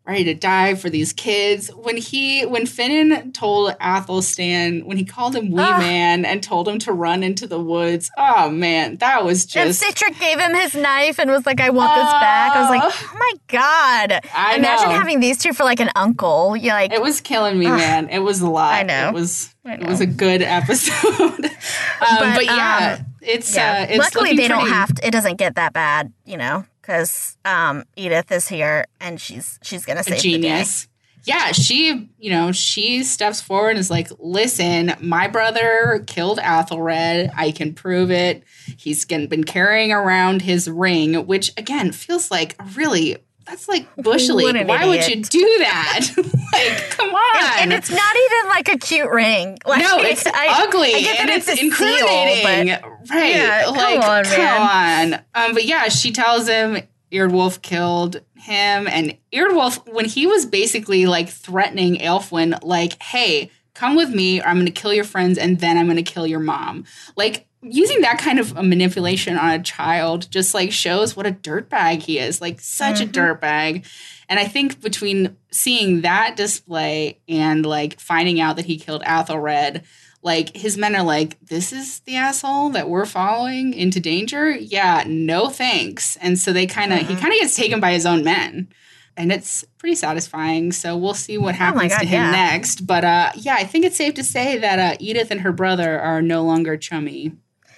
ready 0.07 0.25
to 0.25 0.35
die 0.35 0.75
for 0.75 0.89
these 0.89 1.13
kids. 1.13 1.69
When 1.75 1.97
he 1.97 2.47
when 2.47 2.65
Finan 2.65 3.35
told 3.35 3.75
Athelstan, 3.81 4.85
when 4.87 4.97
he 4.97 5.05
called 5.05 5.35
him 5.35 5.51
wee 5.51 5.63
Ah. 5.63 5.79
man 5.79 6.25
and 6.25 6.43
told 6.43 6.69
him 6.69 6.79
to 6.81 6.93
run 6.93 7.23
into 7.23 7.47
the 7.47 7.59
woods, 7.61 8.11
oh 8.17 8.49
man, 8.51 8.97
that 8.99 9.25
was 9.25 9.43
And 9.57 9.69
just 9.73 9.83
Sihtric 9.83 10.19
gave 10.21 10.39
him 10.39 10.55
his 10.55 10.75
knife 10.75 11.19
and 11.19 11.31
was 11.31 11.45
like, 11.47 11.61
I 11.61 11.71
want 11.71 11.95
this 11.95 12.13
back. 12.13 12.53
I 12.53 12.61
was 12.61 12.71
like, 12.71 12.83
Oh. 12.85 13.11
oh 13.13 13.17
my 13.19 13.33
God. 13.49 14.21
I 14.35 14.57
Imagine 14.57 14.89
know. 14.91 14.95
having 14.95 15.21
these 15.21 15.39
two 15.39 15.53
for 15.53 15.65
like 15.65 15.81
an 15.81 15.91
uncle. 15.97 16.57
You're 16.57 16.75
like, 16.75 16.93
it 16.93 17.03
was 17.03 17.21
killing 17.21 17.59
me, 17.59 17.67
man. 17.67 18.09
It 18.09 18.21
was 18.21 18.41
a 18.41 18.49
lot. 18.49 18.75
I 18.75 18.83
know. 18.83 19.09
It 19.09 19.15
was 19.15 19.55
I 19.65 19.75
it 19.75 19.87
was 19.87 20.01
a 20.01 20.07
good 20.07 20.43
episode. 20.43 21.21
um, 21.45 22.35
but, 22.35 22.45
yeah, 22.45 23.01
it's 23.21 23.55
yeah. 23.57 23.81
uh 23.83 23.87
it's 23.89 23.99
Luckily, 23.99 24.37
they 24.37 24.47
don't 24.47 24.69
have 24.69 24.95
to, 24.95 25.07
it 25.07 25.11
doesn't 25.11 25.37
get 25.37 25.57
that 25.57 25.73
bad, 25.73 26.13
you 26.25 26.37
know, 26.37 26.65
because 26.87 27.37
um, 27.45 27.85
Edith 27.97 28.31
is 28.31 28.47
here 28.47 28.87
and 29.01 29.21
she's 29.21 29.59
she's 29.63 29.85
going 29.85 29.97
to 29.97 30.01
a 30.01 30.05
save 30.05 30.21
genius. 30.21 30.89
Yeah, 31.25 31.51
she, 31.51 32.09
you 32.21 32.31
know, 32.31 32.53
she 32.53 33.03
steps 33.03 33.41
forward 33.41 33.71
and 33.71 33.81
is 33.81 33.91
like, 33.91 34.09
listen, 34.21 34.95
my 35.01 35.27
brother 35.27 36.05
killed 36.07 36.39
Athelred. 36.39 37.33
I 37.37 37.51
can 37.51 37.75
prove 37.75 38.13
it. 38.13 38.45
He's 38.77 39.05
been 39.05 39.27
been 39.27 39.43
carrying 39.43 39.91
around 39.91 40.43
his 40.43 40.71
ring, 40.71 41.27
which 41.27 41.53
again 41.57 41.91
feels 41.91 42.31
like 42.31 42.55
a 42.61 42.65
really, 42.77 43.17
that's 43.47 43.69
like 43.69 43.87
bush 43.97 44.29
league. 44.29 44.67
Why 44.67 44.87
would 44.87 45.07
you 45.07 45.23
do 45.23 45.57
that? 45.61 46.01
like, 46.17 46.91
come 46.91 47.11
on. 47.11 47.37
And, 47.61 47.73
and 47.73 47.73
it's 47.73 47.91
not 47.91 48.17
even 48.17 48.49
like 48.49 48.69
a 48.69 48.79
cute 48.79 49.11
ring. 49.11 49.59
Like, 49.67 49.83
no, 49.83 49.99
it's 49.99 50.27
I- 50.27 50.65
ugly 50.65 50.95
I 50.95 51.01
get 51.01 51.21
and 51.21 51.29
that 51.29 51.39
it's, 51.39 51.49
a 51.49 51.57
seal, 51.57 51.71
but- 51.73 53.11
right. 53.11 53.35
Yeah, 53.35 53.65
come 53.65 53.77
like, 53.77 54.01
on, 54.01 54.25
come 54.25 54.63
on. 54.63 55.15
Um, 55.35 55.55
but 55.55 55.65
yeah, 55.65 55.89
she 55.89 56.13
tells 56.13 56.49
him 56.49 56.79
Eardwulf 57.13 57.63
killed 57.63 58.17
him. 58.35 58.87
And 58.89 59.17
Eardwulf, 59.33 59.93
when 59.93 60.05
he 60.05 60.27
was 60.27 60.47
basically 60.47 61.07
like 61.07 61.29
threatening 61.29 61.97
Aelfwin, 61.97 62.59
like, 62.63 63.01
hey, 63.03 63.51
come 63.75 63.97
with 63.97 64.11
me 64.11 64.41
or 64.41 64.47
I'm 64.47 64.57
going 64.57 64.67
to 64.67 64.73
kill 64.73 64.93
your 64.93 65.05
friends 65.05 65.39
and 65.39 65.59
then 65.59 65.77
I'm 65.77 65.87
going 65.87 65.97
to 65.97 66.03
kill 66.03 66.27
your 66.27 66.41
mom. 66.41 66.85
Like, 67.17 67.47
using 67.71 68.01
that 68.03 68.19
kind 68.19 68.39
of 68.39 68.57
a 68.57 68.63
manipulation 68.63 69.37
on 69.37 69.51
a 69.51 69.63
child 69.63 70.31
just 70.31 70.55
like 70.55 70.73
shows 70.73 71.17
what 71.17 71.27
a 71.27 71.33
dirtbag 71.33 72.03
he 72.03 72.19
is. 72.19 72.41
Like, 72.41 72.61
such 72.61 73.01
a 73.01 73.07
dirtbag. 73.07 73.87
And 74.29 74.41
I 74.41 74.47
think 74.47 74.81
between 74.81 75.37
seeing 75.53 76.01
that 76.01 76.37
display 76.37 77.21
and 77.29 77.65
like 77.65 78.01
finding 78.01 78.41
out 78.41 78.57
that 78.57 78.67
he 78.67 78.77
killed 78.77 79.03
Athelred, 79.05 79.85
like 80.23 80.57
his 80.57 80.77
men 80.77 80.97
are 80.97 81.05
like, 81.05 81.39
this 81.41 81.73
is 81.73 82.01
the 82.01 82.17
asshole 82.17 82.71
that 82.71 82.89
we're 82.89 83.07
following 83.07 83.73
into 83.73 84.01
danger. 84.01 84.51
Yeah, 84.51 85.05
no 85.07 85.49
thanks. 85.49 86.17
And 86.17 86.37
so 86.39 86.53
they 86.53 86.67
kind 86.67 86.93
of, 86.93 87.01
he 87.01 87.15
kind 87.15 87.33
of 87.33 87.39
gets 87.41 87.55
taken 87.55 87.79
by 87.79 87.93
his 87.93 88.07
own 88.07 88.25
men. 88.25 88.69
And 89.17 89.31
it's 89.31 89.65
pretty 89.79 89.95
satisfying. 89.95 90.73
So 90.73 90.97
we'll 90.97 91.15
see 91.15 91.39
what 91.39 91.55
happens 91.55 91.93
God, 91.93 92.01
to 92.01 92.07
him 92.07 92.25
yeah. 92.25 92.31
next. 92.33 92.87
But 92.87 93.05
uh, 93.05 93.31
yeah, 93.37 93.55
I 93.55 93.65
think 93.65 93.85
it's 93.85 93.97
safe 93.97 94.15
to 94.15 94.25
say 94.25 94.59
that 94.59 94.79
uh, 94.79 94.97
Edith 94.99 95.31
and 95.31 95.43
her 95.43 95.53
brother 95.53 96.01
are 96.01 96.21
no 96.21 96.43
longer 96.43 96.77
chummy. 96.77 97.33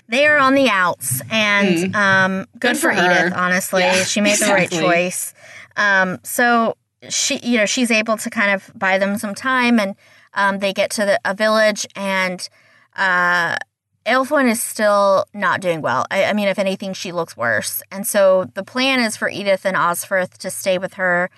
They 0.08 0.26
are 0.26 0.38
on 0.38 0.54
the 0.54 0.68
outs 0.68 1.22
and 1.30 1.94
um 1.94 2.46
good, 2.54 2.60
Good 2.60 2.76
for, 2.78 2.92
for 2.92 3.04
edith 3.04 3.32
honestly 3.34 3.82
Yeah, 3.82 4.04
she 4.04 4.20
made 4.20 4.38
the 4.38 4.46
right 4.46 4.70
choice 4.70 5.34
um 5.76 6.18
so 6.22 6.76
she 7.08 7.38
you 7.42 7.58
know 7.58 7.66
she's 7.66 7.90
able 7.90 8.16
to 8.16 8.30
kind 8.30 8.50
of 8.50 8.70
buy 8.74 8.98
them 8.98 9.18
some 9.18 9.34
time 9.34 9.78
and 9.78 9.94
um 10.34 10.58
they 10.58 10.72
get 10.72 10.90
to 10.92 11.04
the, 11.04 11.20
a 11.24 11.34
village 11.34 11.86
and 11.94 12.48
uh 12.96 13.56
Aelfwin 14.06 14.50
is 14.50 14.62
still 14.62 15.26
not 15.34 15.60
doing 15.60 15.82
well. 15.82 16.06
I, 16.10 16.24
I 16.24 16.32
mean, 16.32 16.48
if 16.48 16.58
anything, 16.58 16.94
she 16.94 17.12
looks 17.12 17.36
worse. 17.36 17.82
And 17.92 18.06
so 18.06 18.46
the 18.54 18.62
plan 18.62 19.00
is 19.00 19.18
for 19.18 19.28
Edith 19.28 19.66
and 19.66 19.76
Osferth 19.76 20.38
to 20.38 20.50
stay 20.50 20.78
with 20.78 20.94
her, 20.94 21.28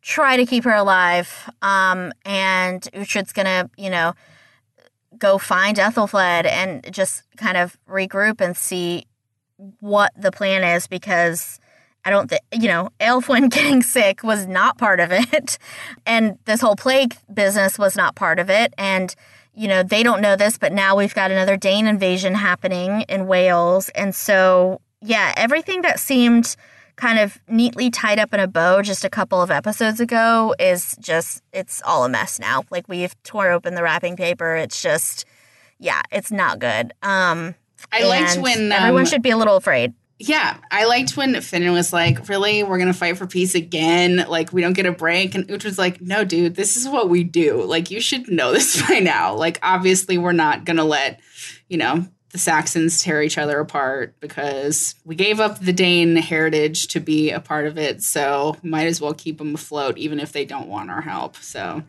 try 0.00 0.38
to 0.38 0.46
keep 0.46 0.64
her 0.64 0.72
alive. 0.72 1.50
Um, 1.60 2.14
and 2.24 2.80
Uhtred's 2.94 3.34
gonna, 3.34 3.68
you 3.76 3.90
know, 3.90 4.14
go 5.18 5.38
find 5.38 5.76
Ethelfled 5.76 6.46
and 6.46 6.92
just 6.92 7.22
kind 7.36 7.56
of 7.56 7.76
regroup 7.88 8.40
and 8.40 8.56
see 8.56 9.06
what 9.80 10.12
the 10.16 10.32
plan 10.32 10.64
is 10.64 10.86
because 10.86 11.60
I 12.04 12.10
don't 12.10 12.28
think, 12.28 12.42
you 12.52 12.68
know, 12.68 12.90
Aelfwin 13.00 13.50
getting 13.50 13.82
sick 13.82 14.22
was 14.22 14.46
not 14.46 14.78
part 14.78 15.00
of 15.00 15.10
it. 15.12 15.58
And 16.06 16.38
this 16.44 16.60
whole 16.60 16.76
plague 16.76 17.16
business 17.32 17.78
was 17.78 17.96
not 17.96 18.14
part 18.14 18.38
of 18.38 18.50
it. 18.50 18.74
And, 18.76 19.14
you 19.54 19.66
know, 19.66 19.82
they 19.82 20.02
don't 20.02 20.20
know 20.20 20.36
this, 20.36 20.58
but 20.58 20.70
now 20.70 20.94
we've 20.94 21.14
got 21.14 21.30
another 21.30 21.56
Dane 21.56 21.86
invasion 21.86 22.34
happening 22.34 23.02
in 23.02 23.26
Wales. 23.26 23.88
And 23.90 24.14
so, 24.14 24.82
yeah, 25.00 25.32
everything 25.36 25.80
that 25.80 25.98
seemed 25.98 26.56
kind 26.96 27.18
of 27.18 27.40
neatly 27.48 27.90
tied 27.90 28.18
up 28.18 28.32
in 28.32 28.40
a 28.40 28.46
bow 28.46 28.82
just 28.82 29.04
a 29.04 29.10
couple 29.10 29.40
of 29.42 29.50
episodes 29.50 30.00
ago 30.00 30.54
is 30.58 30.96
just, 31.00 31.42
it's 31.52 31.82
all 31.84 32.04
a 32.04 32.08
mess 32.08 32.38
now. 32.38 32.62
Like 32.70 32.88
we've 32.88 33.14
tore 33.22 33.50
open 33.50 33.74
the 33.74 33.82
wrapping 33.82 34.16
paper. 34.16 34.54
It's 34.56 34.80
just, 34.80 35.24
yeah, 35.78 36.02
it's 36.12 36.30
not 36.30 36.58
good. 36.58 36.92
Um, 37.02 37.54
I 37.92 38.04
liked 38.04 38.38
when 38.38 38.72
everyone 38.72 39.02
um, 39.02 39.06
should 39.06 39.22
be 39.22 39.30
a 39.30 39.36
little 39.36 39.56
afraid. 39.56 39.94
Yeah, 40.18 40.56
I 40.70 40.86
liked 40.86 41.16
when 41.16 41.40
Finn 41.40 41.70
was 41.72 41.92
like, 41.92 42.28
"Really, 42.28 42.62
we're 42.62 42.78
gonna 42.78 42.94
fight 42.94 43.18
for 43.18 43.26
peace 43.26 43.54
again? 43.54 44.24
Like, 44.28 44.52
we 44.52 44.62
don't 44.62 44.72
get 44.72 44.86
a 44.86 44.92
break." 44.92 45.34
And 45.34 45.46
Uhtred's 45.48 45.78
like, 45.78 46.00
"No, 46.00 46.24
dude, 46.24 46.54
this 46.54 46.76
is 46.76 46.88
what 46.88 47.08
we 47.08 47.24
do. 47.24 47.64
Like, 47.64 47.90
you 47.90 48.00
should 48.00 48.30
know 48.30 48.52
this 48.52 48.80
by 48.88 49.00
now. 49.00 49.34
Like, 49.34 49.58
obviously, 49.62 50.16
we're 50.16 50.32
not 50.32 50.64
gonna 50.64 50.84
let, 50.84 51.20
you 51.68 51.78
know, 51.78 52.06
the 52.34 52.38
Saxons 52.38 53.00
tear 53.00 53.22
each 53.22 53.38
other 53.38 53.60
apart 53.60 54.16
because 54.18 54.96
we 55.04 55.14
gave 55.14 55.38
up 55.38 55.60
the 55.60 55.72
Dane 55.72 56.16
heritage 56.16 56.88
to 56.88 56.98
be 56.98 57.30
a 57.30 57.38
part 57.38 57.64
of 57.64 57.78
it. 57.78 58.02
So 58.02 58.56
might 58.60 58.88
as 58.88 59.00
well 59.00 59.14
keep 59.14 59.38
them 59.38 59.54
afloat, 59.54 59.96
even 59.98 60.18
if 60.18 60.32
they 60.32 60.44
don't 60.44 60.66
want 60.66 60.90
our 60.90 61.00
help. 61.00 61.36
So." 61.36 61.84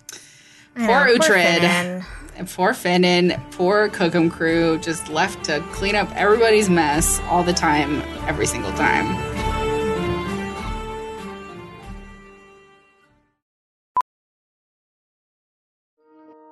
I 0.78 0.86
Poor 0.86 1.18
Uhtred. 1.18 2.04
And 2.38 2.50
poor 2.50 2.74
Finan, 2.74 3.42
poor 3.52 3.88
Coccham 3.88 4.30
crew, 4.30 4.78
just 4.80 5.08
left 5.08 5.46
to 5.46 5.62
clean 5.72 5.96
up 5.96 6.12
everybody's 6.16 6.70
mess 6.70 7.22
all 7.30 7.44
the 7.44 7.54
time, 7.54 8.02
every 8.28 8.46
single 8.46 8.74
time. 8.74 9.35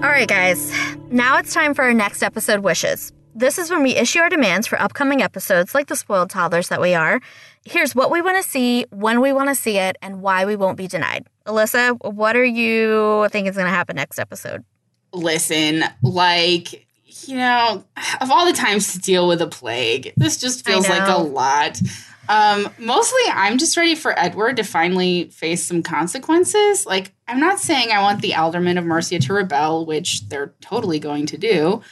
All 0.00 0.10
right, 0.10 0.28
guys. 0.28 0.72
Now 1.10 1.38
it's 1.38 1.52
time 1.52 1.74
for 1.74 1.82
our 1.82 1.92
next 1.92 2.22
episode 2.22 2.60
wishes. 2.60 3.12
This 3.34 3.58
is 3.58 3.68
when 3.68 3.82
we 3.82 3.96
issue 3.96 4.20
our 4.20 4.28
demands 4.28 4.68
for 4.68 4.80
upcoming 4.80 5.22
episodes, 5.22 5.74
like 5.74 5.88
the 5.88 5.96
spoiled 5.96 6.30
toddlers 6.30 6.68
that 6.68 6.80
we 6.80 6.94
are. 6.94 7.20
Here's 7.64 7.96
what 7.96 8.12
we 8.12 8.22
want 8.22 8.36
to 8.36 8.48
see, 8.48 8.86
when 8.90 9.20
we 9.20 9.32
want 9.32 9.48
to 9.48 9.56
see 9.56 9.76
it, 9.76 9.96
and 10.00 10.22
why 10.22 10.44
we 10.44 10.54
won't 10.54 10.76
be 10.76 10.86
denied. 10.86 11.26
Alyssa, 11.46 11.98
what 12.14 12.36
are 12.36 12.44
you 12.44 13.26
thinking 13.32 13.50
is 13.50 13.56
going 13.56 13.66
to 13.66 13.72
happen 13.72 13.96
next 13.96 14.20
episode? 14.20 14.64
Listen, 15.12 15.82
like, 16.00 16.86
you 17.26 17.36
know, 17.36 17.84
of 18.20 18.30
all 18.30 18.46
the 18.46 18.52
times 18.52 18.92
to 18.92 19.00
deal 19.00 19.26
with 19.26 19.42
a 19.42 19.48
plague, 19.48 20.12
this 20.16 20.38
just 20.38 20.64
feels 20.64 20.88
like 20.88 21.08
a 21.08 21.20
lot. 21.20 21.80
Um, 22.28 22.68
mostly, 22.78 23.22
I'm 23.32 23.56
just 23.56 23.76
ready 23.76 23.94
for 23.94 24.18
Edward 24.18 24.56
to 24.56 24.62
finally 24.62 25.30
face 25.30 25.64
some 25.64 25.82
consequences. 25.82 26.84
Like, 26.84 27.12
I'm 27.26 27.40
not 27.40 27.58
saying 27.58 27.90
I 27.90 28.02
want 28.02 28.20
the 28.20 28.32
Ealdormen 28.32 28.78
of 28.78 28.84
Mercia 28.84 29.18
to 29.18 29.32
rebel, 29.32 29.86
which 29.86 30.28
they're 30.28 30.52
totally 30.60 30.98
going 30.98 31.24
to 31.26 31.38
do, 31.38 31.82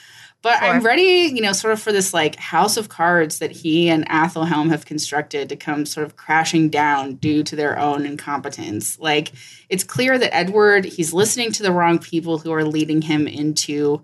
But 0.47 0.63
I'm 0.63 0.85
ready, 0.85 1.33
you 1.35 1.41
know, 1.41 1.53
sort 1.53 1.73
of 1.73 1.83
for 1.83 1.91
this 1.91 2.15
like 2.15 2.37
house 2.37 2.77
of 2.77 2.89
cards 2.89 3.41
that 3.41 3.51
he 3.51 3.89
and 3.89 4.09
Athelhelm 4.09 4.69
have 4.69 4.85
constructed 4.87 5.49
to 5.49 5.57
come 5.57 5.85
sort 5.85 6.07
of 6.07 6.15
crashing 6.15 6.69
down 6.71 7.17
due 7.17 7.43
to 7.43 7.57
their 7.57 7.77
own 7.77 8.07
incompetence. 8.07 8.97
Like, 9.01 9.33
it's 9.69 9.83
clear 9.83 10.17
that 10.17 10.33
Edward, 10.33 10.85
he's 10.85 11.13
listening 11.13 11.51
to 11.51 11.65
the 11.65 11.73
wrong 11.73 11.99
people 11.99 12.39
who 12.39 12.53
are 12.53 12.65
leading 12.65 13.03
him 13.03 13.27
into, 13.27 14.03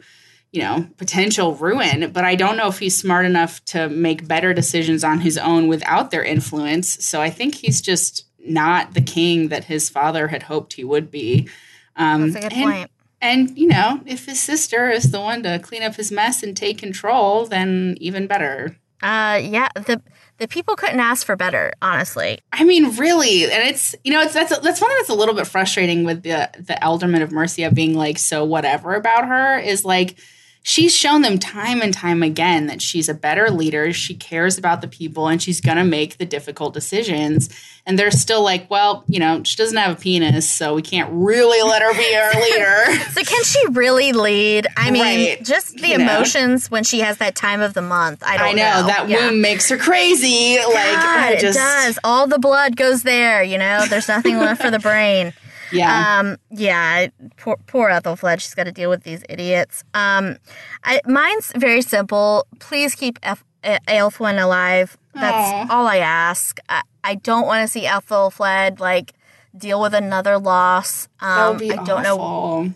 you 0.53 0.61
know, 0.63 0.87
potential 0.99 1.55
ruin. 1.55 2.13
But 2.13 2.25
I 2.25 2.35
don't 2.35 2.57
know 2.57 2.69
if 2.69 2.79
he's 2.79 2.97
smart 2.97 3.25
enough 3.27 3.65
to 3.67 3.89
make 3.89 4.29
better 4.29 4.53
decisions 4.55 5.03
on 5.03 5.21
his 5.21 5.39
own 5.39 5.67
without 5.67 6.11
their 6.11 6.23
influence. 6.23 7.05
So 7.05 7.21
I 7.21 7.31
think 7.31 7.55
he's 7.55 7.81
just 7.81 8.27
not 8.45 8.95
the 8.95 9.01
king 9.01 9.49
that 9.49 9.65
his 9.65 9.89
father 9.89 10.29
had 10.29 10.43
hoped 10.43 10.75
he 10.75 10.85
would 10.85 11.11
be. 11.11 11.49
Um, 11.97 12.31
That's 12.33 12.45
a 12.45 12.49
good 12.49 12.57
and- 12.59 12.71
point. 12.73 12.91
and, 13.21 13.59
you 13.59 13.69
know, 13.69 14.01
if 14.05 14.27
his 14.27 14.41
sister 14.41 14.91
is 14.91 15.11
the 15.11 15.21
one 15.21 15.43
to 15.45 15.59
clean 15.59 15.83
up 15.83 15.95
his 15.95 16.13
mess 16.13 16.43
and 16.43 16.57
take 16.57 16.79
control, 16.79 17.47
then 17.47 17.97
even 18.01 18.27
better. 18.27 18.77
Uh, 19.03 19.41
yeah, 19.43 19.69
the 19.75 20.01
the 20.39 20.47
people 20.49 20.77
couldn't 20.77 21.01
ask 21.01 21.27
for 21.27 21.35
better, 21.35 21.73
honestly. 21.83 22.39
I 22.53 22.63
mean, 22.65 22.97
really, 22.97 23.45
and 23.45 23.69
it's 23.69 23.97
you 24.05 24.13
know, 24.13 24.21
it's 24.23 24.33
that's 24.33 24.57
that's 24.61 24.81
one 24.81 24.91
thing 24.91 24.99
that's 24.99 25.09
a 25.09 25.15
little 25.15 25.35
bit 25.35 25.47
frustrating 25.49 26.05
with 26.05 26.23
the 26.23 26.49
the 26.59 26.75
Ealdorman 26.81 27.21
of 27.23 27.33
Mercia 27.33 27.71
being 27.73 27.95
like 27.95 28.17
so 28.19 28.45
whatever 28.45 28.95
about 28.95 29.27
her 29.27 29.59
is 29.59 29.85
like 29.85 30.17
she's 30.63 30.95
shown 30.97 31.23
them 31.23 31.39
time 31.39 31.81
and 31.83 31.93
time 31.93 32.23
again 32.23 32.67
that 32.69 32.81
she's 32.81 33.09
a 33.09 33.15
better 33.15 33.51
leader, 33.51 33.93
she 33.93 34.15
cares 34.15 34.57
about 34.59 34.81
the 34.81 34.89
people, 34.89 35.29
and 35.29 35.43
she's 35.43 35.61
gonna 35.61 35.85
make 35.85 36.19
the 36.19 36.25
difficult 36.25 36.73
decisions. 36.75 37.49
And 37.85 37.99
they're 37.99 38.13
still 38.13 38.43
like, 38.45 38.71
well, 38.71 39.03
you 39.09 39.19
know, 39.19 39.43
she 39.43 39.57
doesn't 39.57 39.77
have 39.77 39.97
a 39.99 40.01
penis, 40.01 40.49
so 40.49 40.73
we 40.75 40.83
can't 40.83 41.11
really 41.13 41.61
let 41.69 41.83
her 41.83 41.93
be 41.93 42.15
our 42.15 42.33
leader. 42.41 43.01
So 43.11 43.25
can 43.25 43.43
she 43.43 43.61
really 43.73 44.13
lead? 44.13 44.69
I 44.77 44.93
mean, 44.93 45.03
Right. 45.03 45.45
just 45.45 45.77
the 45.79 45.89
You 45.89 45.99
know. 45.99 46.05
emotions 46.05 46.71
when 46.71 46.85
she 46.85 47.01
has 47.01 47.17
that 47.19 47.35
time 47.35 47.61
of 47.61 47.75
the 47.75 47.83
month. 47.83 48.23
I 48.25 48.37
don't 48.37 48.47
I 48.49 48.53
know, 48.53 48.87
that 48.87 49.09
Yeah. 49.09 49.27
womb 49.31 49.41
makes 49.41 49.69
her 49.69 49.77
crazy. 49.77 50.59
like 50.65 51.41
just 51.41 51.59
it 51.59 51.61
does. 51.61 51.99
All 52.05 52.29
the 52.29 52.39
blood 52.39 52.77
goes 52.77 53.03
there. 53.03 53.43
You 53.43 53.59
know, 53.59 53.85
there's 53.87 54.07
nothing 54.07 54.39
left 54.39 54.63
for 54.63 54.71
the 54.71 54.79
brain. 54.79 55.33
Yeah. 55.73 56.19
Um, 56.21 56.37
yeah, 56.51 57.09
poor, 57.37 57.57
poor 57.67 57.89
Ethelfled. 57.91 58.41
She's 58.41 58.55
got 58.55 58.65
to 58.65 58.73
deal 58.73 58.91
with 58.91 59.05
these 59.05 59.23
idiots. 59.29 59.85
Um, 59.95 60.37
I, 60.85 61.01
mine's 61.07 61.53
very 61.57 61.83
simple. 61.83 62.47
Please 62.59 62.95
keep 62.95 63.19
F- 63.23 63.45
Aelfwin 63.65 64.43
alive. 64.43 64.97
That's 65.15 65.71
Aw. 65.71 65.75
all 65.75 65.87
I 65.87 65.99
ask. 65.99 66.59
I, 66.69 66.83
I 67.05 67.15
don't 67.17 67.47
want 67.47 67.63
to 67.63 67.69
see 67.69 67.83
Ethelfled 67.87 68.81
like 68.81 69.13
deal 69.57 69.81
with 69.81 69.95
another 69.95 70.39
loss. 70.39 71.09
Um, 71.21 71.59
be 71.59 71.73
I 71.73 71.83
don't 71.85 72.03
know 72.03 72.19
awful. 72.19 72.73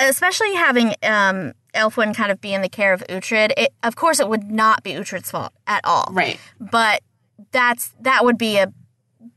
especially 0.00 0.54
having 0.54 0.94
um, 1.02 1.52
Aelfwin 1.74 2.14
kind 2.14 2.30
of 2.30 2.40
be 2.40 2.54
in 2.54 2.62
the 2.62 2.68
care 2.68 2.92
of 2.92 3.02
Uhtred. 3.08 3.52
It, 3.56 3.72
of 3.82 3.96
course, 3.96 4.20
it 4.20 4.28
would 4.28 4.50
not 4.50 4.82
be 4.82 4.92
Uhtred's 4.92 5.30
fault 5.30 5.52
at 5.66 5.80
all. 5.84 6.08
Right. 6.12 6.38
But 6.60 7.02
that's 7.50 7.94
that 8.00 8.24
would 8.24 8.38
be 8.38 8.58
a 8.58 8.72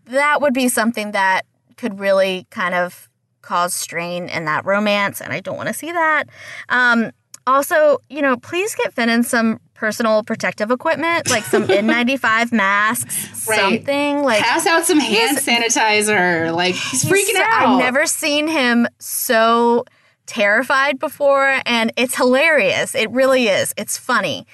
that 0.05 0.41
would 0.41 0.53
be 0.53 0.67
something 0.67 1.11
that 1.11 1.45
could 1.81 1.99
really 1.99 2.45
kind 2.51 2.75
of 2.75 3.09
cause 3.41 3.73
strain 3.73 4.29
in 4.29 4.45
that 4.45 4.63
romance, 4.65 5.19
and 5.19 5.33
I 5.33 5.39
don't 5.39 5.57
want 5.57 5.67
to 5.67 5.73
see 5.73 5.91
that. 5.91 6.25
Um, 6.69 7.11
also, 7.47 7.97
you 8.07 8.21
know, 8.21 8.37
please 8.37 8.75
get 8.75 8.93
Finan 8.93 9.25
some 9.25 9.59
personal 9.73 10.23
protective 10.23 10.69
equipment, 10.69 11.27
like 11.31 11.43
some 11.43 11.63
N95 11.67 12.51
masks, 12.51 13.47
Right. 13.47 13.59
something 13.59 14.21
like 14.21 14.43
Pass 14.43 14.67
out 14.67 14.85
some 14.85 14.99
hand 14.99 15.39
sanitizer. 15.39 16.53
Like 16.55 16.75
he's 16.75 17.03
freaking 17.03 17.15
He's 17.17 17.35
so- 17.35 17.41
out. 17.43 17.67
I've 17.69 17.79
never 17.79 18.05
seen 18.05 18.47
him 18.47 18.87
so 18.99 19.85
terrified 20.27 20.99
before, 20.99 21.61
and 21.65 21.91
it's 21.97 22.15
hilarious. 22.15 22.93
It 22.95 23.09
really 23.09 23.47
is. 23.47 23.73
It's 23.75 23.97
funny. 23.97 24.45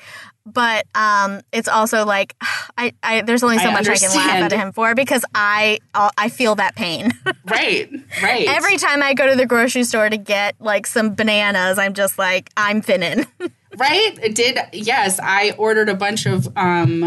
But 0.54 0.86
um, 0.96 1.42
it's 1.52 1.68
also 1.68 2.06
like 2.06 2.36
I, 2.78 2.94
I 3.04 3.22
there's 3.22 3.44
only 3.44 3.58
so 3.60 3.70
I 3.70 3.74
much 3.74 3.88
I 3.88 3.96
can 3.98 4.10
laugh 4.10 4.18
understand. 4.18 4.54
at 4.54 4.60
him 4.60 4.72
for 4.72 4.96
because 4.96 5.26
I 5.36 5.80
I 5.94 6.30
feel 6.30 6.56
that 6.56 6.76
pain 6.76 7.12
Right. 7.46 7.90
Right. 8.24 8.48
every 8.48 8.78
time 8.78 9.04
I 9.04 9.14
go 9.14 9.28
to 9.30 9.36
the 9.36 9.46
grocery 9.46 9.84
store 9.84 10.10
to 10.10 10.18
get 10.18 10.56
like 10.60 10.88
some 10.88 11.16
bananas. 11.16 11.78
I'm 11.78 11.94
just 11.94 12.18
like 12.18 12.50
I'm 12.56 12.82
Finan. 12.82 13.28
right. 13.78 14.18
It 14.22 14.36
did. 14.36 14.58
Yes, 14.74 15.20
I 15.22 15.52
ordered 15.58 15.90
a 15.90 15.96
bunch 15.96 16.26
of 16.26 16.48
um, 16.58 17.04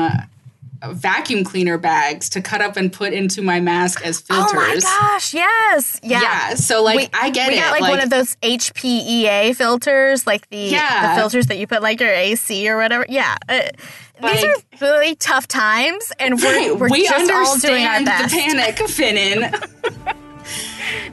vacuum 0.89 1.45
cleaner 1.45 1.77
bags 1.79 2.29
to 2.31 2.41
cut 2.41 2.61
up 2.61 2.77
and 2.77 2.93
put 2.93 3.13
into 3.13 3.43
my 3.43 3.61
mask 3.61 4.05
as 4.05 4.21
filters. 4.21 4.51
Oh 4.53 4.57
my 4.57 4.79
gosh! 4.81 5.35
Yes, 5.35 6.01
yeah. 6.03 6.21
Yeah. 6.23 6.55
So 6.55 6.83
like 6.83 6.97
we, 6.97 7.09
I 7.13 7.31
get 7.31 7.49
we 7.49 7.55
it. 7.55 7.61
got 7.61 7.81
like, 7.81 7.91
one 7.91 8.01
of 8.01 8.11
those 8.11 8.37
HEPA 8.37 9.55
filters, 9.57 10.27
like 10.27 10.49
the, 10.51 10.57
Yeah. 10.57 11.15
the 11.15 11.21
filters 11.21 11.47
that 11.49 11.59
you 11.59 11.67
put 11.67 11.83
like 11.83 12.01
your 12.01 12.11
AC 12.13 12.69
or 12.69 12.77
whatever. 12.77 13.05
Yeah, 13.09 13.37
uh, 13.49 13.63
these 14.23 14.45
are 14.45 14.55
really 14.81 15.15
tough 15.17 15.47
times, 15.49 16.13
and 16.19 16.37
we're, 16.41 16.45
Right, 16.71 16.79
we're 16.79 16.89
we 16.91 17.05
just 17.07 17.31
all 17.31 17.59
doing 17.59 17.85
our 17.87 18.05
best. 18.05 18.35
the 18.35 18.41
panic, 18.41 18.77
Finan. 18.91 19.51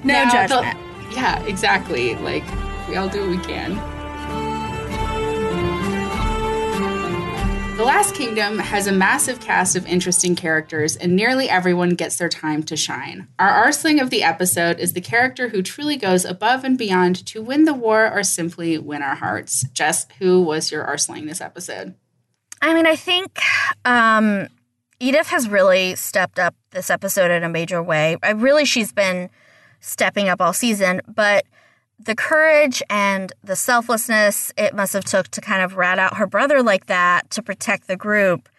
No 0.03 0.13
Now, 0.13 0.25
the- 0.47 0.47
judgment. 0.47 0.77
yeah, 1.13 1.43
exactly. 1.45 2.15
Like 2.15 2.43
we 2.89 2.95
all 2.95 3.09
do 3.09 3.21
what 3.21 3.29
we 3.29 3.43
can. 3.43 3.75
The 7.77 7.83
Last 7.83 8.15
Kingdom 8.15 8.57
has 8.57 8.87
a 8.87 8.91
massive 8.91 9.39
cast 9.39 9.75
of 9.75 9.85
interesting 9.85 10.35
characters, 10.35 10.95
and 10.95 11.15
nearly 11.15 11.47
everyone 11.47 11.91
gets 11.91 12.17
their 12.17 12.27
time 12.27 12.63
to 12.63 12.75
shine. 12.75 13.27
Our 13.37 13.67
Arseling 13.67 14.01
of 14.01 14.09
the 14.09 14.23
episode 14.23 14.79
is 14.79 14.93
the 14.93 14.99
character 14.99 15.49
who 15.49 15.61
truly 15.61 15.95
goes 15.95 16.25
above 16.25 16.63
and 16.63 16.75
beyond 16.75 17.23
to 17.27 17.39
win 17.39 17.65
the 17.65 17.75
war 17.75 18.11
or 18.11 18.23
simply 18.23 18.79
win 18.79 19.03
our 19.03 19.13
hearts. 19.13 19.63
Jess, 19.73 20.07
who 20.17 20.41
was 20.41 20.71
your 20.71 20.85
Arseling 20.85 21.27
this 21.27 21.39
episode? 21.39 21.93
I 22.63 22.73
mean, 22.73 22.87
I 22.87 22.95
think 22.95 23.39
um, 23.85 24.47
Edith 24.99 25.27
has 25.27 25.47
really 25.47 25.93
stepped 25.93 26.39
up 26.39 26.55
this 26.71 26.89
episode 26.89 27.29
in 27.29 27.43
a 27.43 27.49
major 27.49 27.83
way. 27.83 28.17
I 28.23 28.31
really, 28.31 28.65
she's 28.65 28.91
been 28.91 29.29
stepping 29.81 30.29
up 30.29 30.41
all 30.41 30.51
season, 30.51 31.01
but 31.07 31.45
the 31.99 32.15
courage 32.15 32.83
and 32.89 33.31
the 33.43 33.55
selflessness 33.55 34.51
it 34.57 34.75
must 34.75 34.93
have 34.93 35.03
took 35.03 35.27
to 35.29 35.41
kind 35.41 35.61
of 35.61 35.77
rat 35.77 35.99
out 35.99 36.17
her 36.17 36.27
brother 36.27 36.61
like 36.61 36.85
that 36.87 37.29
to 37.31 37.41
protect 37.41 37.87
the 37.87 37.97
group, 37.97 38.49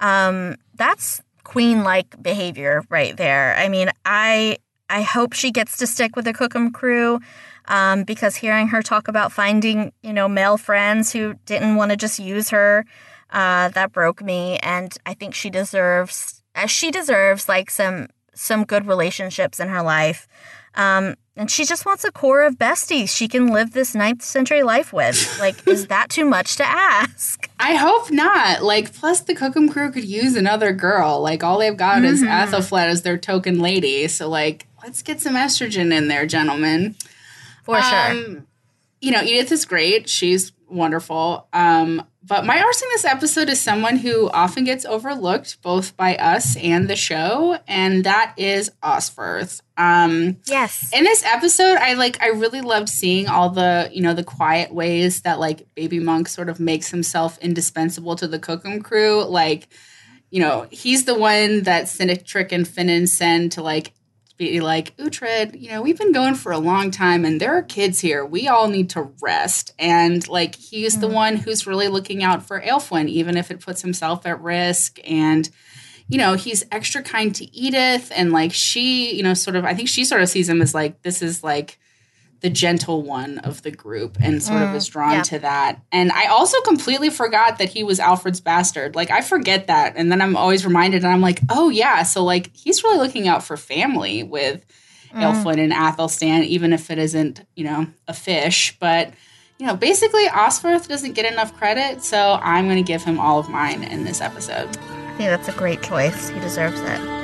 um, 0.00 0.56
that's 0.74 1.22
queen-like 1.44 2.22
behavior 2.22 2.82
right 2.90 3.16
there. 3.16 3.54
I 3.56 3.68
mean, 3.68 3.90
I 4.04 4.58
I 4.90 5.02
hope 5.02 5.32
she 5.32 5.50
gets 5.50 5.76
to 5.78 5.86
stick 5.86 6.16
with 6.16 6.24
the 6.24 6.32
Coccham 6.32 6.72
crew. 6.72 7.20
Um, 7.70 8.04
because 8.04 8.34
hearing 8.36 8.68
her 8.68 8.80
talk 8.80 9.08
about 9.08 9.30
finding, 9.30 9.92
you 10.02 10.14
know, 10.14 10.26
male 10.26 10.56
friends 10.56 11.12
who 11.12 11.34
didn't 11.44 11.76
want 11.76 11.90
to 11.90 11.98
just 11.98 12.18
use 12.18 12.48
her, 12.48 12.86
uh, 13.28 13.68
that 13.68 13.92
broke 13.92 14.22
me. 14.22 14.56
And 14.62 14.96
I 15.04 15.12
think 15.12 15.34
she 15.34 15.50
deserves, 15.50 16.42
as 16.54 16.70
she 16.70 16.90
deserves, 16.90 17.46
like 17.46 17.70
some 17.70 18.08
some 18.32 18.64
good 18.64 18.86
relationships 18.86 19.60
in 19.60 19.68
her 19.68 19.82
life. 19.82 20.26
Um, 20.74 21.14
and 21.36 21.48
she 21.50 21.64
just 21.64 21.86
wants 21.86 22.02
a 22.04 22.10
core 22.10 22.42
of 22.42 22.56
besties 22.56 23.10
she 23.10 23.28
can 23.28 23.48
live 23.48 23.72
this 23.72 23.94
ninth 23.94 24.22
century 24.22 24.62
life 24.64 24.92
with. 24.92 25.38
Like, 25.38 25.66
is 25.68 25.86
that 25.88 26.08
too 26.08 26.24
much 26.24 26.56
to 26.56 26.64
ask? 26.66 27.48
I 27.60 27.74
hope 27.76 28.10
not. 28.10 28.62
Like, 28.64 28.92
plus 28.92 29.20
the 29.20 29.34
Coccham 29.34 29.70
crew 29.70 29.92
could 29.92 30.04
use 30.04 30.34
another 30.34 30.72
girl. 30.72 31.20
Like, 31.20 31.44
all 31.44 31.58
they've 31.58 31.76
got 31.76 32.04
is 32.04 32.22
Mm-hmm. 32.22 32.54
Athelflaed 32.54 32.86
as 32.88 33.02
their 33.02 33.16
token 33.16 33.60
lady. 33.60 34.08
So, 34.08 34.28
like, 34.28 34.66
let's 34.82 35.02
get 35.02 35.20
some 35.20 35.34
estrogen 35.34 35.92
in 35.96 36.08
there, 36.08 36.26
gentlemen. 36.26 36.96
For 37.62 37.80
sure. 37.80 38.10
Um, 38.10 38.46
you 39.00 39.12
know, 39.12 39.22
Edith 39.22 39.52
is 39.52 39.64
great. 39.64 40.08
She's 40.08 40.50
wonderful. 40.68 41.48
Um, 41.52 42.04
but 42.22 42.44
my 42.44 42.56
arseling 42.56 42.92
this 42.92 43.04
episode 43.06 43.48
is 43.48 43.60
someone 43.60 43.96
who 43.96 44.28
often 44.30 44.64
gets 44.64 44.84
overlooked 44.84 45.62
both 45.62 45.96
by 45.96 46.16
us 46.16 46.56
and 46.56 46.88
the 46.88 46.96
show, 46.96 47.58
and 47.66 48.04
that 48.04 48.34
is 48.36 48.70
Osferth. 48.82 49.60
Um, 49.78 50.36
Yes. 50.46 50.90
in 50.92 51.04
this 51.04 51.24
episode 51.24 51.76
i 51.78 51.92
like 51.94 52.20
i 52.20 52.30
really 52.30 52.60
loved 52.60 52.88
seeing 52.88 53.28
all 53.28 53.48
the 53.50 53.88
you 53.92 54.02
know 54.02 54.12
the 54.12 54.24
quiet 54.24 54.74
ways 54.74 55.20
that 55.22 55.38
like 55.38 55.72
baby 55.76 56.00
monk 56.00 56.26
sort 56.28 56.48
of 56.48 56.58
makes 56.58 56.90
himself 56.90 57.38
indispensable 57.38 58.16
to 58.16 58.26
the 58.26 58.40
coccham 58.40 58.82
crew 58.82 59.22
like 59.24 59.68
you 60.30 60.40
know 60.40 60.66
he's 60.72 61.04
the 61.04 61.14
one 61.14 61.62
that 61.62 61.84
Sihtric 61.84 62.50
and 62.50 62.66
finan 62.66 63.06
send 63.08 63.52
to 63.52 63.62
like 63.62 63.92
be 64.38 64.60
like 64.60 64.96
Uhtred, 64.96 65.60
you 65.60 65.68
know 65.70 65.82
we've 65.82 65.98
been 65.98 66.12
going 66.12 66.34
for 66.34 66.52
a 66.52 66.58
long 66.58 66.90
time 66.90 67.24
and 67.24 67.40
there 67.40 67.54
are 67.56 67.62
kids 67.62 68.00
here. 68.00 68.24
We 68.24 68.48
all 68.48 68.68
need 68.68 68.90
to 68.90 69.10
rest. 69.20 69.74
And 69.78 70.26
like 70.28 70.54
he's 70.54 71.00
the 71.00 71.08
mm. 71.08 71.14
one 71.14 71.36
who's 71.36 71.66
really 71.66 71.88
looking 71.88 72.22
out 72.22 72.46
for 72.46 72.60
Aelfwin, 72.60 73.08
even 73.08 73.36
if 73.36 73.50
it 73.50 73.60
puts 73.60 73.82
himself 73.82 74.24
at 74.24 74.40
risk. 74.40 74.98
And 75.04 75.50
you 76.08 76.16
know, 76.16 76.34
he's 76.34 76.64
extra 76.72 77.02
kind 77.02 77.34
to 77.34 77.54
Edith. 77.54 78.10
And 78.14 78.32
like 78.32 78.52
she, 78.52 79.14
you 79.14 79.22
know, 79.22 79.34
sort 79.34 79.56
of 79.56 79.64
I 79.64 79.74
think 79.74 79.88
she 79.88 80.04
sort 80.04 80.22
of 80.22 80.28
sees 80.28 80.48
him 80.48 80.62
as 80.62 80.74
like 80.74 81.02
this 81.02 81.20
is 81.20 81.44
like 81.44 81.78
the 82.40 82.50
gentle 82.50 83.02
one 83.02 83.38
of 83.38 83.62
the 83.62 83.70
group 83.70 84.16
and 84.20 84.42
sort 84.42 84.62
of 84.62 84.68
mm, 84.68 84.74
is 84.76 84.86
drawn 84.86 85.12
yeah. 85.12 85.22
to 85.22 85.38
that. 85.40 85.82
And 85.90 86.12
I 86.12 86.26
also 86.26 86.60
completely 86.60 87.10
forgot 87.10 87.58
that 87.58 87.68
he 87.68 87.82
was 87.82 87.98
Alfred's 87.98 88.40
bastard. 88.40 88.94
Like 88.94 89.10
I 89.10 89.20
forget 89.22 89.66
that 89.66 89.94
and 89.96 90.10
then 90.10 90.22
I'm 90.22 90.36
always 90.36 90.64
reminded 90.64 91.02
and 91.02 91.12
I'm 91.12 91.20
like, 91.20 91.40
"Oh 91.50 91.68
yeah, 91.68 92.02
so 92.04 92.22
like 92.22 92.54
he's 92.54 92.84
really 92.84 92.98
looking 92.98 93.26
out 93.26 93.42
for 93.42 93.56
family 93.56 94.22
with 94.22 94.64
mm. 95.12 95.20
Aelfwin 95.20 95.58
and 95.58 95.72
Athelstan 95.72 96.44
even 96.44 96.72
if 96.72 96.90
it 96.90 96.98
isn't, 96.98 97.44
you 97.56 97.64
know, 97.64 97.86
a 98.06 98.14
fish, 98.14 98.76
but 98.78 99.12
you 99.58 99.66
know, 99.66 99.74
basically 99.74 100.26
Osferth 100.28 100.86
doesn't 100.86 101.14
get 101.14 101.30
enough 101.30 101.56
credit, 101.56 102.02
so 102.02 102.38
I'm 102.40 102.66
going 102.66 102.76
to 102.76 102.86
give 102.86 103.02
him 103.02 103.18
all 103.18 103.40
of 103.40 103.48
mine 103.48 103.82
in 103.82 104.04
this 104.04 104.20
episode. 104.20 104.68
I 104.68 105.14
think 105.16 105.30
that's 105.30 105.48
a 105.48 105.52
great 105.52 105.82
choice. 105.82 106.28
He 106.28 106.38
deserves 106.38 106.78
it. 106.80 107.17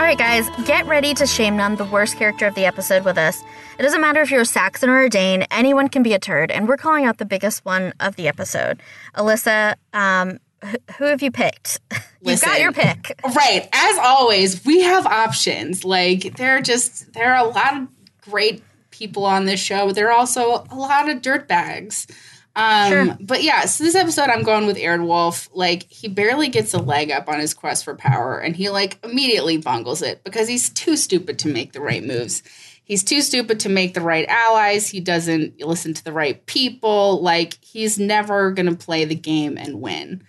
All 0.00 0.06
right, 0.06 0.16
guys, 0.16 0.48
get 0.64 0.86
ready 0.86 1.12
to 1.12 1.26
shame 1.26 1.58
none 1.58 1.76
the 1.76 1.84
worst 1.84 2.16
character 2.16 2.46
of 2.46 2.54
the 2.54 2.64
episode 2.64 3.04
with 3.04 3.18
us. 3.18 3.42
It 3.78 3.82
doesn't 3.82 4.00
matter 4.00 4.22
if 4.22 4.30
you're 4.30 4.40
a 4.40 4.46
Saxon 4.46 4.88
or 4.88 5.02
a 5.02 5.10
Dane, 5.10 5.42
anyone 5.50 5.90
can 5.90 6.02
be 6.02 6.14
a 6.14 6.18
turd, 6.18 6.50
and 6.50 6.66
we're 6.66 6.78
calling 6.78 7.04
out 7.04 7.18
the 7.18 7.26
biggest 7.26 7.66
one 7.66 7.92
of 8.00 8.16
the 8.16 8.26
episode. 8.26 8.80
Alyssa, 9.14 9.74
um, 9.92 10.38
who 10.96 11.04
have 11.04 11.20
you 11.20 11.30
picked? 11.30 11.80
You've 12.22 12.40
got 12.40 12.60
your 12.60 12.72
pick. 12.72 13.12
Right. 13.36 13.68
As 13.74 13.98
always, 13.98 14.64
we 14.64 14.80
have 14.80 15.04
options. 15.04 15.84
Like 15.84 16.34
there 16.38 16.56
are 16.56 16.62
just 16.62 17.12
there 17.12 17.34
are 17.34 17.44
a 17.44 17.50
lot 17.50 17.76
of 17.76 17.88
great 18.22 18.62
people 18.90 19.26
on 19.26 19.44
this 19.44 19.60
show, 19.60 19.84
but 19.86 19.96
there 19.96 20.08
are 20.08 20.18
also 20.18 20.64
a 20.70 20.76
lot 20.76 21.10
of 21.10 21.18
dirtbags. 21.18 22.10
Um, 22.60 22.90
Sure. 22.90 23.16
But 23.20 23.42
yeah, 23.42 23.64
so 23.64 23.84
this 23.84 23.94
episode 23.94 24.28
I'm 24.28 24.42
going 24.42 24.66
with 24.66 24.76
Eardwulf. 24.76 25.48
Like 25.54 25.90
he 25.90 26.08
barely 26.08 26.48
gets 26.48 26.74
a 26.74 26.78
leg 26.78 27.10
up 27.10 27.28
on 27.28 27.40
his 27.40 27.54
quest 27.54 27.84
for 27.84 27.94
power, 27.94 28.38
and 28.38 28.54
he 28.54 28.68
like 28.70 28.98
immediately 29.04 29.56
bungles 29.56 30.02
it 30.02 30.22
because 30.24 30.48
he's 30.48 30.70
too 30.70 30.96
stupid 30.96 31.38
to 31.40 31.48
make 31.48 31.72
the 31.72 31.80
right 31.80 32.04
moves. 32.04 32.42
He's 32.84 33.04
too 33.04 33.22
stupid 33.22 33.60
to 33.60 33.68
make 33.68 33.94
the 33.94 34.00
right 34.00 34.26
allies. 34.28 34.88
He 34.88 35.00
doesn't 35.00 35.60
listen 35.60 35.94
to 35.94 36.04
the 36.04 36.12
right 36.12 36.44
people. 36.46 37.22
Like 37.22 37.56
he's 37.62 37.98
never 37.98 38.50
gonna 38.50 38.74
play 38.74 39.04
the 39.04 39.14
game 39.14 39.56
and 39.56 39.80
win. 39.80 40.24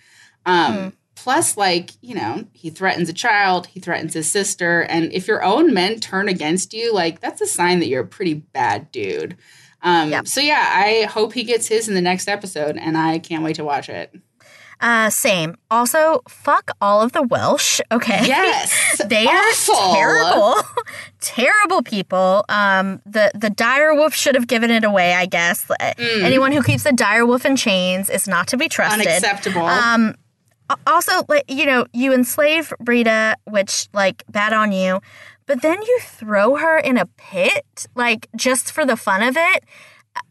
Um, 0.46 0.94
Plus, 1.16 1.56
like, 1.56 1.92
you 2.02 2.16
know, 2.16 2.46
he 2.52 2.72
threatens 2.72 3.08
a 3.08 3.14
child, 3.14 3.68
he 3.68 3.80
threatens 3.80 4.16
his 4.16 4.28
sister. 4.32 4.82
And 4.82 5.14
if 5.14 5.28
your 5.28 5.44
own 5.44 5.72
men 5.72 6.00
turn 6.00 6.28
against 6.28 6.74
you, 6.74 6.92
like, 6.92 7.20
that's 7.20 7.42
a 7.42 7.46
sign 7.46 7.78
that 7.80 7.88
you're 7.90 8.02
a 8.02 8.08
pretty 8.08 8.34
bad 8.34 8.92
dude. 8.92 9.38
Um, 9.84 10.10
Yep. 10.12 10.28
So, 10.28 10.42
yeah, 10.42 10.66
I 10.76 11.04
hope 11.06 11.34
he 11.34 11.44
gets 11.44 11.68
his 11.68 11.88
in 11.90 11.96
the 11.96 12.02
next 12.02 12.28
episode, 12.28 12.78
and 12.78 12.98
I 12.98 13.20
can't 13.20 13.44
wait 13.44 13.56
to 13.56 13.64
watch 13.64 13.90
it. 13.90 14.14
Uh, 14.80 15.12
same. 15.12 15.56
Also, 15.70 16.22
fuck 16.28 16.72
all 16.82 17.04
of 17.04 17.12
the 17.12 17.22
Welsh. 17.22 17.82
Okay. 17.92 18.26
Yes. 18.26 19.00
they 19.06 19.28
are 19.28 19.52
terrible, 19.54 20.56
terrible 21.22 21.84
people. 21.84 22.44
Um, 22.50 23.00
the 23.06 23.32
the 23.36 23.52
dire 23.52 23.94
wolf 23.94 24.16
should 24.16 24.34
have 24.34 24.48
given 24.48 24.72
it 24.72 24.84
away. 24.84 25.14
I 25.14 25.28
guess 25.28 25.70
Uh, 25.70 25.94
anyone 26.00 26.52
who 26.52 26.64
keeps 26.64 26.84
a 26.88 26.92
dire 26.92 27.28
wolf 27.28 27.46
in 27.46 27.56
chains 27.56 28.10
is 28.10 28.28
not 28.28 28.48
to 28.48 28.58
be 28.58 28.68
trusted. 28.68 29.06
Unacceptable. 29.06 29.62
Um, 29.68 30.16
also, 30.88 31.12
like 31.30 31.46
you 31.48 31.68
know, 31.68 31.86
you 31.94 32.12
enslave 32.12 32.74
Brita, 32.80 33.38
which 33.46 33.88
like 33.94 34.24
bad 34.32 34.52
on 34.52 34.72
you, 34.72 35.00
but 35.52 35.62
then 35.62 35.82
you 35.82 36.00
throw 36.00 36.56
her 36.56 36.78
in 36.78 36.96
a 36.96 37.06
pit, 37.06 37.86
like 37.94 38.30
just 38.38 38.72
for 38.72 38.86
the 38.86 38.96
fun 38.96 39.22
of 39.22 39.36
it, 39.36 39.66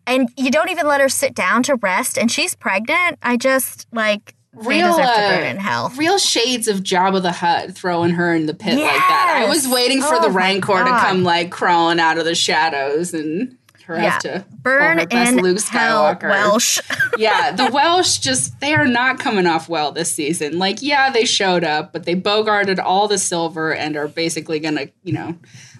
and 0.06 0.30
you 0.34 0.50
don't 0.50 0.70
even 0.70 0.86
let 0.86 0.98
her 1.02 1.10
sit 1.10 1.34
down 1.34 1.62
to 1.64 1.74
rest, 1.76 2.16
and 2.16 2.32
she's 2.32 2.54
pregnant. 2.54 3.18
I 3.22 3.36
just 3.36 3.86
like 3.92 4.34
Real, 4.54 4.94
uh, 4.94 5.30
burn 5.30 5.46
in 5.46 5.58
hell. 5.58 5.92
Real 5.94 6.16
shades 6.16 6.68
of 6.68 6.78
Jabba 6.78 7.20
the 7.20 7.32
Hutt 7.32 7.74
throwing 7.74 8.12
her 8.12 8.34
in 8.34 8.46
the 8.46 8.54
pit 8.54 8.78
like 8.78 8.96
that. 8.96 9.42
I 9.44 9.46
was 9.46 9.68
waiting 9.68 10.00
for 10.00 10.14
Oh 10.14 10.22
the 10.22 10.30
Rancor 10.30 10.84
to 10.84 10.90
come 10.90 11.22
like 11.22 11.50
crawling 11.50 12.00
out 12.00 12.16
of 12.16 12.24
the 12.24 12.34
shadows 12.34 13.12
and 13.12 13.58
her 13.90 14.02
Yeah, 14.02 14.18
to 14.18 14.44
burn 14.62 14.98
her 14.98 15.06
best 15.06 15.32
in 15.32 15.42
Luke 15.42 15.60
hell, 15.60 16.16
Welsh. 16.22 16.80
yeah, 17.18 17.52
the 17.52 17.70
Welsh 17.70 18.18
just 18.18 18.58
they 18.60 18.72
are 18.74 18.86
not 18.86 19.18
coming 19.18 19.46
off 19.46 19.68
well 19.68 19.92
this 19.92 20.10
season. 20.12 20.58
Like, 20.58 20.80
yeah, 20.80 21.10
they 21.10 21.24
showed 21.24 21.64
up, 21.64 21.92
but 21.92 22.04
they 22.04 22.14
bogarted 22.14 22.78
all 22.78 23.08
the 23.08 23.18
silver 23.18 23.74
and 23.74 23.96
are 23.96 24.08
basically 24.08 24.60
gonna, 24.60 24.86
you 25.02 25.12
know, 25.12 25.36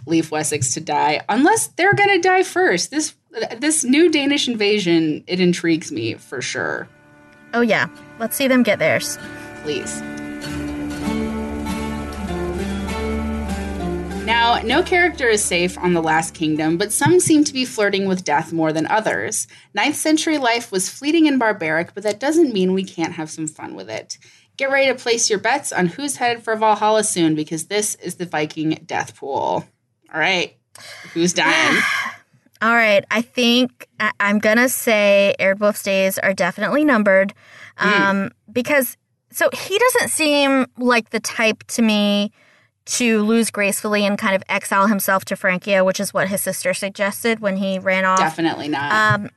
leave 0.07 0.31
Wessex 0.31 0.75
to 0.75 0.81
die 0.81 1.23
unless 1.29 1.69
they're 1.69 1.95
gonna 1.95 2.21
die 2.21 2.43
first. 2.43 2.91
This 2.91 3.15
this 3.59 3.85
new 3.85 4.11
Danish 4.11 4.49
invasion 4.49 5.23
it 5.27 5.39
intrigues 5.41 5.93
me 5.93 6.15
for 6.15 6.43
sure. 6.43 6.89
oh 7.55 7.61
yeah, 7.61 7.89
let's 8.19 8.37
see 8.37 8.49
them 8.49 8.63
get 8.63 8.79
theirs. 8.79 9.19
Please. 9.63 10.03
Now, 14.31 14.61
no 14.63 14.81
character 14.85 15.27
is 15.27 15.43
safe 15.43 15.77
on 15.77 15.93
the 15.93 16.01
Last 16.01 16.35
Kingdom, 16.35 16.79
but 16.79 16.93
some 16.93 17.19
seem 17.19 17.43
to 17.43 17.53
be 17.53 17.65
flirting 17.65 18.07
with 18.07 18.23
death 18.23 18.53
more 18.53 18.73
than 18.73 18.87
others. 18.87 19.49
Ninth 19.75 19.97
century 19.97 20.39
life 20.39 20.71
was 20.71 20.89
fleeting 20.89 21.27
and 21.27 21.37
barbaric, 21.37 21.95
but 21.95 22.05
that 22.05 22.21
doesn't 22.21 22.55
mean 22.55 22.73
we 22.73 22.85
can't 22.85 23.15
have 23.15 23.29
some 23.29 23.49
fun 23.49 23.75
with 23.75 23.91
it. 23.91 24.19
Get 24.57 24.71
ready 24.71 24.87
to 24.87 24.95
place 24.95 25.29
your 25.29 25.41
bets 25.41 25.73
on 25.73 25.87
who's 25.87 26.15
headed 26.15 26.45
for 26.45 26.55
Valhalla 26.55 27.03
soon, 27.03 27.35
because 27.35 27.67
this 27.67 27.97
is 27.97 28.15
the 28.15 28.25
Viking 28.25 28.81
death 28.87 29.17
pool. 29.17 29.65
All 30.15 30.21
right, 30.21 30.57
who's 31.13 31.33
dying? 31.33 31.83
All 32.63 32.73
right, 32.75 33.05
I 33.11 33.23
think 33.23 33.89
I- 33.99 34.13
I'm 34.21 34.39
gonna 34.39 34.69
say 34.69 35.35
Eardwulf's 35.41 35.83
days 35.83 36.21
are 36.21 36.35
definitely 36.35 36.85
numbered, 36.85 37.35
um, 37.79 38.31
because 38.53 38.97
so 39.33 39.51
he 39.53 39.77
doesn't 39.77 40.11
seem 40.11 40.67
like 40.79 41.11
the 41.11 41.19
type 41.21 41.65
to 41.69 41.83
me 41.83 42.31
to 42.91 43.23
lose 43.23 43.51
gracefully 43.51 44.05
and 44.05 44.19
kind 44.19 44.35
of 44.35 44.43
exile 44.49 44.89
himself 44.89 45.25
to 45.27 45.37
Francia, 45.37 45.85
which 45.85 46.01
is 46.01 46.13
what 46.13 46.29
his 46.29 46.43
sister 46.43 46.75
suggested 46.75 47.39
when 47.39 47.57
he 47.57 47.79
ran 47.79 48.05
off. 48.05 48.19
Definitely 48.19 48.69
not. 48.69 48.93
Um, 48.93 49.31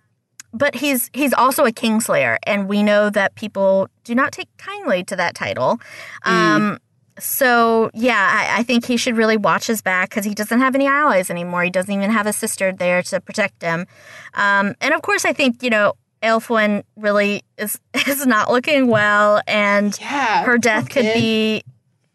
but 0.51 0.75
he's 0.75 1.09
he's 1.13 1.33
also 1.33 1.65
a 1.65 1.71
kingslayer, 1.71 2.37
and 2.43 2.67
we 2.67 2.83
know 2.83 3.09
that 3.09 3.35
people 3.35 3.89
do 4.03 4.15
not 4.15 4.31
take 4.31 4.47
kindly 4.57 5.03
to 5.05 5.15
that 5.15 5.35
title. 5.35 5.79
Um, 6.23 6.79
so 7.19 7.91
yeah, 7.93 8.49
I, 8.51 8.59
I 8.59 8.63
think 8.63 8.85
he 8.85 8.97
should 8.97 9.17
really 9.17 9.37
watch 9.37 9.67
his 9.67 9.81
back 9.81 10.09
because 10.09 10.25
he 10.25 10.33
doesn't 10.33 10.59
have 10.59 10.73
any 10.73 10.87
allies 10.87 11.29
anymore. 11.29 11.63
He 11.63 11.69
doesn't 11.69 11.93
even 11.93 12.09
have 12.09 12.25
a 12.25 12.33
sister 12.33 12.71
there 12.71 13.03
to 13.03 13.21
protect 13.21 13.61
him. 13.61 13.85
Um, 14.33 14.75
and 14.81 14.93
of 14.93 15.01
course, 15.03 15.25
I 15.25 15.33
think 15.33 15.61
you 15.61 15.69
know 15.69 15.93
Aelfwin 16.23 16.83
really 16.95 17.43
is 17.57 17.79
is 18.07 18.25
not 18.25 18.49
looking 18.49 18.87
well, 18.87 19.41
and 19.45 19.95
yeah, 19.99 20.43
her 20.43 20.57
death 20.57 20.89
could 20.89 21.13
be 21.13 21.63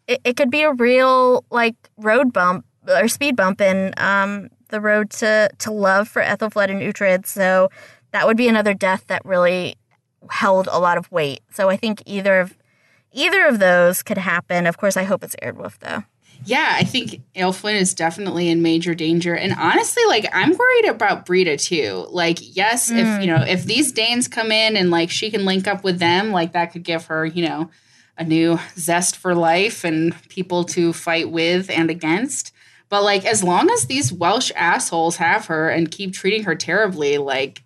it, 0.09 0.21
it 0.23 0.35
could 0.35 0.49
be 0.49 0.63
a 0.63 0.73
real 0.73 1.45
like 1.51 1.75
road 1.97 2.33
bump 2.33 2.65
or 2.87 3.07
speed 3.07 3.35
bump 3.35 3.61
in 3.61 3.93
um 3.97 4.49
the 4.69 4.81
road 4.81 5.11
to 5.11 5.49
to 5.59 5.71
love 5.71 6.09
for 6.09 6.21
Ethelfled 6.21 6.69
and 6.69 6.81
Uhtred. 6.81 7.25
So 7.25 7.69
that 8.11 8.25
would 8.25 8.37
be 8.37 8.47
another 8.47 8.73
death 8.73 9.05
that 9.07 9.23
really 9.23 9.75
held 10.29 10.67
a 10.67 10.79
lot 10.79 10.97
of 10.97 11.09
weight. 11.11 11.41
So 11.53 11.69
I 11.69 11.77
think 11.77 12.01
either 12.05 12.39
of 12.39 12.57
either 13.13 13.45
of 13.45 13.59
those 13.59 14.03
could 14.03 14.17
happen. 14.17 14.65
Of 14.65 14.77
course, 14.77 14.97
I 14.97 15.03
hope 15.03 15.23
it's 15.23 15.35
Eardwulf 15.41 15.77
though. 15.79 16.03
Yeah, 16.45 16.73
I 16.77 16.85
think 16.85 17.21
Aelfwin 17.35 17.75
is 17.75 17.93
definitely 17.93 18.47
in 18.47 18.61
major 18.61 18.95
danger. 18.95 19.35
And 19.35 19.53
honestly, 19.53 20.03
like 20.07 20.25
I'm 20.33 20.55
worried 20.55 20.85
about 20.85 21.25
Brita 21.25 21.57
too. 21.57 22.07
Like, 22.09 22.37
yes, 22.41 22.89
if 22.89 23.21
you 23.21 23.27
know, 23.27 23.43
if 23.43 23.65
these 23.65 23.91
Danes 23.91 24.27
come 24.27 24.51
in 24.51 24.77
and 24.77 24.89
like 24.89 25.09
she 25.09 25.29
can 25.29 25.45
link 25.45 25.67
up 25.67 25.83
with 25.83 25.99
them, 25.99 26.31
like 26.31 26.53
that 26.53 26.71
could 26.71 26.83
give 26.83 27.07
her, 27.07 27.25
you 27.25 27.45
know, 27.45 27.69
a 28.19 28.23
new 28.23 28.59
zest 28.77 29.15
for 29.15 29.33
life 29.33 29.83
and 29.83 30.13
people 30.29 30.63
to 30.65 30.93
fight 30.93 31.31
with 31.31 31.69
and 31.69 31.89
against. 31.89 32.53
But 32.89 33.03
like 33.03 33.25
as 33.25 33.43
long 33.43 33.69
as 33.71 33.85
these 33.85 34.11
Welsh 34.13 34.51
assholes 34.55 35.15
have 35.17 35.45
her 35.47 35.69
and 35.69 35.89
keep 35.89 36.13
treating 36.13 36.43
her 36.43 36.53
terribly, 36.55 37.17
like 37.17 37.63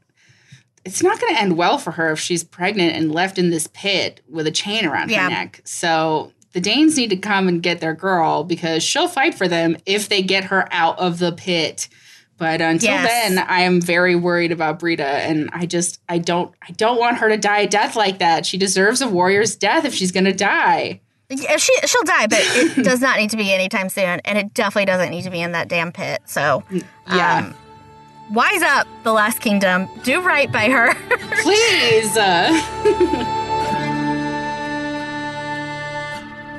it's 0.86 1.02
not 1.02 1.20
going 1.20 1.34
to 1.34 1.42
end 1.42 1.58
well 1.58 1.78
for 1.78 1.92
her 1.92 2.12
if 2.12 2.20
she's 2.20 2.44
pregnant 2.44 2.96
and 2.96 3.12
left 3.12 3.38
in 3.38 3.50
this 3.50 3.68
pit 3.74 4.22
with 4.30 4.46
a 4.48 4.52
chain 4.52 4.86
around 4.86 5.10
Yeah. 5.10 5.24
her 5.24 5.30
neck. 5.30 5.62
So 5.64 6.32
the 6.52 6.62
Danes 6.62 6.98
need 6.98 7.10
to 7.10 7.16
come 7.18 7.48
and 7.48 7.64
get 7.64 7.80
their 7.80 7.94
girl 7.96 8.44
because 8.44 8.84
she'll 8.84 9.08
fight 9.08 9.34
for 9.34 9.48
them 9.48 9.76
if 9.86 10.08
they 10.10 10.22
get 10.22 10.44
her 10.46 10.68
out 10.72 11.00
of 11.00 11.20
the 11.20 11.32
pit. 11.32 11.88
But 12.44 12.60
until 12.60 12.90
Yes. 12.90 13.08
then, 13.08 13.40
I 13.40 13.62
am 13.62 13.80
very 13.80 14.18
worried 14.18 14.52
about 14.52 14.80
Brita, 14.80 15.06
and 15.08 15.50
I 15.54 15.66
just 15.66 16.02
I 16.10 16.18
don't 16.18 16.54
I 16.62 16.74
don't 16.74 17.00
want 17.00 17.20
her 17.20 17.30
to 17.30 17.38
die 17.38 17.60
a 17.60 17.68
death 17.68 17.96
like 17.96 18.20
that. 18.20 18.46
She 18.46 18.58
deserves 18.58 19.02
a 19.02 19.08
warrior's 19.08 19.56
death 19.56 19.86
if 19.86 19.94
she's 19.96 20.12
gonna 20.12 20.34
die. 20.34 21.00
Yeah, 21.30 21.56
she 21.56 21.74
she'll 21.86 22.04
die, 22.04 22.28
but 22.28 22.40
it 22.42 22.84
does 22.84 23.00
not 23.00 23.18
need 23.18 23.30
to 23.30 23.38
be 23.38 23.54
anytime 23.54 23.88
soon, 23.88 24.20
and 24.26 24.38
it 24.38 24.54
definitely 24.54 24.86
doesn't 24.88 25.10
need 25.10 25.22
to 25.24 25.30
be 25.30 25.40
in 25.42 25.54
that 25.54 25.70
damn 25.70 25.94
pit. 25.94 26.20
So, 26.26 26.64
Yeah. 27.08 27.38
um, 27.38 27.56
wise 28.30 28.62
up, 28.62 28.88
the 29.04 29.14
Last 29.14 29.40
Kingdom. 29.40 29.88
Do 30.04 30.20
right 30.22 30.52
by 30.52 30.66
her. 30.70 30.94
Please. 31.44 32.18
Uh, 32.18 32.52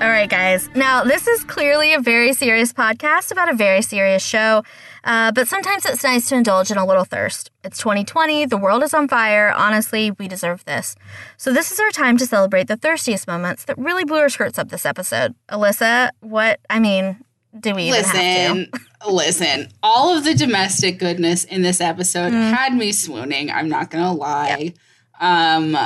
All 0.01 0.11
right, 0.11 0.29
guys. 0.29 0.69
Now, 0.75 1.05
this 1.05 1.27
is 1.27 1.45
clearly 1.45 1.95
a 1.95 2.01
very 2.01 2.33
serious 2.35 2.73
podcast 2.73 3.31
about 3.31 3.49
a 3.49 3.55
very 3.55 3.81
serious 3.81 4.23
show, 4.23 4.63
uh, 5.05 5.31
but 5.33 5.47
sometimes 5.49 5.85
it's 5.85 6.03
nice 6.03 6.29
to 6.31 6.35
indulge 6.35 6.71
in 6.71 6.77
a 6.79 6.85
little 6.87 7.05
thirst. 7.05 7.51
It's 7.63 7.79
2020, 7.79 8.47
the 8.47 8.57
world 8.57 8.83
is 8.83 8.95
on 8.95 9.07
fire. 9.09 9.53
Honestly, 9.53 10.11
we 10.13 10.29
deserve 10.29 10.65
this. 10.65 10.97
So, 11.37 11.53
this 11.53 11.71
is 11.71 11.79
our 11.79 11.91
time 11.91 12.17
to 12.19 12.27
celebrate 12.27 12.69
the 12.69 12.77
thirstiest 12.77 13.27
moments 13.27 13.65
that 13.65 13.77
really 13.79 14.05
blew 14.05 14.19
our 14.19 14.29
skirts 14.29 14.59
up 14.59 14.71
this 14.71 14.87
episode. 14.87 15.35
Alyssa, 15.51 16.11
what, 16.21 16.61
I 16.71 16.79
mean, 16.81 17.23
do 17.61 17.75
we 17.75 17.85
even 17.85 18.03
have 18.03 18.57
listen, 18.57 18.71
listen. 19.09 19.69
All 19.83 20.17
of 20.17 20.25
the 20.25 20.35
domestic 20.35 20.99
goodness 20.99 21.45
in 21.45 21.63
this 21.63 21.81
episode 21.81 22.33
Mm. 22.33 22.53
had 22.53 22.75
me 22.75 22.91
swooning. 22.91 23.51
I'm 23.51 23.69
not 23.69 23.91
gonna 23.91 24.13
lie. 24.13 24.73
Um, 25.21 25.77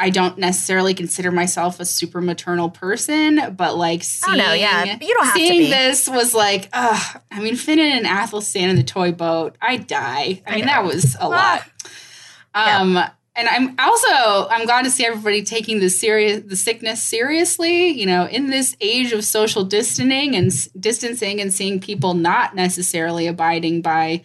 I 0.00 0.10
don't 0.10 0.38
necessarily 0.38 0.94
consider 0.94 1.32
myself 1.32 1.80
a 1.80 1.84
super 1.84 2.20
maternal 2.20 2.70
person, 2.70 3.54
but 3.56 3.76
like 3.76 4.04
seeing, 4.04 4.40
Oh, 4.40 4.44
no, 4.44 4.52
yeah. 4.52 4.84
You 5.00 5.14
don't 5.14 5.24
have 5.24 5.34
to 5.34 5.40
seeing 5.40 5.70
this 5.70 6.08
was 6.08 6.34
like, 6.34 6.68
ugh. 6.72 7.20
I 7.32 7.40
mean, 7.40 7.56
Finn 7.56 7.80
and 7.80 8.06
Athelstan 8.06 8.70
in 8.70 8.76
the 8.76 8.84
toy 8.84 9.10
boat, 9.10 9.56
I 9.60 9.76
die. 9.76 9.98
I, 9.98 10.42
I 10.46 10.54
mean, 10.56 10.66
know. 10.66 10.72
that 10.72 10.84
was 10.84 11.16
a 11.18 11.28
lot. 11.28 11.64
Yeah. 12.54 12.80
Um, 12.80 12.98
and 13.38 13.48
I'm 13.48 13.74
also 13.78 14.48
I'm 14.48 14.66
glad 14.66 14.82
to 14.82 14.90
see 14.90 15.06
everybody 15.06 15.44
taking 15.44 15.78
the 15.78 15.88
serious 15.88 16.42
the 16.44 16.56
sickness 16.56 17.02
seriously. 17.02 17.88
You 17.88 18.06
know, 18.06 18.26
in 18.26 18.50
this 18.50 18.76
age 18.80 19.12
of 19.12 19.24
social 19.24 19.64
distancing 19.64 20.34
and 20.34 20.48
s- 20.48 20.68
distancing, 20.78 21.40
and 21.40 21.52
seeing 21.54 21.78
people 21.80 22.14
not 22.14 22.56
necessarily 22.56 23.28
abiding 23.28 23.82
by 23.82 24.24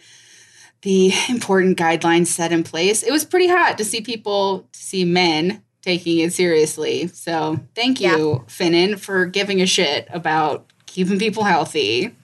the 0.82 1.12
important 1.28 1.78
guidelines 1.78 2.26
set 2.26 2.50
in 2.50 2.64
place, 2.64 3.04
it 3.04 3.12
was 3.12 3.24
pretty 3.24 3.46
hot 3.46 3.78
to 3.78 3.84
see 3.84 4.00
people 4.00 4.68
to 4.72 4.78
see 4.78 5.04
men 5.04 5.62
taking 5.84 6.18
it 6.18 6.32
seriously. 6.32 7.08
So 7.08 7.60
thank 7.74 8.00
you, 8.00 8.44
Finan, 8.48 8.98
for 8.98 9.26
giving 9.26 9.60
a 9.60 9.66
shit 9.66 10.08
about 10.10 10.72
keeping 10.86 11.18
people 11.18 11.44
healthy. 11.44 12.14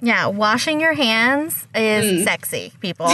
Yeah, 0.00 0.26
washing 0.26 0.80
your 0.80 0.92
hands 0.92 1.66
is 1.74 2.24
sexy, 2.24 2.72
people. 2.80 3.06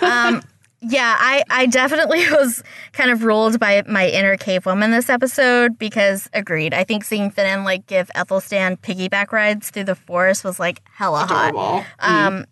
um, 0.00 0.42
yeah, 0.80 1.16
I, 1.18 1.42
I 1.50 1.66
definitely 1.66 2.24
was 2.30 2.62
kind 2.92 3.10
of 3.10 3.24
ruled 3.24 3.60
by 3.60 3.82
my 3.86 4.08
inner 4.08 4.36
cave 4.36 4.64
woman 4.64 4.90
this 4.90 5.10
episode 5.10 5.78
because 5.78 6.30
agreed. 6.32 6.72
I 6.72 6.84
think 6.84 7.04
seeing 7.04 7.30
Finan 7.30 7.64
like 7.64 7.86
give 7.86 8.10
Athelstan 8.14 8.76
piggyback 8.78 9.32
rides 9.32 9.70
through 9.70 9.84
the 9.84 9.94
forest 9.96 10.44
was 10.44 10.58
like 10.58 10.80
hella 10.92 11.26
hot. 11.26 11.50
Adorable. 11.50 11.84
Um, 11.98 12.46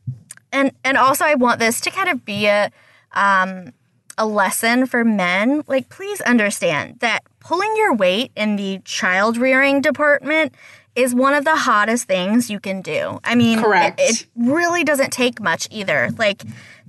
and 0.52 0.72
and 0.84 0.96
also 0.96 1.24
I 1.24 1.34
want 1.34 1.60
this 1.60 1.80
to 1.82 1.90
kind 1.90 2.08
of 2.08 2.24
be 2.24 2.46
a 2.46 2.70
um, 3.12 3.72
a 4.18 4.26
lesson 4.26 4.86
for 4.86 5.04
men. 5.04 5.62
Like, 5.66 5.88
please 5.88 6.20
understand 6.22 7.00
that 7.00 7.20
pulling 7.40 7.74
your 7.76 7.94
weight 7.94 8.32
in 8.36 8.56
the 8.56 8.80
child 8.84 9.36
rearing 9.36 9.80
department 9.80 10.54
is 10.94 11.14
one 11.14 11.34
of 11.34 11.44
the 11.44 11.56
hottest 11.56 12.06
things 12.06 12.48
you 12.50 12.60
can 12.60 12.80
do. 12.80 13.18
I 13.24 13.34
mean, 13.34 13.58
it- 13.58 13.62
Correct. 13.62 14.00
It, 14.00 14.26
really 14.36 14.84
doesn't 14.84 15.12
take 15.12 15.40
much 15.40 15.66
either. 15.70 16.10
Like. 16.18 16.42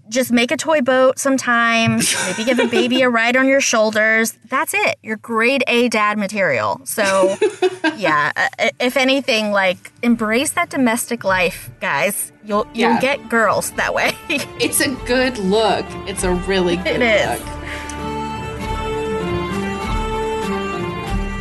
Just 0.07 0.31
make 0.31 0.51
a 0.51 0.57
toy 0.57 0.81
boat 0.81 1.17
sometimes. 1.17 2.15
Maybe 2.27 2.43
give 2.45 2.59
a 2.59 2.67
baby 2.67 3.01
a 3.01 3.09
ride 3.09 3.35
on 3.35 3.47
your 3.47 3.59
shoulders. 3.59 4.37
That's 4.49 4.73
it. 4.75 4.97
You're 5.01 5.17
grade 5.17 5.63
A 5.67 5.89
dad 5.89 6.19
material. 6.19 6.79
So, 6.85 7.35
yeah. 7.97 8.31
uh, 8.35 8.69
If 8.79 8.97
anything, 8.97 9.51
like 9.51 9.91
embrace 10.03 10.51
that 10.51 10.69
domestic 10.69 11.23
life, 11.23 11.71
guys. 11.79 12.31
You'll 12.43 12.67
you'll 12.75 12.91
Yeah. 12.91 13.01
get 13.01 13.29
girls 13.29 13.71
that 13.71 13.95
way. 13.95 14.11
It's 14.59 14.79
a 14.79 14.89
good 15.07 15.39
look. 15.39 15.85
It's 16.07 16.23
a 16.23 16.31
really 16.33 16.75
good 16.77 17.01
It 17.01 17.01
is. 17.01 17.39
look. 17.39 17.49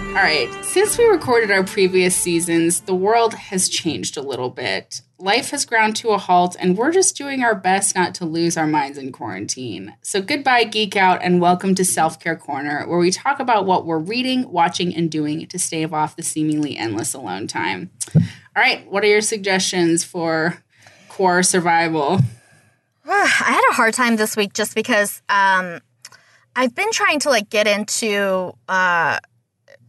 All 0.08 0.20
right. 0.22 0.48
Since 0.62 0.96
we 0.96 1.04
recorded 1.06 1.50
our 1.50 1.64
previous 1.64 2.14
seasons, 2.16 2.82
the 2.82 2.94
world 2.94 3.34
has 3.34 3.68
changed 3.68 4.16
a 4.16 4.22
little 4.22 4.48
bit. 4.48 5.02
Life 5.18 5.50
has 5.50 5.64
ground 5.64 5.94
to 5.96 6.10
a 6.10 6.18
halt, 6.18 6.56
and 6.58 6.76
we're 6.76 6.90
just 6.90 7.16
doing 7.16 7.42
our 7.44 7.54
best 7.54 7.94
not 7.94 8.16
to 8.16 8.24
lose 8.24 8.56
our 8.56 8.66
minds 8.66 8.98
in 8.98 9.12
quarantine. 9.12 9.94
So, 10.02 10.20
goodbye, 10.20 10.64
Geek 10.64 10.96
Out, 10.96 11.20
and 11.22 11.40
welcome 11.40 11.76
to 11.76 11.84
Self 11.84 12.18
Care 12.18 12.34
Corner, 12.34 12.84
where 12.88 12.98
we 12.98 13.12
talk 13.12 13.38
about 13.38 13.64
what 13.64 13.86
we're 13.86 14.00
reading, 14.00 14.50
watching, 14.50 14.94
and 14.94 15.08
doing 15.08 15.46
to 15.46 15.58
stave 15.58 15.94
off 15.94 16.16
the 16.16 16.24
seemingly 16.24 16.76
endless 16.76 17.14
alone 17.14 17.46
time. 17.46 17.90
All 18.16 18.22
right. 18.56 18.90
What 18.90 19.04
are 19.04 19.06
your 19.06 19.20
suggestions 19.20 20.02
for 20.02 20.58
core 21.08 21.44
survival? 21.44 22.18
I 23.06 23.26
had 23.26 23.62
a 23.70 23.74
hard 23.74 23.94
time 23.94 24.16
this 24.16 24.36
week 24.36 24.52
just 24.52 24.74
because 24.74 25.22
um, 25.28 25.78
I've 26.56 26.74
been 26.74 26.90
trying 26.90 27.20
to 27.20 27.30
like 27.30 27.48
get 27.50 27.68
into 27.68 28.52
uh, 28.68 29.20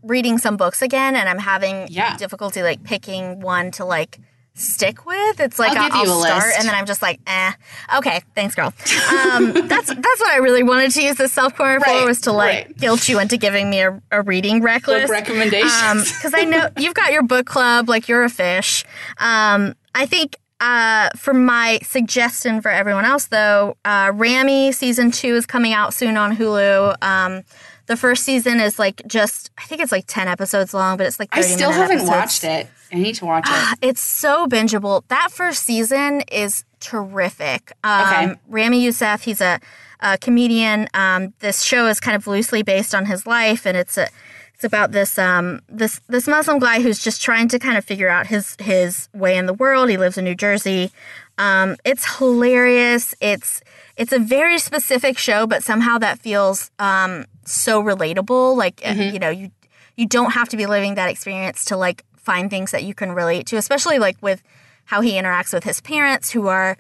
reading 0.04 0.38
some 0.38 0.56
books 0.56 0.84
again, 0.84 1.16
and 1.16 1.28
I'm 1.28 1.40
having 1.40 1.88
Yeah. 1.90 2.16
difficulty 2.16 2.62
like 2.62 2.84
picking 2.84 3.40
one 3.40 3.72
to 3.72 3.86
like 3.86 4.20
stick 4.56 5.06
with. 5.06 5.40
It's 5.40 5.60
like 5.60 5.78
I'll 5.78 5.84
I'll, 5.84 5.90
give 5.90 6.08
you 6.08 6.14
I'll 6.14 6.24
a 6.24 6.28
start, 6.28 6.44
list. 6.46 6.60
and 6.60 6.68
then 6.68 6.76
I'm 6.76 6.86
just 6.86 7.02
like, 7.02 7.20
eh, 7.28 7.52
okay, 7.98 8.22
thanks, 8.34 8.56
girl. 8.56 8.68
Um, 8.68 9.52
that's 9.68 9.88
that's 9.88 10.20
what 10.20 10.32
I 10.32 10.38
really 10.38 10.64
wanted 10.64 10.92
to 10.92 11.04
use 11.04 11.18
this 11.18 11.32
self 11.34 11.56
corner 11.56 11.78
Right, 11.80 12.00
for 12.02 12.08
was 12.08 12.22
to 12.22 12.32
like 12.32 12.66
right. 12.68 12.78
guilt 12.78 13.08
you 13.08 13.20
into 13.20 13.38
giving 13.38 13.70
me 13.70 13.82
a, 13.82 14.02
a 14.12 14.22
reading 14.22 14.62
rec 14.62 14.84
Book 14.86 15.08
recommendations. 15.10 16.12
because 16.12 16.34
I 16.34 16.44
know 16.46 16.70
you've 16.78 16.94
got 16.96 17.12
your 17.12 17.24
book 17.24 17.46
club, 17.46 17.90
like 17.90 18.08
you're 18.08 18.24
a 18.24 18.30
fish. 18.30 18.84
Um, 19.18 19.76
I 19.94 20.06
think 20.06 20.38
uh, 20.62 21.10
for 21.18 21.34
my 21.34 21.80
suggestion 21.84 22.62
for 22.62 22.70
everyone 22.72 23.04
else, 23.06 23.26
though, 23.26 23.76
uh, 23.84 24.12
Ramy 24.16 24.72
season 24.72 25.12
two 25.12 25.36
is 25.36 25.46
coming 25.46 25.74
out 25.74 25.94
soon 25.94 26.16
on 26.18 26.36
Hulu. 26.38 26.96
Um, 27.04 27.44
the 27.88 27.98
first 27.98 28.24
season 28.24 28.60
is 28.60 28.80
like 28.80 29.02
just, 29.06 29.52
I 29.58 29.64
think 29.64 29.82
it's 29.82 29.92
like 29.92 30.06
10 30.08 30.28
episodes 30.28 30.74
long, 30.74 30.98
but 30.98 31.06
it's 31.08 31.20
like 31.20 31.30
I 31.34 31.42
still 31.42 31.72
haven't 31.72 31.98
episodes. 31.98 32.10
watched 32.10 32.44
it. 32.46 32.68
I 32.92 32.96
need 32.98 33.16
to 33.16 33.26
watch 33.26 33.46
it. 33.48 33.78
It's 33.82 34.02
so 34.02 34.48
bingeable. 34.48 35.04
That 35.10 35.32
first 35.32 35.64
season 35.64 36.22
is 36.32 36.64
terrific. 36.80 37.74
Um, 37.84 38.02
Okay. 38.02 38.36
Ramy 38.48 38.84
Youssef, 38.84 39.24
he's 39.24 39.42
a, 39.42 39.60
a 40.00 40.18
comedian. 40.18 40.88
Um, 40.94 41.34
this 41.40 41.62
show 41.62 41.88
is 41.88 42.00
kind 42.00 42.16
of 42.16 42.28
loosely 42.28 42.64
based 42.64 42.94
on 42.96 43.06
his 43.06 43.26
life, 43.26 43.66
and 43.66 43.76
it's 43.78 43.98
a 43.98 44.08
it's 44.54 44.64
about 44.64 44.92
this 44.92 45.18
um, 45.18 45.60
this 45.68 46.00
this 46.08 46.28
Muslim 46.28 46.60
guy 46.60 46.82
who's 46.82 47.04
just 47.04 47.22
trying 47.22 47.48
to 47.50 47.60
kind 47.60 47.78
of 47.78 47.84
figure 47.84 48.08
out 48.08 48.28
his 48.28 48.56
his 48.60 49.10
way 49.14 49.36
in 49.38 49.46
the 49.48 49.54
world. 49.54 49.90
He 49.90 49.98
lives 49.98 50.18
in 50.18 50.24
New 50.24 50.36
Jersey. 50.36 50.92
Um, 51.38 51.76
it's 51.84 52.18
hilarious. 52.18 53.14
It's 53.20 53.62
it's 53.98 54.14
a 54.14 54.20
very 54.20 54.58
specific 54.60 55.18
show, 55.18 55.46
but 55.48 55.64
somehow 55.64 55.98
that 55.98 56.20
feels 56.20 56.72
um, 56.80 57.26
so 57.46 57.84
relatable. 57.84 58.56
Like 58.56 58.82
uh, 58.86 58.92
you 58.92 59.20
know, 59.20 59.30
you 59.30 59.52
you 59.98 60.06
don't 60.08 60.32
have 60.32 60.48
to 60.50 60.58
be 60.58 60.66
living 60.66 60.96
that 60.96 61.10
experience 61.10 61.66
to 61.66 61.76
like 61.78 62.04
find 62.26 62.50
things 62.50 62.72
that 62.72 62.84
you 62.84 62.94
can 62.94 63.12
relate 63.12 63.46
to, 63.48 63.56
especially 63.58 64.00
like 64.00 64.18
with 64.22 64.42
how 64.86 65.02
he 65.02 65.14
interacts 65.14 65.54
with 65.54 65.64
his 65.64 65.80
parents 65.82 66.32
who 66.32 66.48
are 66.48 66.78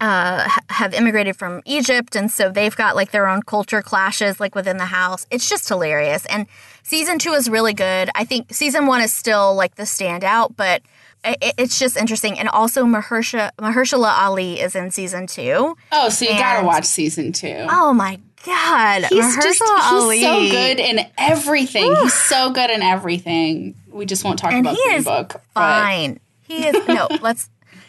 uh, 0.00 0.48
have 0.68 0.92
immigrated 0.94 1.36
from 1.36 1.62
Egypt, 1.64 2.16
and 2.16 2.28
so 2.30 2.50
they've 2.50 2.74
got 2.74 2.96
like 2.96 3.12
their 3.12 3.28
own 3.28 3.40
culture 3.42 3.82
clashes 3.82 4.40
like 4.40 4.54
within 4.54 4.76
the 4.78 4.86
house. 4.86 5.26
It's 5.30 5.48
just 5.48 5.68
hilarious, 5.68 6.26
and 6.26 6.46
season 6.82 7.18
two 7.20 7.32
is 7.32 7.48
really 7.48 7.72
good. 7.74 8.10
I 8.16 8.24
think 8.24 8.52
season 8.52 8.86
one 8.86 9.00
is 9.00 9.12
still 9.12 9.54
like 9.54 9.76
the 9.76 9.84
standout, 9.84 10.56
but 10.56 10.82
i- 11.24 11.36
i- 11.40 11.52
it's 11.56 11.78
just 11.78 11.96
interesting. 11.96 12.36
And 12.36 12.48
also 12.48 12.84
Mahersha 12.84 13.50
Mahershala 13.60 14.12
Ali 14.18 14.60
is 14.60 14.74
in 14.74 14.90
season 14.90 15.28
two. 15.28 15.76
Oh, 15.92 16.08
so 16.08 16.24
you 16.24 16.32
gotta 16.32 16.66
watch 16.66 16.84
season 16.84 17.32
two. 17.32 17.66
Oh 17.70 17.92
my 17.92 18.18
god, 18.44 19.04
he's 19.04 19.24
Mahershala 19.24 19.42
just 19.42 19.62
Ali. 19.92 20.18
he's 20.18 20.26
so 20.26 20.40
good 20.50 20.78
in 20.80 21.00
everything. 21.18 21.94
he's 21.96 22.14
so 22.14 22.50
good 22.50 22.70
in 22.70 22.82
everything. 22.82 23.74
We 23.90 24.06
just 24.06 24.24
won't 24.24 24.38
talk 24.38 24.52
And 24.52 24.66
about 24.66 24.76
Green 24.84 25.02
Book. 25.02 25.28
but- 25.32 25.42
Fine. 25.54 26.20
He 26.42 26.66
is 26.66 26.86
no. 26.88 27.08
Let's. 27.20 27.48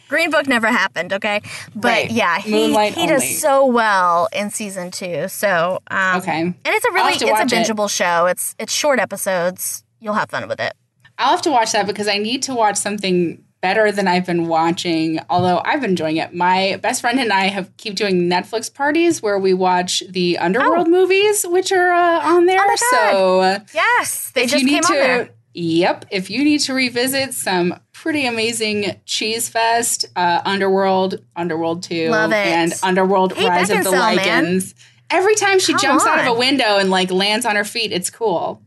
Green 0.09 0.29
Book 0.29 0.47
never 0.47 0.67
happened. 0.67 1.11
Okay, 1.13 1.41
but 1.73 1.87
Right. 1.89 2.11
yeah, 2.11 2.37
he 2.39 2.51
Moonlight 2.51 2.93
he 2.93 3.01
only. 3.03 3.13
does 3.13 3.39
so 3.41 3.65
well 3.65 4.27
in 4.31 4.51
season 4.51 4.91
two. 4.91 5.27
So 5.27 5.79
um, 5.89 6.17
Okay. 6.17 6.39
and 6.41 6.55
it's 6.65 6.85
a 6.85 6.91
really 6.91 7.13
it's 7.13 7.23
a 7.23 7.27
watch 7.27 7.51
it. 7.51 7.55
bingeable 7.55 7.89
show. 7.89 8.27
It's 8.27 8.53
it's 8.59 8.71
short 8.71 8.99
episodes. 8.99 9.83
You'll 9.99 10.13
have 10.13 10.29
fun 10.29 10.47
with 10.47 10.59
it. 10.59 10.73
I'll 11.17 11.31
have 11.31 11.41
to 11.43 11.51
watch 11.51 11.71
that 11.71 11.87
because 11.87 12.07
I 12.07 12.17
need 12.19 12.43
to 12.43 12.53
watch 12.53 12.75
something 12.77 13.42
better 13.63 13.93
than 13.93 14.09
I've 14.09 14.25
been 14.25 14.47
watching. 14.47 15.21
Although 15.29 15.61
I've 15.63 15.79
been 15.79 15.91
enjoying 15.91 16.17
it. 16.17 16.35
My 16.35 16.77
best 16.83 16.99
friend 16.99 17.17
and 17.17 17.31
I 17.31 17.45
have 17.45 17.75
keep 17.77 17.95
doing 17.95 18.29
Netflix 18.29 18.71
parties 18.71 19.21
where 19.23 19.39
we 19.39 19.53
watch 19.53 20.03
the 20.09 20.37
Underworld 20.37 20.89
movies, 20.89 21.45
which 21.47 21.71
are 21.71 21.91
uh, 21.91 22.27
on 22.27 22.45
there. 22.45 22.59
Oh. 22.61 22.75
So 22.91 23.65
Yes, 23.73 24.31
they 24.31 24.45
just 24.45 24.63
you 24.63 24.65
need 24.65 24.73
came 24.73 24.83
to, 24.83 24.87
on 24.89 24.99
there. 24.99 25.29
Yep. 25.53 26.05
If 26.11 26.29
you 26.29 26.43
need 26.43 26.59
to 26.61 26.73
revisit 26.73 27.33
some 27.33 27.79
pretty 27.93 28.25
amazing 28.25 28.99
Cheese 29.05 29.47
Fest, 29.47 30.07
uh, 30.15 30.41
Underworld, 30.43 31.23
Underworld 31.35 31.83
2, 31.83 32.09
Love 32.09 32.31
it. 32.31 32.35
and 32.35 32.73
Underworld 32.83 33.33
Kate 33.33 33.47
Rise 33.47 33.69
of 33.69 33.83
the 33.85 33.91
Beckinsale, 33.91 34.15
man. 34.17 34.61
Every 35.09 35.35
time 35.35 35.59
she 35.59 35.71
Come 35.73 35.81
jumps 35.81 36.05
out 36.05 36.19
of 36.19 36.35
a 36.35 36.37
window 36.37 36.79
and 36.79 36.89
like 36.89 37.11
lands 37.11 37.45
on 37.45 37.55
her 37.55 37.63
feet, 37.63 37.93
it's 37.93 38.09
cool. 38.09 38.61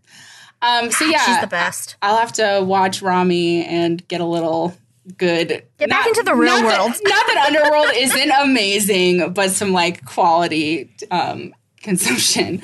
Um, 0.63 0.91
so 0.91 1.05
yeah, 1.05 1.19
she's 1.27 1.41
the 1.41 1.49
best. 1.49 1.97
I'll 2.01 2.17
have 2.17 2.33
to 2.35 2.65
watch 2.65 3.03
Ramy 3.03 3.65
and 3.65 4.07
get 4.09 4.23
a 4.23 4.25
little 4.25 4.75
good. 5.17 5.65
Get 5.79 5.89
back 5.91 6.07
into 6.07 6.23
the 6.23 6.35
real 6.35 6.61
not 6.61 6.69
that- 6.69 6.79
world. 6.81 6.91
not 7.05 7.27
that 7.27 7.45
Underworld 7.49 7.93
isn't 7.97 8.31
amazing, 8.43 9.33
but 9.33 9.51
some 9.51 9.73
like 9.73 10.05
quality 10.05 10.91
um, 11.11 11.55
consumption. 11.83 12.63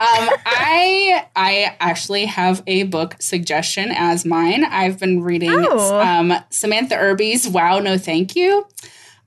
Um, 0.00 0.28
I 0.46 1.26
I 1.34 1.76
actually 1.80 2.26
have 2.26 2.62
a 2.68 2.84
book 2.84 3.16
suggestion 3.18 3.90
as 3.90 4.24
mine. 4.24 4.64
I've 4.64 5.00
been 5.00 5.22
reading 5.24 5.50
Oh. 5.52 5.98
um, 6.00 6.32
Samantha 6.50 6.94
Irby's 6.96 7.48
"Wow, 7.48 7.80
No, 7.80 7.98
Thank 7.98 8.36
You." 8.36 8.64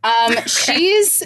Um, 0.03 0.35
she's 0.45 1.23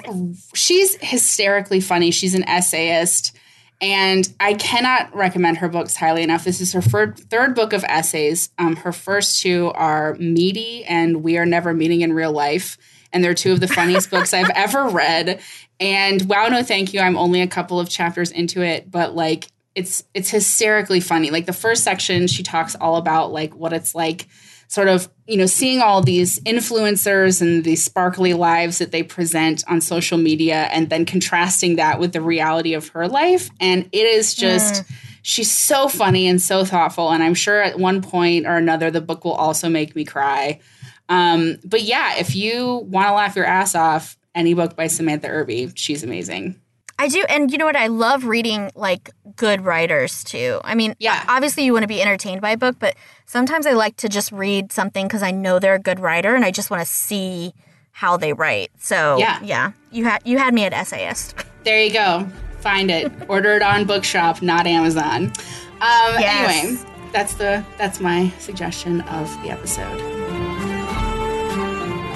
she's 0.55 0.95
hysterically 0.95 1.79
funny. 1.79 2.09
She's 2.09 2.33
an 2.33 2.43
essayist, 2.49 3.35
and 3.81 4.31
I 4.39 4.53
cannot 4.53 5.13
recommend 5.15 5.57
her 5.57 5.67
books 5.69 5.95
highly 5.95 6.23
enough. 6.23 6.43
This 6.43 6.61
is 6.61 6.73
her 6.73 6.81
fir- 6.81 7.13
third 7.13 7.55
book 7.55 7.73
of 7.73 7.83
essays. 7.85 8.49
Um, 8.57 8.77
her 8.77 8.91
first 8.91 9.41
two 9.41 9.71
are 9.75 10.15
"Meaty" 10.15 10.85
and 10.85 11.23
"We 11.23 11.37
Are 11.37 11.45
Never 11.45 11.73
Meeting 11.73 12.01
in 12.01 12.13
Real 12.13 12.31
Life," 12.31 12.77
and 13.11 13.23
they're 13.23 13.33
two 13.33 13.51
of 13.51 13.59
the 13.59 13.67
funniest 13.67 14.09
books 14.09 14.33
I've 14.33 14.49
ever 14.55 14.87
read. 14.87 15.41
And 15.79 16.27
wow, 16.29 16.47
no, 16.47 16.63
thank 16.63 16.93
you. 16.93 17.01
I'm 17.01 17.17
only 17.17 17.41
a 17.41 17.47
couple 17.47 17.79
of 17.79 17.89
chapters 17.89 18.31
into 18.31 18.61
it, 18.61 18.89
but 18.89 19.15
like 19.15 19.47
it's 19.75 20.03
it's 20.13 20.29
hysterically 20.29 21.01
funny. 21.01 21.31
Like 21.31 21.45
the 21.45 21.53
first 21.53 21.83
section, 21.83 22.27
she 22.27 22.43
talks 22.43 22.75
all 22.75 22.95
about 22.95 23.31
like 23.31 23.53
what 23.55 23.73
it's 23.73 23.93
like 23.93 24.27
sort 24.75 24.89
of 24.89 25.07
you 25.25 25.37
know 25.37 25.45
seeing 25.45 25.79
all 25.79 26.01
these 26.01 26.37
influencers 26.41 27.41
and 27.41 27.63
these 27.63 27.81
sparkly 27.81 28.33
lives 28.33 28.79
that 28.79 28.91
they 28.91 29.01
present 29.01 29.63
on 29.69 29.79
social 29.79 30.17
media 30.17 30.67
and 30.73 30.89
then 30.89 31.05
contrasting 31.05 31.77
that 31.77 31.97
with 31.97 32.11
the 32.11 32.21
reality 32.21 32.73
of 32.73 32.89
her 32.89 33.07
life. 33.07 33.49
And 33.61 33.87
it 33.93 34.05
is 34.05 34.35
just 34.35 34.83
mm. 34.83 34.91
she's 35.21 35.49
so 35.49 35.87
funny 35.87 36.27
and 36.27 36.41
so 36.41 36.65
thoughtful. 36.65 37.11
And 37.11 37.23
i'm 37.23 37.33
sure 37.33 37.61
at 37.61 37.79
one 37.79 38.01
point 38.01 38.45
or 38.45 38.57
another 38.57 38.91
the 38.91 38.99
book 38.99 39.23
will 39.23 39.31
also 39.33 39.69
make 39.69 39.95
me 39.95 40.03
cry. 40.03 40.59
Um, 41.07 41.57
but 41.63 41.83
yeah 41.83 42.17
if 42.17 42.35
you 42.35 42.85
want 42.89 43.07
to 43.07 43.13
laugh 43.13 43.37
your 43.37 43.45
ass 43.45 43.75
off 43.75 44.17
any 44.33 44.53
book 44.55 44.75
by 44.75 44.87
samantha 44.87 45.29
irby 45.29 45.71
she's 45.75 46.03
amazing 46.03 46.59
I 46.97 47.07
do, 47.09 47.25
and 47.27 47.51
you 47.51 47.57
know 47.57 47.65
what? 47.65 47.75
I 47.75 47.87
love 47.87 48.25
reading 48.25 48.71
like 48.75 49.11
good 49.35 49.61
writers 49.61 50.23
too. 50.23 50.61
I 50.63 50.75
mean, 50.75 50.95
yeah. 50.99 51.23
Obviously, 51.27 51.65
you 51.65 51.73
want 51.73 51.83
to 51.83 51.87
be 51.87 52.01
entertained 52.01 52.41
by 52.41 52.51
a 52.51 52.57
book, 52.57 52.77
but 52.79 52.95
sometimes 53.25 53.65
I 53.65 53.73
like 53.73 53.97
to 53.97 54.09
just 54.09 54.31
read 54.31 54.71
something 54.71 55.05
because 55.05 55.21
I 55.21 55.31
know 55.31 55.59
they're 55.59 55.75
a 55.75 55.79
good 55.79 55.99
writer, 55.99 56.35
and 56.35 56.45
I 56.45 56.51
just 56.51 56.71
want 56.71 56.81
to 56.81 56.87
see 56.87 57.53
how 57.91 58.17
they 58.17 58.33
write. 58.33 58.71
So 58.79 59.17
yeah, 59.17 59.39
yeah, 59.43 59.71
you 59.91 60.05
had 60.05 60.21
you 60.25 60.37
had 60.37 60.53
me 60.53 60.63
at 60.65 60.73
essayist. 60.73 61.35
There 61.65 61.81
you 61.81 61.91
go. 61.91 62.27
Find 62.59 62.91
it. 62.91 63.11
Order 63.27 63.55
it 63.55 63.63
on 63.63 63.85
Bookshop, 63.85 64.43
not 64.43 64.67
Amazon. 64.67 65.23
Um, 65.25 66.19
yes. 66.19 66.63
Anyway, 66.63 66.91
that's 67.11 67.33
the 67.33 67.65
that's 67.79 67.99
my 67.99 68.29
suggestion 68.37 69.01
of 69.01 69.27
the 69.41 69.49
episode. 69.49 70.44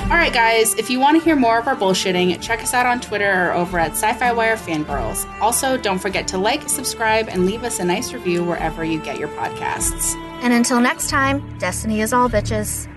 All 0.09 0.15
right, 0.15 0.33
guys, 0.33 0.73
if 0.73 0.89
you 0.89 0.99
want 0.99 1.19
to 1.19 1.23
hear 1.23 1.35
more 1.35 1.59
of 1.59 1.67
our 1.67 1.75
bullshitting, 1.75 2.41
check 2.41 2.63
us 2.63 2.73
out 2.73 2.87
on 2.87 2.99
Twitter 2.99 3.31
or 3.31 3.53
over 3.53 3.77
at 3.77 3.91
SYFY 3.91 4.35
Wire 4.35 4.55
Fangirls. 4.57 5.23
Also, 5.39 5.77
don't 5.77 5.99
forget 5.99 6.27
to 6.29 6.39
like, 6.39 6.67
subscribe, 6.67 7.29
and 7.29 7.45
leave 7.45 7.63
us 7.63 7.77
a 7.79 7.85
nice 7.85 8.11
review 8.11 8.43
wherever 8.43 8.83
you 8.83 8.99
get 8.99 9.19
your 9.19 9.27
podcasts. 9.27 10.15
And 10.41 10.51
until 10.51 10.81
next 10.81 11.11
time, 11.11 11.59
Destiny 11.59 12.01
is 12.01 12.11
all 12.11 12.27
bitches. 12.27 12.87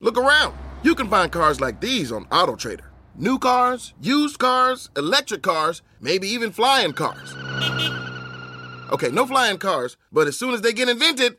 Look 0.00 0.16
around. 0.16 0.56
You 0.84 0.94
can 0.94 1.08
find 1.08 1.32
cars 1.32 1.60
like 1.60 1.80
these 1.80 2.12
on 2.12 2.26
AutoTrader. 2.26 2.86
New 3.16 3.40
cars, 3.40 3.94
used 4.00 4.38
cars, 4.38 4.90
electric 4.96 5.42
cars, 5.42 5.82
maybe 6.00 6.28
even 6.28 6.52
flying 6.52 6.92
cars. 6.92 7.34
Okay, 8.92 9.10
no 9.10 9.26
flying 9.26 9.58
cars, 9.58 9.96
but 10.12 10.28
as 10.28 10.38
soon 10.38 10.54
as 10.54 10.60
they 10.60 10.72
get 10.72 10.88
invented, 10.88 11.38